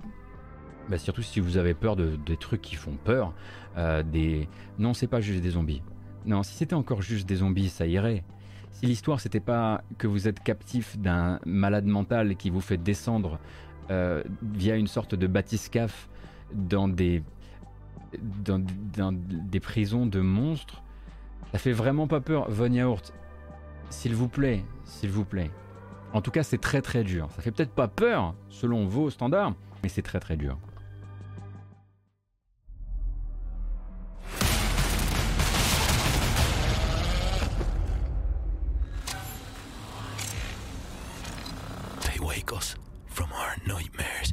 [0.88, 3.32] bah, surtout si vous avez peur de, des trucs qui font peur.
[3.76, 4.48] Euh, des...
[4.78, 5.82] Non, c'est pas juste des zombies.
[6.26, 8.24] Non, si c'était encore juste des zombies, ça irait.
[8.70, 13.38] Si l'histoire c'était pas que vous êtes captif d'un malade mental qui vous fait descendre
[13.90, 16.08] euh, via une sorte de bathyscaphe
[16.54, 17.22] dans des,
[18.44, 18.62] dans
[19.12, 20.82] des prisons de monstres,
[21.52, 22.50] ça fait vraiment pas peur.
[22.50, 23.12] Von Yaourt,
[23.90, 25.50] s'il vous plaît, s'il vous plaît.
[26.14, 27.28] En tout cas, c'est très très dur.
[27.36, 30.58] Ça fait peut-être pas peur selon vos standards, mais c'est très très dur.
[42.00, 42.76] They wake us
[43.08, 44.32] from our nightmares.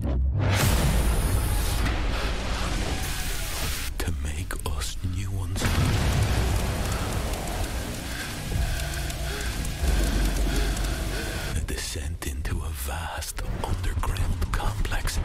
[12.89, 15.17] Vast underground complex.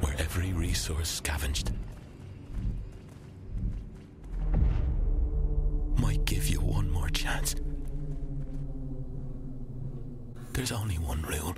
[0.00, 1.72] Where every resource scavenged
[5.96, 7.56] might give you one more chance.
[10.52, 11.56] There's only one rule.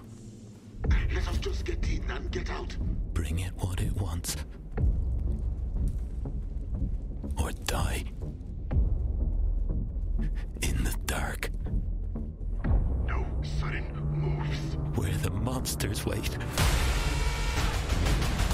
[1.14, 2.74] Let us just get in and get out.
[3.12, 4.34] Bring it what it wants.
[7.36, 8.04] Or die
[10.90, 11.50] the dark.
[13.06, 13.24] No
[13.60, 14.76] sudden moves.
[14.98, 16.36] Where the monsters wait.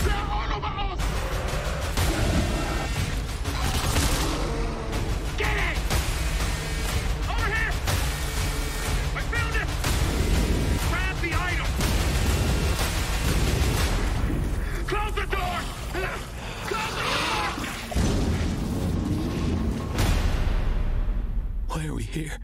[0.05, 1.01] They're all over us!
[5.39, 5.79] Get it!
[7.31, 7.73] Over here!
[9.15, 9.69] I found it!
[10.91, 11.69] Grab the item!
[14.87, 15.76] Close the door!
[21.77, 22.39] Why are we here?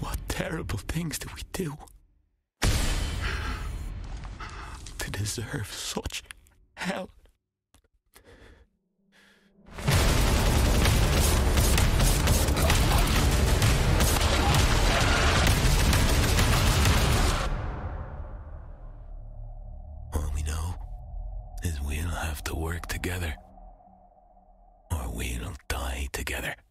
[0.00, 1.78] What terrible things do we do?
[4.98, 6.22] To deserve such
[6.74, 7.08] hell.
[20.12, 20.74] All we know
[21.62, 23.34] is we'll have to work together
[26.18, 26.67] together.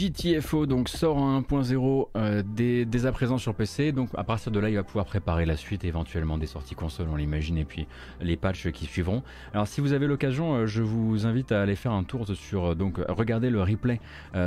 [0.00, 3.92] GTFO donc sort en 1.0 euh, dès, à présent sur PC.
[3.92, 7.16] Donc partir de là, il va pouvoir préparer la suite, éventuellement des sorties console, on
[7.16, 7.86] l'imagine, et puis
[8.20, 9.22] les patchs qui suivront.
[9.52, 12.70] Alors si vous avez l'occasion, euh, je vous invite à aller faire un tour sur
[12.70, 14.00] euh, donc regarder le replay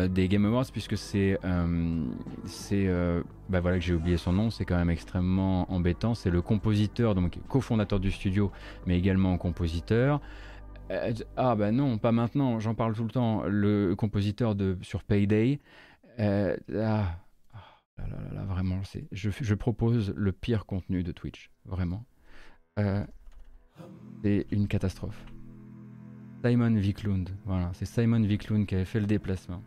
[0.10, 1.38] des Game Awards puisque c'est
[2.46, 2.88] c'est
[3.50, 6.16] bah voilà que j'ai oublié son nom, c'est quand même extrêmement embêtant.
[6.16, 8.52] C'est le compositeur, donc cofondateur du studio,
[8.88, 10.20] mais également compositeur.
[10.92, 13.44] Euh, ah bah non, pas maintenant, j'en parle tout le temps.
[13.44, 15.60] Le compositeur de, sur Payday.
[16.20, 17.18] Euh, ah,
[17.54, 17.58] ah
[17.98, 18.82] là, là, là, vraiment,
[19.12, 22.06] je, je propose le pire contenu de Twitch, vraiment.
[22.80, 23.06] Euh,
[24.24, 25.26] c'est une catastrophe.
[26.44, 29.64] Simon Viklund, voilà, c'est Simon Viklund qui avait fait le déplacement.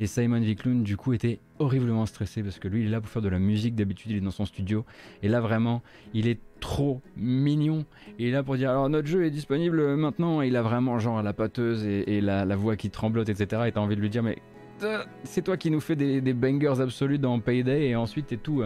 [0.00, 3.10] Et Simon Viklund, du coup, était horriblement stressé parce que lui, il est là pour
[3.10, 3.74] faire de la musique.
[3.74, 4.84] D'habitude, il est dans son studio.
[5.22, 5.82] Et là, vraiment,
[6.14, 7.84] il est trop mignon.
[8.18, 10.40] Il est là pour dire alors, notre jeu est disponible maintenant.
[10.42, 13.62] Et il a vraiment, genre, la pâteuse et, et la, voix qui tremblote, etc.
[13.66, 14.38] Et t'as envie de lui dire, mais
[14.84, 17.88] euh, c'est toi qui nous fais des, bangers absolus dans Payday.
[17.88, 18.62] Et ensuite, t'es tout.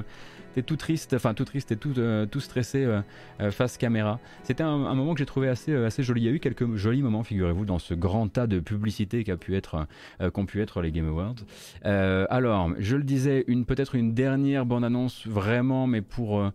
[0.54, 3.00] T'es tout triste, enfin tout triste et tout, euh, tout stressé euh,
[3.40, 4.20] euh, face caméra.
[4.42, 6.22] C'était un, moment que j'ai trouvé assez, assez joli.
[6.22, 9.36] Il y a eu quelques jolis moments, figurez-vous, dans ce grand tas de publicité qu'a
[9.36, 9.86] pu être,
[10.32, 11.36] qu'ont pu être les Game Awards.
[11.82, 16.50] Alors, je le disais, une peut-être une dernière bande-annonce vraiment, mais pour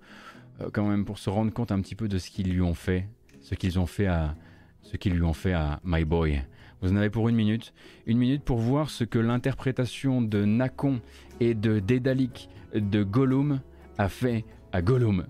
[0.73, 3.07] quand même pour se rendre compte un petit peu de ce qu'ils lui ont fait,
[3.41, 4.35] ce qu'ils ont fait à,
[4.81, 6.41] ce qu'ils lui ont fait à My Boy.
[6.81, 7.73] Vous en avez pour une minute.
[8.05, 11.01] Une minute pour voir ce que l'interprétation de Nakon
[11.39, 13.59] et de Dédalic de Gollum
[13.97, 15.25] a fait à Gollum,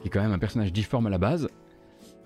[0.00, 1.48] qui est quand même un personnage difforme à la base.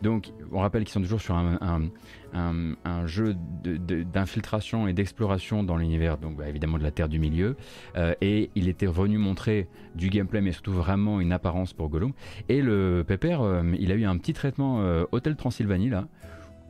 [0.03, 3.35] Donc, on rappelle qu'ils sont toujours sur un, jeu
[3.65, 7.57] d'infiltration et d'exploration dans l'univers, donc bah, évidemment de la Terre du Milieu.
[7.97, 12.13] Euh, et il était revenu montrer du gameplay, mais surtout vraiment une apparence pour Gollum.
[12.49, 16.07] Et le Pépère, euh, il a eu un petit traitement euh, Hôtel Transylvanie là.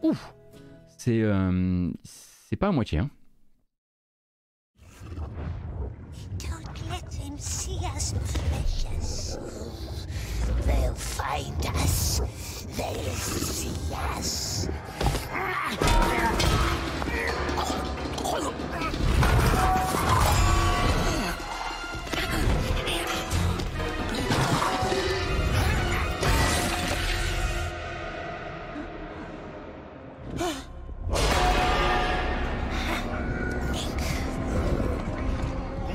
[0.02, 0.34] Ouf
[0.96, 1.22] C'est
[2.04, 3.00] c'est pas à moitié.
[3.00, 3.10] Hein.
[10.68, 12.20] They'll find us.
[12.76, 14.68] They'll see us.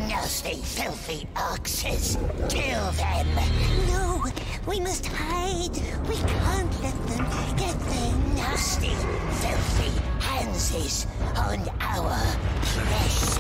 [0.10, 2.18] Nasty, filthy oxes!
[2.50, 3.28] Kill them!
[3.88, 4.23] No!
[4.66, 5.76] We must hide!
[6.08, 7.26] We can't let them
[7.58, 8.96] get their nasty,
[9.42, 9.92] filthy
[10.22, 12.16] hands on our
[12.64, 13.40] precious!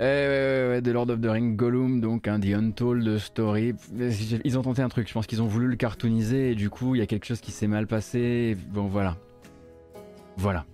[0.00, 3.74] Eh, de Lord of the Ring Gollum, donc un The Untold Story.
[4.44, 6.94] Ils ont tenté un truc, je pense qu'ils ont voulu le cartooniser et du coup
[6.94, 8.56] il y a quelque chose qui s'est mal passé.
[8.72, 9.16] Bon voilà.
[10.36, 10.64] Voilà.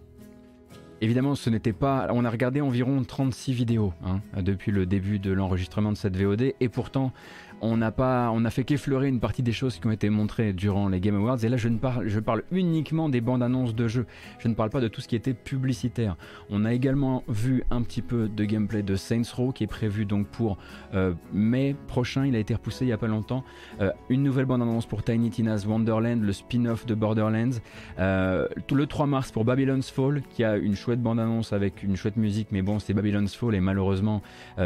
[1.03, 2.09] Évidemment, ce n'était pas.
[2.11, 6.55] On a regardé environ 36 vidéos hein, depuis le début de l'enregistrement de cette VOD,
[6.61, 7.13] et pourtant,
[7.61, 10.89] on n'a pas, on fait qu'effleurer une partie des choses qui ont été montrées durant
[10.89, 11.45] les Game Awards.
[11.45, 14.07] Et là, je ne parle, je parle uniquement des bandes annonces de jeux.
[14.39, 16.17] Je ne parle pas de tout ce qui était publicitaire.
[16.49, 20.05] On a également vu un petit peu de gameplay de Saints Row qui est prévu
[20.05, 20.59] donc pour
[20.95, 22.27] euh, mai prochain.
[22.27, 23.45] Il a été repoussé il y a pas longtemps.
[23.81, 27.59] Euh, une nouvelle bande annonce pour Tiny Tina's Wonderland, le spin-off de Borderlands.
[27.99, 31.97] Euh, le 3 mars pour Babylon's Fall, qui a une chouette bande annonce avec une
[31.97, 32.49] chouette musique.
[32.51, 34.23] Mais bon, c'est Babylon's Fall et malheureusement,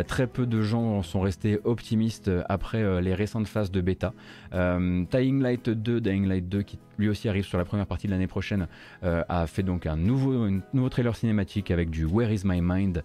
[0.06, 4.12] très peu de gens sont restés optimistes après euh, les récentes phases de bêta.
[4.52, 8.06] Euh, Dying Light 2, Dying Light 2 qui lui aussi arrive sur la première partie
[8.06, 8.68] de l'année prochaine,
[9.02, 13.02] euh, a fait donc un nouveau, nouveau trailer cinématique avec du Where is my mind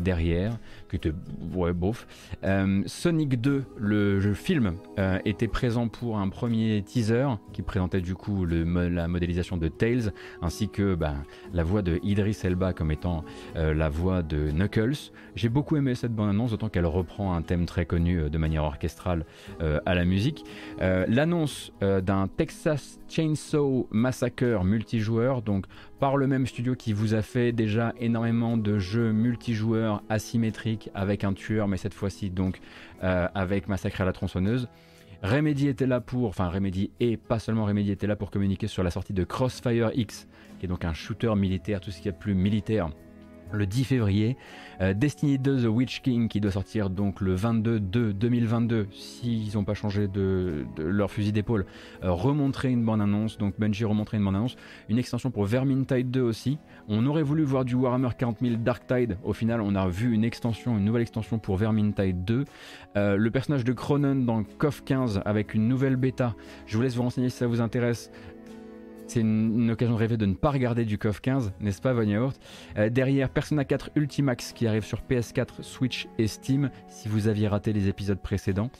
[0.00, 0.56] derrière.
[2.86, 4.76] Sonic 2, le film,
[5.26, 10.12] était présent pour un premier teaser qui présentait du coup le, la modélisation de Tails,
[10.40, 11.14] ainsi que bah,
[11.52, 13.24] la voix de Idris Elba comme étant
[13.54, 15.10] la voix de Knuckles.
[15.34, 19.15] J'ai beaucoup aimé cette bande-annonce, d'autant qu'elle reprend un thème très connu de manière orchestrale
[19.60, 20.44] euh, à la musique.
[20.80, 25.66] Euh, l'annonce euh, d'un Texas Chainsaw Massacre multijoueur, donc
[25.98, 31.24] par le même studio qui vous a fait déjà énormément de jeux multijoueurs asymétriques avec
[31.24, 32.60] un tueur, mais cette fois-ci donc
[33.00, 34.68] avec Massacre à la tronçonneuse.
[35.22, 38.82] Remedy était là pour, enfin Remedy et pas seulement Remedy était là pour communiquer sur
[38.82, 40.28] la sortie de Crossfire X,
[40.58, 42.90] qui est donc un shooter militaire, tout ce qui est plus militaire
[43.56, 44.36] le 10 février.
[44.80, 49.54] Euh, Destiny 2 The Witch King qui doit sortir donc le 22 2 2022 s'ils
[49.54, 51.66] n'ont pas changé de, leur fusil d'épaule.
[52.04, 54.56] Euh, remontrer une bonne annonce, donc Bungie remontrer une bonne annonce.
[54.88, 56.58] Une extension pour Vermintide 2 aussi.
[56.88, 59.18] On aurait voulu voir du Warhammer 40 000 Dark Tide.
[59.24, 62.44] Au final, on a vu une extension, une nouvelle extension pour Vermintide 2.
[62.96, 66.34] Euh, le personnage de Cronen dans KOF 15 avec une nouvelle bêta.
[66.66, 68.10] Je vous laisse vous renseigner si ça vous intéresse.
[69.06, 72.32] C'est une, occasion de rêver de ne pas regarder du KOF 15, n'est-ce pas, Von
[72.76, 77.48] euh, Derrière, Persona 4 Ultimax qui arrive sur PS4, Switch et Steam, si vous aviez
[77.48, 78.70] raté les épisodes précédents.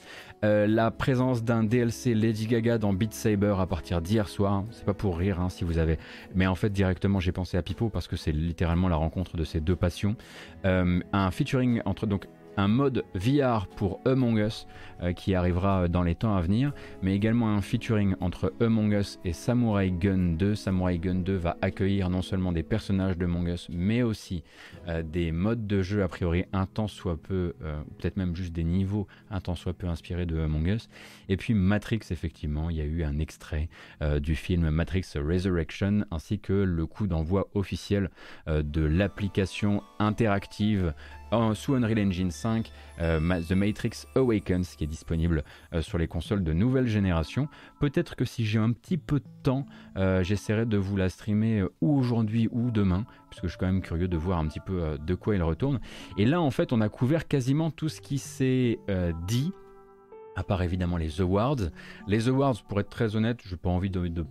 [0.43, 4.65] Euh, la présence d'un DLC Lady Gaga dans Beat Saber à partir d'hier soir.
[4.71, 5.97] C'est pas pour rire hein, si vous avez.
[6.35, 9.43] Mais en fait, directement, j'ai pensé à Pipo parce que c'est littéralement la rencontre de
[9.43, 10.15] ces deux passions.
[10.65, 12.27] Euh, un featuring entre donc
[12.57, 14.67] un mode VR pour Among Us
[15.01, 19.19] euh, qui arrivera dans les temps à venir, mais également un featuring entre Among Us
[19.23, 20.55] et Samurai Gun 2.
[20.55, 24.43] Samurai Gun 2 va accueillir non seulement des personnages de Among Us, mais aussi
[24.87, 28.53] euh, des modes de jeu a priori un temps soit peu, euh, peut-être même juste
[28.53, 30.89] des niveaux un temps soit peu inspirés de Among Us.
[31.29, 33.69] Et puis Matrix, effectivement, il y a eu un extrait
[34.19, 38.09] du film Matrix Resurrection ainsi que le coup d'envoi officiel
[38.47, 40.93] de l'application interactive
[41.53, 45.43] sous Unreal Engine 5, euh, The Matrix Awakens, qui est disponible
[45.73, 47.47] euh, sur les consoles de nouvelle génération.
[47.79, 49.65] Peut-être que si j'ai un petit peu de temps,
[49.97, 53.81] euh, j'essaierai de vous la streamer ou aujourd'hui ou demain, puisque je suis quand même
[53.81, 55.79] curieux de voir un petit peu de quoi il retourne.
[56.17, 58.79] Et là, en fait, on a couvert quasiment tout ce qui s'est
[59.27, 59.51] dit
[60.37, 61.57] à part évidemment les awards.
[62.07, 64.21] Les awards, pour être très honnête, je n'ai pas envie de,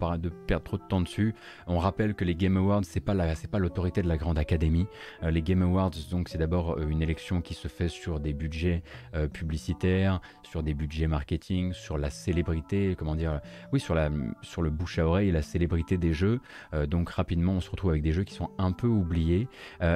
[0.47, 1.35] perdre trop de temps dessus.
[1.67, 3.15] On rappelle que les Game Awards, c'est pas
[3.51, 4.87] pas l'autorité de la grande académie.
[5.25, 8.33] Euh, les Game Awards, donc c'est d'abord euh, une élection qui se fait sur des
[8.33, 8.85] budgets
[9.15, 13.41] euh, publicitaires, sur des budgets marketing, sur la célébrité, comment dire,
[13.73, 14.11] oui, sur la
[14.43, 16.41] sur le bouche à oreille la célébrité des jeux.
[16.89, 19.49] donc rapidement, on se retrouve avec des jeux qui sont un peu oubliés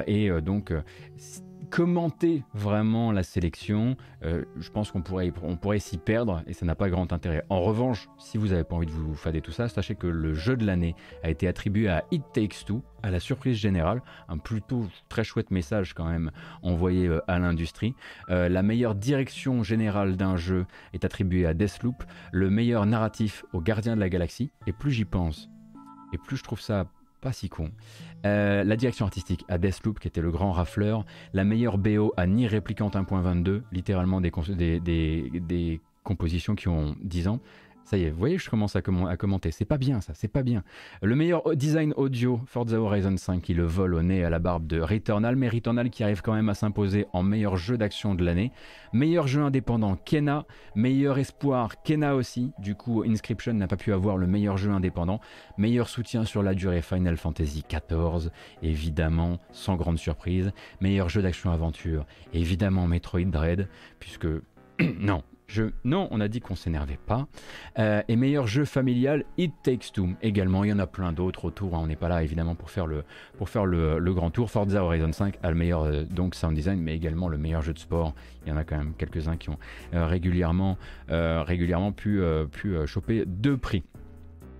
[0.07, 0.73] et donc
[1.71, 6.89] commenter vraiment la sélection, euh, je pense qu'on pourrait, s'y perdre et ça n'a pas
[6.89, 7.43] grand intérêt.
[7.49, 10.33] En revanche, si vous n'avez pas envie de vous fader tout ça, sachez que le
[10.33, 14.37] jeu de l'année a été attribué à It Takes Two, à la surprise générale, un
[14.37, 16.31] plutôt très chouette message quand même
[16.61, 17.95] envoyé euh, à l'industrie.
[18.29, 22.03] Euh, la meilleure direction générale d'un jeu est attribuée à Deathloop,
[22.33, 25.49] le meilleur narratif au Gardien de la Galaxie, et plus j'y pense,
[26.11, 26.85] et plus je trouve ça
[27.21, 27.71] pas si con.
[28.25, 31.05] Euh, la direction artistique à Deathloop, qui était le grand rafleur.
[31.33, 34.31] La meilleure BO à Ni Réplicante 1.22, littéralement des,
[34.79, 37.39] des, compositions qui ont 10 ans.
[37.83, 39.51] Ça y est, vous voyez, je commence à, commenter.
[39.51, 40.63] C'est pas bien ça, c'est pas bien.
[41.01, 44.67] Le meilleur design audio, Forza Horizon 5, qui le vole au nez à la barbe
[44.67, 48.23] de Returnal, mais Returnal qui arrive quand même à s'imposer en meilleur jeu d'action de
[48.23, 48.51] l'année.
[48.93, 50.45] Meilleur jeu indépendant, Kena.
[50.75, 52.51] Meilleur espoir, Kena aussi.
[52.59, 55.19] Du coup, Inscription n'a pas pu avoir le meilleur jeu indépendant.
[55.57, 58.29] Meilleur soutien sur la durée, Final Fantasy XIV,
[58.61, 60.51] évidemment, sans grande surprise.
[60.79, 63.67] Meilleur jeu d'action-aventure, évidemment Metroid Dread,
[63.99, 64.27] puisque...
[64.99, 65.23] non,
[65.83, 67.27] non, on a dit qu'on s'énervait pas.
[67.79, 70.09] Euh, et meilleur jeu familial, It Takes Two.
[70.21, 71.75] Également, il y en a plein d'autres autour.
[71.75, 71.81] Hein.
[71.83, 73.03] On n'est pas là évidemment pour faire le,
[74.13, 74.49] grand tour.
[74.49, 77.73] Forza Horizon 5 a le meilleur euh, donc sound design, mais également le meilleur jeu
[77.73, 78.13] de sport.
[78.45, 79.57] Il y en a quand même quelques-uns qui ont
[79.93, 80.77] euh, régulièrement,
[81.09, 82.21] régulièrement pu,
[82.51, 83.83] pu choper deux prix.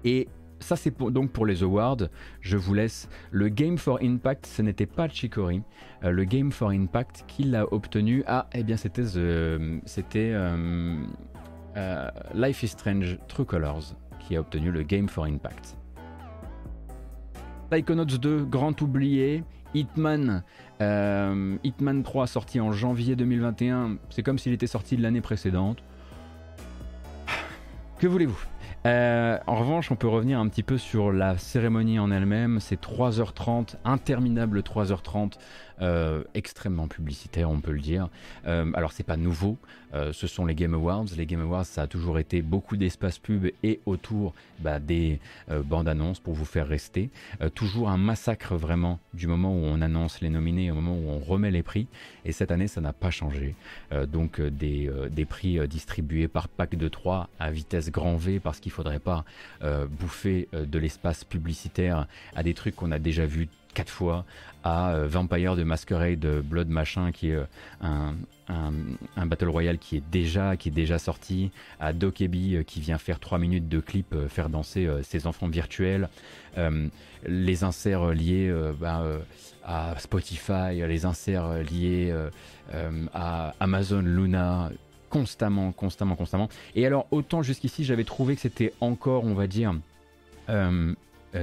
[0.04, 0.28] Et
[0.62, 1.98] ça c'est donc pour les awards.
[2.40, 3.10] Je vous laisse.
[3.32, 5.62] Le Game for Impact, ce n'était pas Chicory.
[6.04, 8.24] Euh, le Game for Impact qu'il a obtenu.
[8.28, 9.06] Ah, eh bien c'était
[9.86, 10.98] c'était euh,
[11.76, 15.78] euh, Life is Strange True Colors qui a obtenu le Game for Impact.
[17.70, 19.44] Psychonauts 2, grand oublié.
[19.74, 20.44] Hitman,
[20.82, 23.98] Hitman 3 sorti en janvier 2021.
[24.10, 25.82] C'est comme s'il était sorti de l'année précédente.
[28.00, 28.44] Que voulez-vous?
[28.86, 32.60] Euh, en revanche, on peut revenir un petit peu sur la cérémonie en elle-même.
[32.60, 35.34] C'est 3h30, interminable 3h30
[35.82, 38.10] euh, extrêmement publicitaire, on peut le dire.
[38.46, 39.58] Euh, alors c'est pas nouveau,
[39.96, 41.06] euh, ce sont les Game Awards.
[41.18, 45.20] Les Game Awards, ça a toujours été beaucoup d'espace pub et autour bah, des
[45.66, 47.10] bandes annonces pour vous faire rester.
[47.56, 51.20] toujours un massacre vraiment du moment où on annonce les nominés au moment où on
[51.20, 51.88] remet les prix.
[52.26, 53.56] Et cette année, ça n'a pas changé.
[54.08, 59.00] donc des, prix distribués par pack de 3 à vitesse grand V parce qu'il faudrait
[59.00, 59.26] pas
[60.00, 64.26] bouffer de l'espace publicitaire à des trucs qu'on a déjà vus quatre fois
[64.64, 67.46] à euh, Vampire de Masquerade Blood Machin qui est euh,
[67.82, 68.16] un,
[69.18, 72.98] un, Battle Royale qui est déjà, qui est déjà sorti, à Dokebi euh, qui vient
[72.98, 76.10] faire 3 minutes de clip, faire danser ses enfants virtuels,
[77.26, 79.04] les inserts liés bah,
[79.64, 82.14] à Spotify, les inserts liés
[83.14, 84.72] à Amazon Luna,
[85.10, 86.50] constamment, constamment, constamment.
[86.76, 89.74] Et alors autant jusqu'ici j'avais trouvé que c'était encore, on va dire,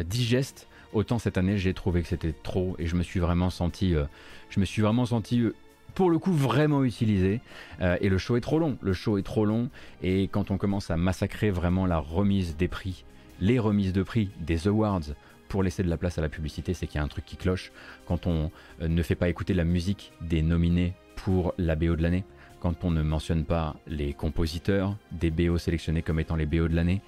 [0.06, 3.94] digeste Autant cette année, j'ai trouvé que c'était trop et je me suis vraiment senti,
[3.94, 4.04] euh,
[4.48, 5.54] je me suis vraiment senti euh,
[5.94, 7.40] pour le coup vraiment utilisé.
[7.80, 8.78] Euh, et le show est trop long.
[8.80, 9.68] Le show est trop long
[10.02, 13.04] et quand on commence à massacrer vraiment la remise des prix,
[13.40, 15.02] les remises de prix des awards
[15.48, 17.36] pour laisser de la place à la publicité, c'est qu'il y a un truc qui
[17.36, 17.72] cloche.
[18.06, 18.50] Quand on
[18.80, 22.24] ne fait pas écouter la musique des nominés pour la BO de l'année,
[22.60, 26.74] quand on ne mentionne pas les compositeurs des BO sélectionnés comme étant les BO de
[26.74, 27.00] l'année,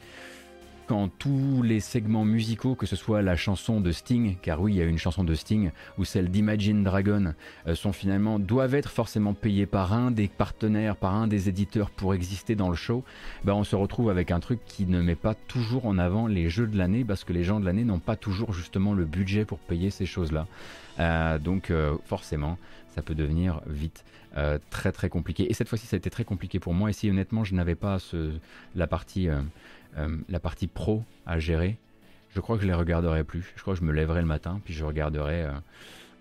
[0.91, 4.79] quand tous les segments musicaux, que ce soit la chanson de Sting, car oui, il
[4.79, 7.33] y a une chanson de Sting, ou celle d'Imagine Dragon,
[7.69, 11.91] euh, sont finalement, doivent être forcément payés par un des partenaires, par un des éditeurs
[11.91, 13.05] pour exister dans le show,
[13.45, 16.51] ben on se retrouve avec un truc qui ne met pas toujours en avant les
[16.51, 19.45] jeux de l'année, parce que les gens de l'année n'ont pas toujours justement le budget
[19.45, 20.49] pour payer ces choses-là.
[20.99, 22.59] Euh, donc euh, forcément,
[22.97, 24.05] ça peut devenir vite
[24.71, 25.51] très très compliqué.
[25.51, 26.89] Et cette fois-ci, ça a été très compliqué pour moi.
[26.91, 27.99] Et si honnêtement, je n'avais pas
[28.77, 29.29] la partie
[29.99, 31.77] euh, la partie pro à gérer,
[32.31, 33.53] je crois que je les regarderai plus.
[33.57, 35.51] Je crois que je me lèverai le matin, puis je regarderai euh,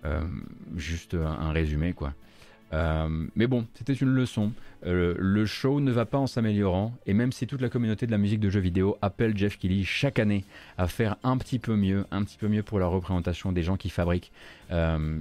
[0.06, 0.20] euh,
[0.76, 2.12] juste un, résumé, quoi.
[2.72, 4.52] mais bon, c'était une leçon.
[4.82, 8.18] le show ne va pas en s'améliorant, et même si toute la communauté de la
[8.18, 10.44] musique de jeux vidéo appelle Jeff Kelly chaque année
[10.78, 13.76] à faire un petit peu mieux, un petit peu mieux pour la représentation des gens
[13.76, 14.32] qui fabriquent,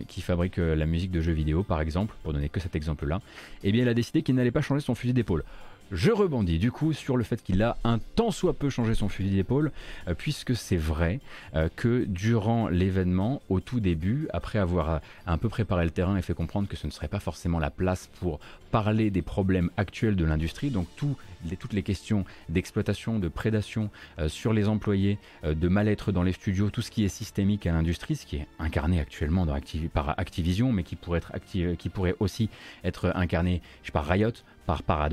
[0.07, 3.19] qui fabriquent la musique de jeux vidéo, par exemple, pour donner que cet exemple-là,
[3.63, 5.43] eh bien, il a décidé qu'il n'allait pas changer son fusil d'épaule.
[5.91, 9.09] Je rebondis du coup sur le fait qu'il a un tant soit peu changé son
[9.09, 9.71] fusil d'épaule,
[10.07, 11.19] euh, puisque c'est vrai
[11.55, 16.17] euh, que durant l'événement, au tout début, après avoir euh, un peu préparé le terrain
[16.17, 18.39] et fait comprendre que ce ne serait pas forcément la place pour
[18.71, 23.89] parler des problèmes actuels de l'industrie, donc toutes les questions d'exploitation, de prédation
[24.27, 28.15] sur les employés, de mal-être dans les studios, tout ce qui est systémique à l'industrie,
[28.15, 29.47] ce qui est incarné actuellement
[29.91, 32.49] par Activision, mais qui pourrait aussi
[32.83, 34.33] être incarné par Riot,
[34.77, 35.09] par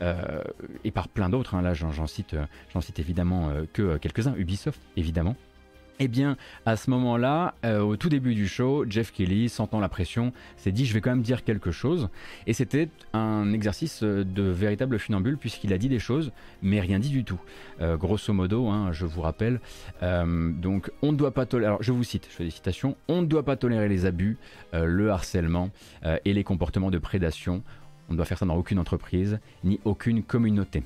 [0.00, 0.42] euh,
[0.84, 1.54] et par plein d'autres.
[1.54, 1.62] Hein.
[1.62, 2.36] Là, j'en cite,
[2.72, 4.34] j'en cite évidemment euh, que quelques-uns.
[4.36, 5.36] Ubisoft, évidemment.
[5.98, 9.88] Eh bien, à ce moment-là, euh, au tout début du show, Jeff Kelly, sentant la
[9.88, 12.08] pression, s'est dit je vais quand même dire quelque chose.
[12.46, 17.10] Et c'était un exercice de véritable funambule puisqu'il a dit des choses, mais rien dit
[17.10, 17.38] du tout.
[17.80, 19.60] grosso modo, hein, je vous rappelle,
[20.00, 23.26] donc on ne doit pas tolérer, je vous cite, je fais des citations, on ne
[23.26, 24.38] doit pas tolérer les abus,
[24.72, 25.70] le harcèlement
[26.24, 27.62] et les comportements de prédation.
[28.08, 30.82] On ne doit faire ça dans aucune entreprise, ni aucune communauté.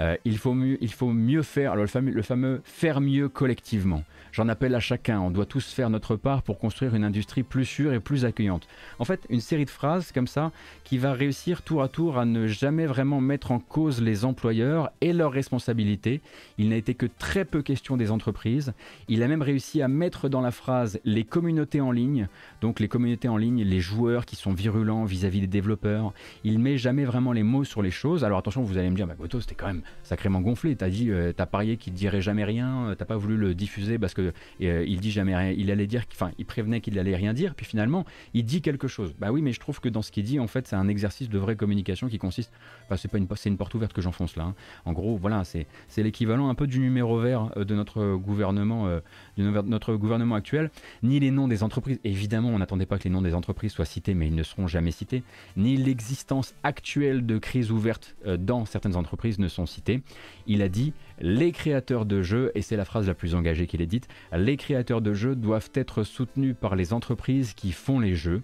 [0.00, 4.04] Euh, il, faut mieux, faire, alors le fameux faire mieux collectivement.
[4.38, 7.64] J'en appelle à chacun, on doit tous faire notre part pour construire une industrie plus
[7.64, 8.68] sûre et plus accueillante.
[9.00, 10.52] En fait, une série de phrases comme ça
[10.84, 14.92] qui va réussir tour à tour à ne jamais vraiment mettre en cause les employeurs
[15.00, 16.20] et leurs responsabilités.
[16.56, 18.74] Il n'a été que très peu question des entreprises.
[19.08, 22.28] Il a même réussi à mettre dans la phrase les communautés en ligne,
[22.60, 26.12] donc les communautés en ligne, les joueurs qui sont virulents vis-à-vis des développeurs.
[26.44, 28.22] Il met jamais vraiment les mots sur les choses.
[28.22, 30.76] Alors attention, vous allez me dire, bah Goto, c'était quand même sacrément gonflé.
[30.76, 34.14] T'as dit, euh, t'as parié qu'il dirait jamais rien, t'as pas voulu le diffuser parce
[34.14, 34.27] que
[34.62, 35.50] euh, il dit jamais rien.
[35.50, 38.88] Il allait dire, enfin, il prévenait qu'il allait rien dire, puis finalement, il dit quelque
[38.88, 39.14] chose.
[39.18, 41.28] Bah oui, mais je trouve que dans ce qu'il dit, en fait, c'est un exercice
[41.28, 42.52] de vraie communication qui consiste.
[42.84, 44.44] Enfin, c'est pas une, c'est une porte ouverte que j'enfonce là.
[44.44, 44.54] Hein.
[44.84, 48.88] En gros, voilà, c'est, c'est l'équivalent un peu du numéro vert euh, de notre gouvernement,
[49.36, 50.70] de notre gouvernement actuel.
[51.02, 51.98] Ni les noms des entreprises.
[52.04, 54.66] Évidemment, on n'attendait pas que les noms des entreprises soient cités, mais ils ne seront
[54.66, 55.22] jamais cités.
[55.56, 60.02] Ni l'existence actuelle de crises ouvertes dans certaines entreprises ne sont cités.
[60.46, 63.82] Il a dit les créateurs de jeux, et c'est la phrase la plus engagée qu'il
[63.82, 68.14] ait dite, les créateurs de jeux doivent être soutenus par les entreprises qui font les
[68.14, 68.42] jeux.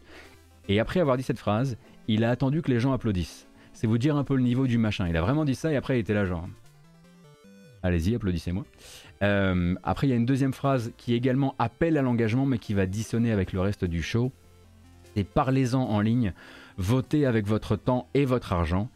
[0.68, 1.76] Et après avoir dit cette phrase,
[2.08, 3.46] il a attendu que les gens applaudissent.
[3.72, 5.08] C'est vous dire un peu le niveau du machin.
[5.08, 6.48] Il a vraiment dit ça et après il était là genre.
[7.82, 8.64] Allez-y, applaudissez-moi.
[9.22, 12.72] Euh, après, il y a une deuxième phrase qui également appelle à l'engagement, mais qui
[12.72, 14.32] va dissonner avec le reste du show.
[15.14, 16.32] C'est parlez-en en ligne,
[16.78, 18.88] votez avec votre temps et votre argent.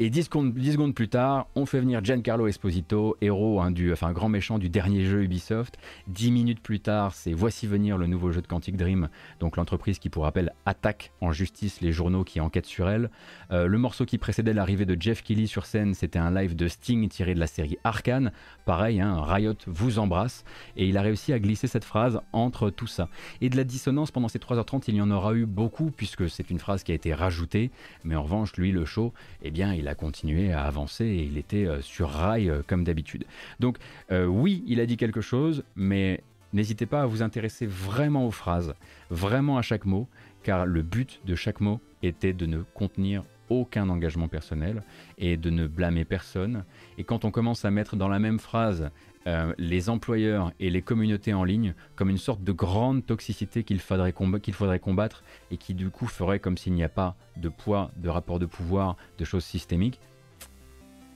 [0.00, 4.28] Et 10 secondes, plus tard, on fait venir Giancarlo Esposito, héros, hein, du, enfin grand
[4.28, 5.76] méchant du dernier jeu Ubisoft.
[6.06, 9.08] 10 minutes plus tard, c'est Voici venir le nouveau jeu de Quantic Dream,
[9.40, 13.10] donc l'entreprise qui, pour rappel, attaque en justice les journaux qui enquêtent sur elle.
[13.50, 16.68] Euh, le morceau qui précédait l'arrivée de Jeff Kelly sur scène, c'était un live de
[16.68, 18.30] Sting tiré de la série Arkane.
[18.66, 20.44] Pareil, hein, Riot vous embrasse.
[20.76, 23.08] Et il a réussi à glisser cette phrase entre tout ça.
[23.40, 26.50] Et de la dissonance pendant ces 3h30, il y en aura eu beaucoup, puisque c'est
[26.50, 27.72] une phrase qui a été rajoutée.
[28.04, 29.12] Mais en revanche, lui, le show,
[29.42, 33.24] eh bien, il continué à avancer et il était euh, sur rail euh, comme d'habitude.
[33.60, 33.78] Donc
[34.10, 38.30] euh, oui, il a dit quelque chose, mais n'hésitez pas à vous intéresser vraiment aux
[38.30, 38.74] phrases,
[39.10, 40.08] vraiment à chaque mot,
[40.42, 44.82] car le but de chaque mot était de ne contenir aucun engagement personnel
[45.16, 46.64] et de ne blâmer personne.
[46.98, 48.90] Et quand on commence à mettre dans la même phrase
[49.28, 53.78] euh, les employeurs et les communautés en ligne comme une sorte de grande toxicité qu'il
[53.78, 58.08] faudrait, combattre et qui du coup ferait comme s'il n'y a pas de poids, de
[58.08, 60.00] rapport de pouvoir, de choses systémiques.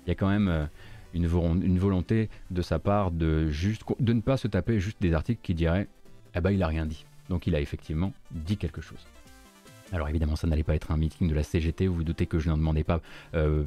[0.04, 0.66] Il y a quand même euh,
[1.14, 3.48] une, volonté de sa part de,
[4.00, 5.88] ne pas se taper juste des articles qui diraient
[6.34, 7.06] Eh ben il a rien dit.
[7.30, 9.06] Donc il a effectivement dit quelque chose.
[9.90, 12.38] Alors évidemment, ça n'allait pas être un meeting de la CGT, vous vous doutez que
[12.38, 13.00] je n'en demandais pas,
[13.34, 13.64] euh,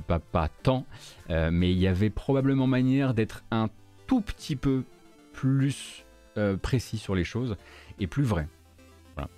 [0.61, 0.85] tant,
[1.30, 3.69] mais il y avait probablement manière d'être un
[4.07, 4.84] tout petit peu
[5.34, 6.06] plus
[6.38, 7.56] euh, précis sur les choses
[7.99, 8.48] et plus vrai.
[9.15, 9.30] Voilà,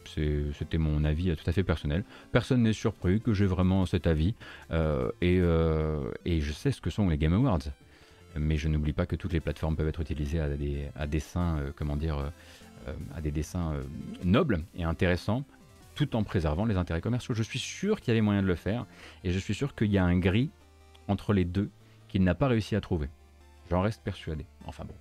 [0.57, 2.03] c'était mon avis tout à fait personnel.
[2.31, 4.33] Personne n'est surpris que j'ai vraiment cet avis
[4.71, 7.59] euh, et, euh, je sais ce que sont les Game Awards.
[8.35, 10.47] Mais je n'oublie pas que toutes les plateformes peuvent être utilisées à
[11.07, 11.23] des,
[11.75, 12.31] comment dire,
[13.15, 13.73] à des dessins
[14.23, 15.43] nobles et intéressants,
[15.95, 17.33] tout en préservant les intérêts commerciaux.
[17.33, 18.85] Je suis sûr qu'il y avait moyen de le faire
[19.23, 20.51] et je suis sûr qu'il y a un gris
[21.07, 21.69] entre les deux
[22.09, 23.09] qu'il n'a pas réussi à trouver.
[23.69, 24.45] J'en reste persuadé.
[24.65, 24.93] Enfin bon.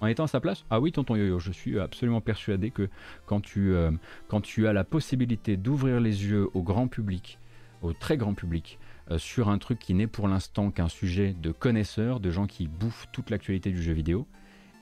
[0.00, 2.88] En étant à sa place Ah oui, tonton Yo-Yo, je suis absolument persuadé que
[3.26, 3.90] quand tu, euh,
[4.28, 7.38] quand tu as la possibilité d'ouvrir les yeux au grand public,
[7.82, 8.78] au très grand public,
[9.10, 12.66] euh, sur un truc qui n'est pour l'instant qu'un sujet de connaisseurs, de gens qui
[12.66, 14.26] bouffent toute l'actualité du jeu vidéo,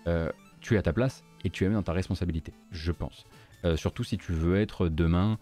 [0.06, 0.30] euh,
[0.60, 3.24] tu es à ta place et tu es dans ta responsabilité, je pense.
[3.76, 5.38] surtout si tu veux être demain,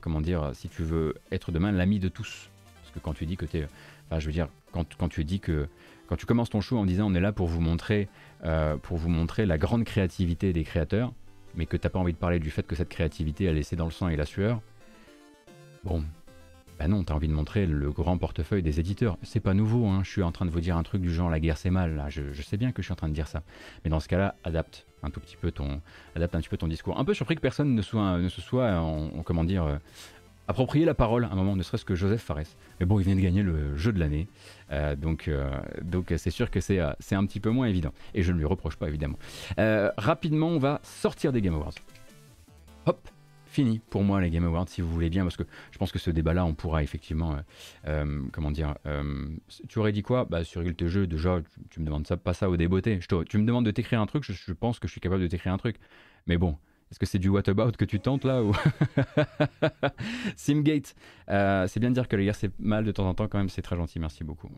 [0.00, 2.50] comment dire, si tu veux être demain l'ami de tous.
[2.80, 3.68] Parce que quand tu dis que tu es.
[4.06, 5.68] Enfin, je veux dire, quand, quand tu dis que
[6.12, 8.06] quand tu commences ton show en disant on est là pour vous montrer,
[8.44, 11.14] euh, pour vous montrer la grande créativité des créateurs,
[11.54, 13.86] mais que t'as pas envie de parler du fait que cette créativité a laissé dans
[13.86, 14.60] le sang et la sueur,
[15.84, 16.04] bon,
[16.78, 19.16] bah non, t'as envie de montrer le grand portefeuille des éditeurs.
[19.22, 20.02] C'est pas nouveau, hein.
[20.04, 21.96] je suis en train de vous dire un truc du genre la guerre c'est mal,
[21.96, 22.10] là.
[22.10, 23.42] Je, sais bien que je suis en train de dire ça.
[23.82, 25.80] Mais dans ce cas-là, adapte un tout petit peu ton,
[26.14, 27.00] adapte un petit peu ton discours.
[27.00, 29.80] Un peu surpris que personne ne, soit, ne se soit, en, comment dire,
[30.48, 32.56] euh, approprié la parole à un moment, ne serait-ce que Joseph Fares.
[32.80, 34.28] Mais bon, il vient de gagner le jeu de l'année,
[34.70, 35.50] euh, donc euh,
[35.82, 37.92] donc c'est sûr que c'est c'est un petit peu moins évident.
[38.14, 39.18] Et je ne lui reproche pas évidemment.
[39.96, 41.74] rapidement, on va sortir des Game Awards.
[42.86, 43.08] Hop,
[43.52, 45.98] fini pour moi les Game Awards si vous voulez bien parce que je pense que
[45.98, 47.36] ce débat là on pourra effectivement euh,
[47.86, 49.28] euh, comment dire euh,
[49.68, 50.24] tu aurais dit quoi?
[50.24, 51.40] Bah sur tes jeux déjà
[51.70, 54.24] tu, me demandes ça pas ça au débeauté tu me demandes de t'écrire un truc
[54.24, 55.76] je, pense que je suis capable de t'écrire un truc
[56.26, 56.56] mais bon
[56.92, 58.54] est-ce que c'est du what about que tu tentes là ou
[60.36, 60.94] Simgate
[61.26, 63.48] c'est bien de dire que les gars c'est mal de temps en temps quand même
[63.48, 64.50] c'est très gentil merci beaucoup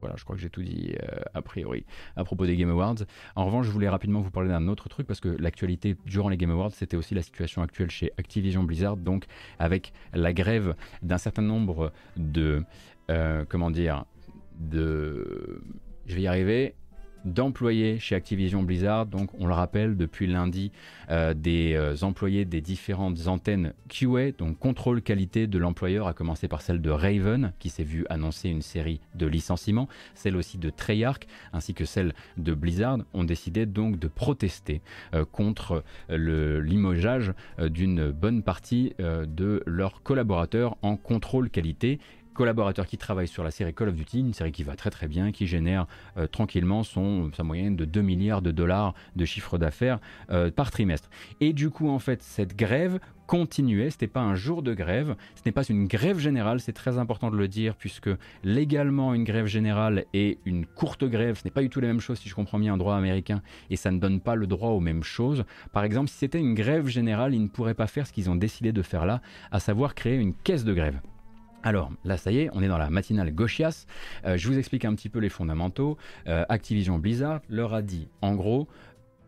[0.00, 1.84] voilà, je crois que j'ai tout dit euh, a priori
[2.16, 2.96] à propos des Game Awards.
[3.34, 6.36] En revanche, je voulais rapidement vous parler d'un autre truc parce que l'actualité durant les
[6.36, 9.24] Game Awards, c'était aussi la situation actuelle chez Activision Blizzard, donc
[9.58, 12.62] avec la grève d'un certain nombre de,
[13.10, 14.04] euh, comment dire,
[14.58, 15.62] de,
[16.06, 16.74] je vais y arriver,
[17.26, 19.06] d'employés chez Activision Blizzard.
[19.06, 20.72] Donc, on le rappelle, depuis lundi,
[21.10, 26.48] euh, des euh, employés des différentes antennes QA, donc contrôle qualité de l'employeur, a commencé
[26.48, 30.70] par celle de Raven, qui s'est vu annoncer une série de licenciements, celle aussi de
[30.70, 34.80] Treyarch, ainsi que celle de Blizzard, ont décidé donc de protester
[35.14, 41.98] euh, contre le limogeage d'une bonne partie de leurs collaborateurs en contrôle qualité
[42.36, 45.08] collaborateur qui travaille sur la série Call of Duty, une série qui va très très
[45.08, 45.86] bien, qui génère
[46.16, 49.98] euh, tranquillement son, sa moyenne de 2 milliards de dollars de chiffre d'affaires
[50.30, 51.08] euh, par trimestre.
[51.40, 55.16] Et du coup, en fait, cette grève continuait, ce n'était pas un jour de grève,
[55.34, 58.10] ce n'est pas une grève générale, c'est très important de le dire, puisque
[58.44, 62.00] légalement une grève générale et une courte grève, ce n'est pas du tout la même
[62.00, 64.70] chose si je comprends bien en droit américain, et ça ne donne pas le droit
[64.70, 65.44] aux mêmes choses.
[65.72, 68.36] Par exemple, si c'était une grève générale, ils ne pourraient pas faire ce qu'ils ont
[68.36, 71.00] décidé de faire là, à savoir créer une caisse de grève.
[71.66, 73.86] Alors là, ça y est, on est dans la matinale gauchias.
[74.24, 75.96] Euh, je vous explique un petit peu les fondamentaux.
[76.28, 78.68] Euh, Activision Blizzard leur a dit, en gros,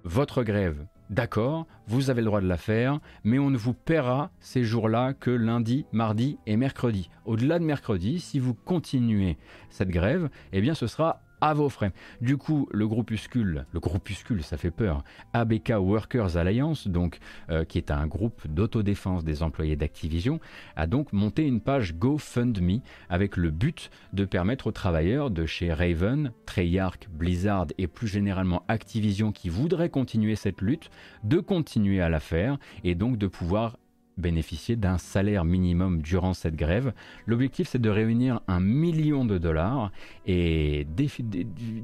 [0.05, 4.31] votre grève, d'accord, vous avez le droit de la faire, mais on ne vous paiera
[4.39, 7.11] ces jours-là que lundi, mardi et mercredi.
[7.25, 9.37] Au-delà de mercredi, si vous continuez
[9.69, 11.93] cette grève, eh bien ce sera à vos frais.
[12.21, 17.19] Du coup, le groupuscule, le groupuscule, ça fait peur, ABK Workers Alliance, donc,
[17.51, 20.41] euh, qui est un groupe d'autodéfense des employés d'Activision,
[20.77, 25.73] a donc monté une page GoFundMe avec le but de permettre aux travailleurs de chez
[25.73, 30.91] Raven, Treyarch, Blizzard et plus généralement Activision qui voudraient continuer cette lutte,
[31.25, 33.77] de continuer à la faire et donc de pouvoir
[34.19, 36.93] bénéficier d'un salaire minimum durant cette grève.
[37.27, 39.91] L'objectif, c'est de réunir un million de dollars.
[40.27, 40.87] Et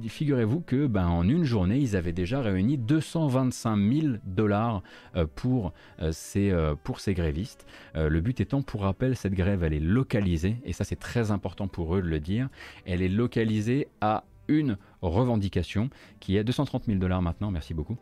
[0.08, 4.82] figurez-vous que ben, en une journée, ils avaient déjà réuni 225 000 dollars
[5.16, 7.66] euh, pour, euh, ces, euh, pour ces grévistes.
[7.94, 11.68] Le but étant, pour rappel, cette grève, elle est localisée, et ça c'est très important
[11.68, 12.48] pour eux de le dire,
[12.84, 15.90] elle est localisée à une revendication
[16.20, 17.96] qui est 230 000 dollars maintenant, merci beaucoup.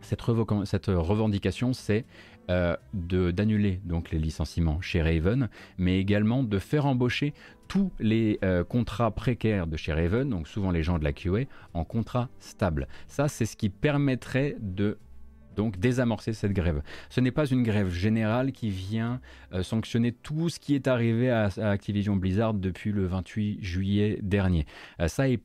[0.00, 0.22] Cette,
[0.64, 2.04] cette revendication, c'est
[2.50, 5.48] euh, d'annuler donc les licenciements chez Raven,
[5.78, 7.32] mais également de faire embaucher
[7.68, 11.44] tous les euh, contrats précaires de chez Raven, donc souvent les gens de la QA,
[11.72, 12.88] en contrat stable.
[13.06, 14.98] Ça, c'est ce qui permettrait de
[15.54, 16.82] donc désamorcer cette grève.
[17.08, 19.20] Ce n'est pas une grève générale qui vient
[19.52, 24.66] euh, sanctionner tout ce qui est arrivé à, Activision Blizzard depuis le 28 juillet dernier.
[25.00, 25.38] Euh, ça, il,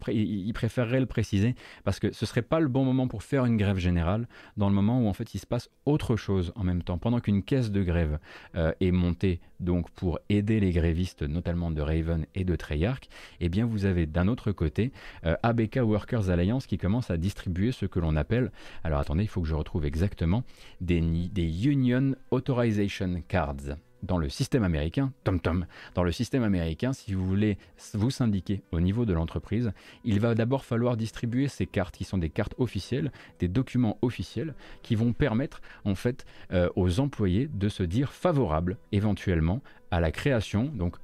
[0.53, 3.77] préférerait le préciser parce que ce serait pas le bon moment pour faire une grève
[3.77, 4.27] générale
[4.57, 6.97] dans le moment où en fait il se passe autre chose en même temps.
[6.97, 8.19] Pendant qu'une caisse de grève
[8.55, 13.09] euh, est montée donc pour aider les grévistes, notamment de Raven et de Treyarch,
[13.39, 14.91] eh bien vous avez d'un autre côté
[15.23, 18.51] ABK Workers Alliance qui commence à distribuer ce que l'on appelle,
[18.83, 20.43] alors attendez, il faut que je retrouve exactement
[20.81, 25.65] des Union Authorization Cards dans le système américain, TomTom,
[25.95, 27.57] dans le système américain, si vous voulez
[27.93, 29.71] vous syndiquer au niveau de l'entreprise,
[30.03, 34.53] il va d'abord falloir distribuer ces cartes qui sont des cartes officielles, des documents officiels
[34.83, 39.61] qui vont permettre en fait euh, aux employés de se dire favorables éventuellement
[39.91, 40.95] à la création, donc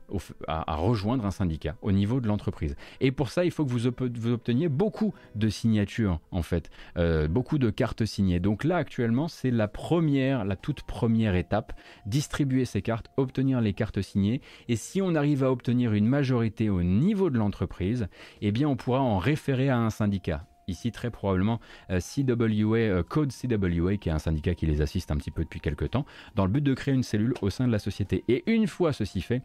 [0.48, 2.76] à, rejoindre un syndicat au niveau de l'entreprise.
[3.02, 7.58] Et pour ça, il faut que vous, obteniez beaucoup de signatures, en fait, euh, beaucoup
[7.58, 8.40] de cartes signées.
[8.40, 11.74] Donc là, actuellement, c'est la première, la toute première étape,
[12.06, 14.42] distribuer ces cartes, obtenir les cartes signées.
[14.68, 18.08] Et si on arrive à obtenir une majorité au niveau de l'entreprise,
[18.42, 21.60] eh bien, on pourra en référer à un syndicat ici très probablement
[21.92, 25.44] euh, CWA, euh, Code CWA, qui est un syndicat qui les assiste un petit peu
[25.44, 26.06] depuis quelques temps,
[26.36, 28.24] dans le but de créer une cellule au sein de la société.
[28.28, 29.44] Et une fois ceci fait,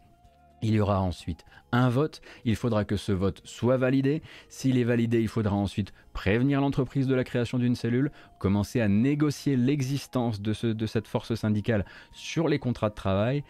[0.63, 4.21] il y aura ensuite un vote, il faudra que ce vote soit validé.
[4.47, 8.87] S'il est validé, il faudra ensuite prévenir l'entreprise de la création d'une cellule, commencer à
[8.87, 13.43] négocier l'existence de, de cette force syndicale sur les contrats de travail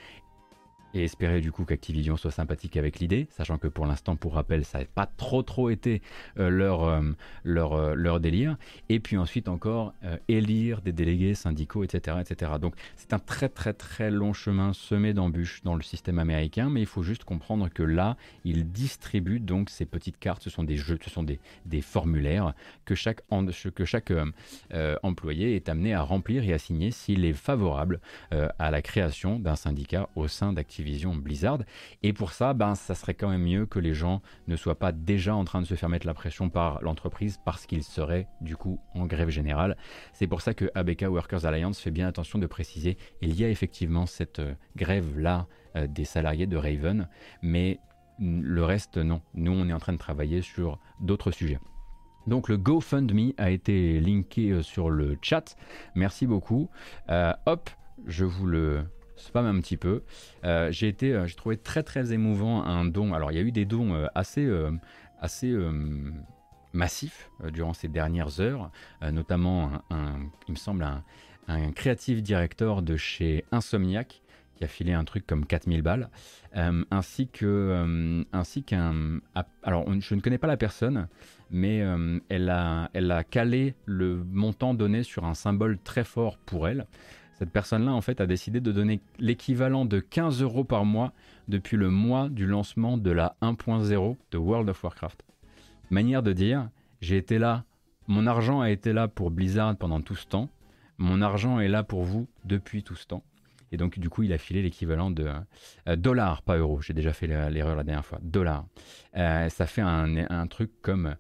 [0.94, 4.66] et espérer du coup qu'Activision soit sympathique avec l'idée, sachant que pour l'instant, pour rappel,
[4.66, 6.02] ça n'a pas trop trop été
[6.38, 7.02] euh, leur, euh,
[7.44, 8.58] leur, euh, leur délire.
[8.90, 9.94] Et puis ensuite encore
[10.28, 12.18] élire des délégués syndicaux, etc.
[12.20, 12.54] etc.
[12.60, 16.82] Donc c'est un très très très long chemin semé d'embûches dans le système américain, mais
[16.82, 20.78] il faut juste comprendre que là, ils distribuent donc ces petites cartes, ce sont des
[20.78, 22.54] jeux, ce sont des, des formulaires
[22.86, 23.22] que chaque,
[23.76, 24.12] que chaque
[25.04, 28.00] employé est amené à remplir et à signer s'il est favorable
[28.32, 31.60] à la création d'un syndicat au sein d'Activision Vision Blizzard.
[32.04, 34.92] Et pour ça, ben, ça serait quand même mieux que les gens ne soient pas
[34.92, 38.56] déjà en train de se faire mettre la pression par l'entreprise parce qu'ils seraient du
[38.56, 39.78] coup en grève générale.
[40.14, 43.50] C'est pour ça que ABK Workers Alliance fait bien attention de préciser il y a
[43.50, 47.08] effectivement cette euh, grève-là euh, des salariés de Raven,
[47.42, 47.80] mais
[48.20, 49.22] le reste, non.
[49.34, 51.60] Nous, on est en train de travailler sur d'autres sujets.
[52.28, 55.56] Donc le GoFundMe a été linké euh, sur le chat.
[55.96, 56.70] Merci beaucoup.
[57.46, 57.70] hop,
[58.06, 58.86] je vous le
[59.22, 60.04] spam un petit peu.
[60.44, 63.14] Euh, j'ai été, euh, j'ai trouvé très très émouvant un don.
[63.14, 64.50] Alors il y a eu des dons euh, assez,
[65.20, 65.56] assez
[66.74, 68.72] massifs durant ces dernières heures,
[69.12, 71.04] notamment un, il me semble un,
[71.48, 74.22] un creative director de chez Insomniac
[74.56, 76.10] qui a filé un truc comme 4000 balles,
[76.54, 79.20] ainsi que ainsi qu'un
[79.64, 81.08] alors je ne connais pas la personne,
[81.50, 81.84] mais
[82.30, 86.88] elle a elle a calé le montant donné sur un symbole très fort pour elle.
[87.42, 91.12] Cette personne-là, en fait, a décidé de donner l'équivalent de 15 euros par mois
[91.48, 95.24] depuis le mois du lancement de la 1.0 de World of Warcraft.
[95.90, 96.70] Manière de dire,
[97.02, 97.64] j'ai été là,
[98.06, 100.50] mon argent a été là pour Blizzard pendant tout ce temps,
[101.00, 103.24] mon argent est là pour vous depuis tout ce temps.
[103.72, 105.30] Et donc, du coup, il a filé l'équivalent de
[105.88, 106.82] euh, dollars, pas euros.
[106.82, 108.20] J'ai déjà fait l'erreur la dernière fois.
[108.22, 108.66] Dollars.
[109.16, 111.16] Euh, ça fait un, truc comme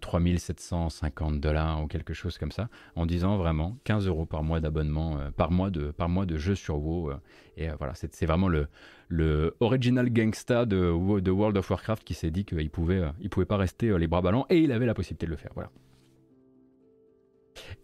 [0.00, 4.60] 3750 euh, dollars ou quelque chose comme ça, en disant vraiment 15 euros par mois
[4.60, 7.12] d'abonnement, par, mois de, par mois de jeu sur WoW.
[7.56, 8.68] et voilà, c'est vraiment le,
[9.08, 13.46] le original gangsta de, de World of Warcraft qui s'est dit qu'il pouvait, il pouvait
[13.46, 15.52] pas rester les bras ballants et il avait la possibilité de le faire.
[15.54, 15.70] Voilà.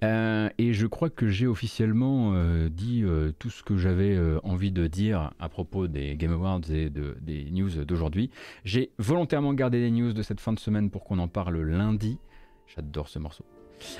[0.04, 4.72] Euh, et je crois que j'ai officiellement euh, dit euh, tout ce que j'avais envie
[4.72, 8.30] de dire à propos des Game Awards et de, des news d'aujourd'hui.
[8.64, 12.18] J'ai volontairement gardé les news de cette fin de semaine pour qu'on en parle lundi.
[12.66, 13.44] J'adore ce morceau.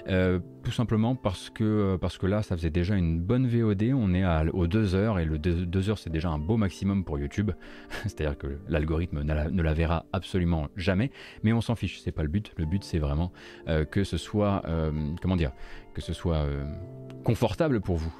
[0.09, 3.93] Euh, tout simplement parce que, euh, parce que là, ça faisait déjà une bonne VOD.
[3.95, 7.05] On est à, aux 2 heures et le 2 heures, c'est déjà un beau maximum
[7.05, 7.51] pour YouTube.
[8.03, 11.11] C'est-à-dire que l'algorithme ne la, verra absolument jamais.
[11.43, 12.53] Mais on s'en fiche, c'est pas le but.
[12.57, 13.33] Le but, c'est vraiment
[13.69, 14.63] euh, que ce soit,
[15.21, 15.53] comment dire,
[15.95, 16.47] que ce soit
[17.25, 18.15] confortable pour vous.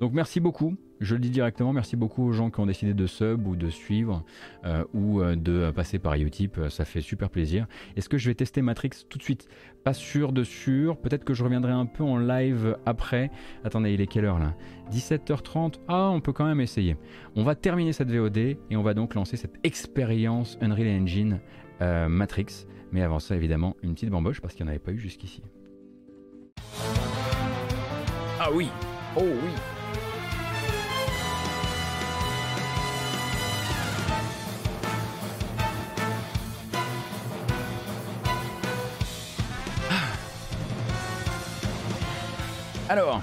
[0.00, 0.76] Donc merci beaucoup.
[1.00, 3.70] Je le dis directement, merci beaucoup aux gens qui ont décidé de sub ou de
[3.70, 4.22] suivre
[4.64, 7.66] euh, ou euh, de passer par Utip, euh, ça fait super plaisir.
[7.96, 9.48] Est-ce que je vais tester Matrix tout de suite?
[9.82, 13.30] Pas sûr de sûr, peut-être que je reviendrai un peu en live après.
[13.64, 14.54] Attendez, il est quelle heure là?
[14.90, 16.96] 17h30 Ah, on peut quand même essayer.
[17.34, 21.40] On va terminer cette VOD et on va donc lancer cette expérience Unreal Engine
[21.80, 22.66] Matrix.
[22.92, 25.42] Mais avant ça, évidemment, une petite bamboche parce qu'il n'y en avait pas eu jusqu'ici.
[28.38, 28.68] Ah oui
[29.16, 29.79] Oh oui
[42.90, 43.22] Alors,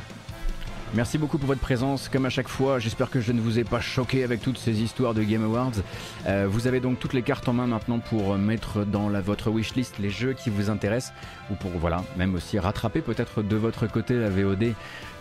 [0.94, 2.80] Merci beaucoup pour votre présence, comme à chaque fois.
[2.80, 5.73] J'espère que je ne vous ai pas choqué avec toutes ces histoires de Game Awards.
[6.27, 9.49] Euh, vous avez donc toutes les cartes en main maintenant pour mettre dans la, votre
[9.49, 11.14] wishlist les jeux qui vous intéressent,
[11.52, 14.73] ou pour voilà, même aussi rattraper peut-être de votre côté la VOD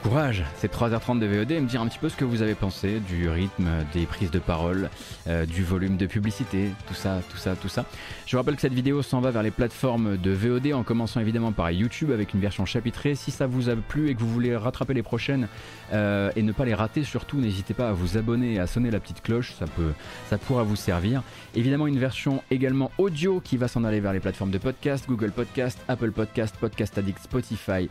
[0.03, 2.55] Courage, c'est 3h30 de VOD et me dire un petit peu ce que vous avez
[2.55, 4.89] pensé du rythme, des prises de parole,
[5.27, 7.85] euh, du volume de publicité, tout ça, tout ça, tout ça.
[8.25, 11.21] Je vous rappelle que cette vidéo s'en va vers les plateformes de VOD en commençant
[11.21, 13.17] évidemment par YouTube avec une version chapitrée.
[13.17, 15.49] Si ça vous a plu et que vous voulez rattraper les prochaines
[15.93, 18.93] euh, et ne pas les rater, surtout n'hésitez pas à vous abonner et à sonner
[18.93, 19.93] la petite cloche, ça, peut,
[20.31, 21.23] ça pourra vous servir.
[21.57, 25.33] Évidemment une version également audio qui va s'en aller vers les plateformes de podcast, Google
[25.33, 27.89] Podcast, Apple Podcast, Podcast Addict, Spotify,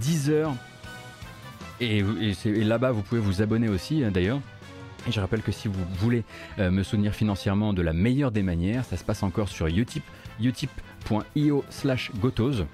[0.00, 0.52] Deezer.
[1.80, 2.02] Et,
[2.44, 4.40] là-bas, vous pouvez vous abonner aussi, hein, d'ailleurs.
[5.08, 6.24] Et je rappelle que si vous voulez
[6.58, 10.02] euh, me soutenir financièrement de la meilleure des manières, ça se passe encore sur Utip,
[10.40, 12.64] utip.io slash gotos.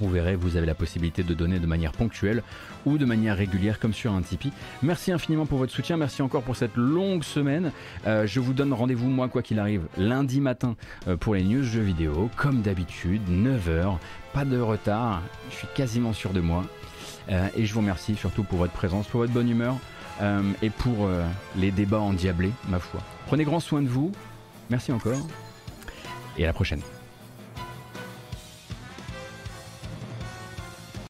[0.00, 2.42] Vous verrez, vous avez la possibilité de donner de manière ponctuelle
[2.86, 4.52] ou de manière régulière comme sur un Tipeee.
[4.82, 7.70] Merci infiniment pour votre soutien, merci encore pour cette longue semaine.
[8.06, 10.74] Euh, je vous donne rendez-vous, moi, quoi qu'il arrive, lundi matin
[11.06, 13.98] euh, pour les news jeux vidéo, comme d'habitude, 9h,
[14.32, 16.64] pas de retard, je suis quasiment sûr de moi.
[17.30, 19.76] Euh, et je vous remercie surtout pour votre présence, pour votre bonne humeur
[20.20, 21.24] euh, et pour euh,
[21.56, 23.00] les débats endiablés, ma foi.
[23.26, 24.12] Prenez grand soin de vous.
[24.68, 25.26] Merci encore.
[26.36, 26.80] Et à la prochaine.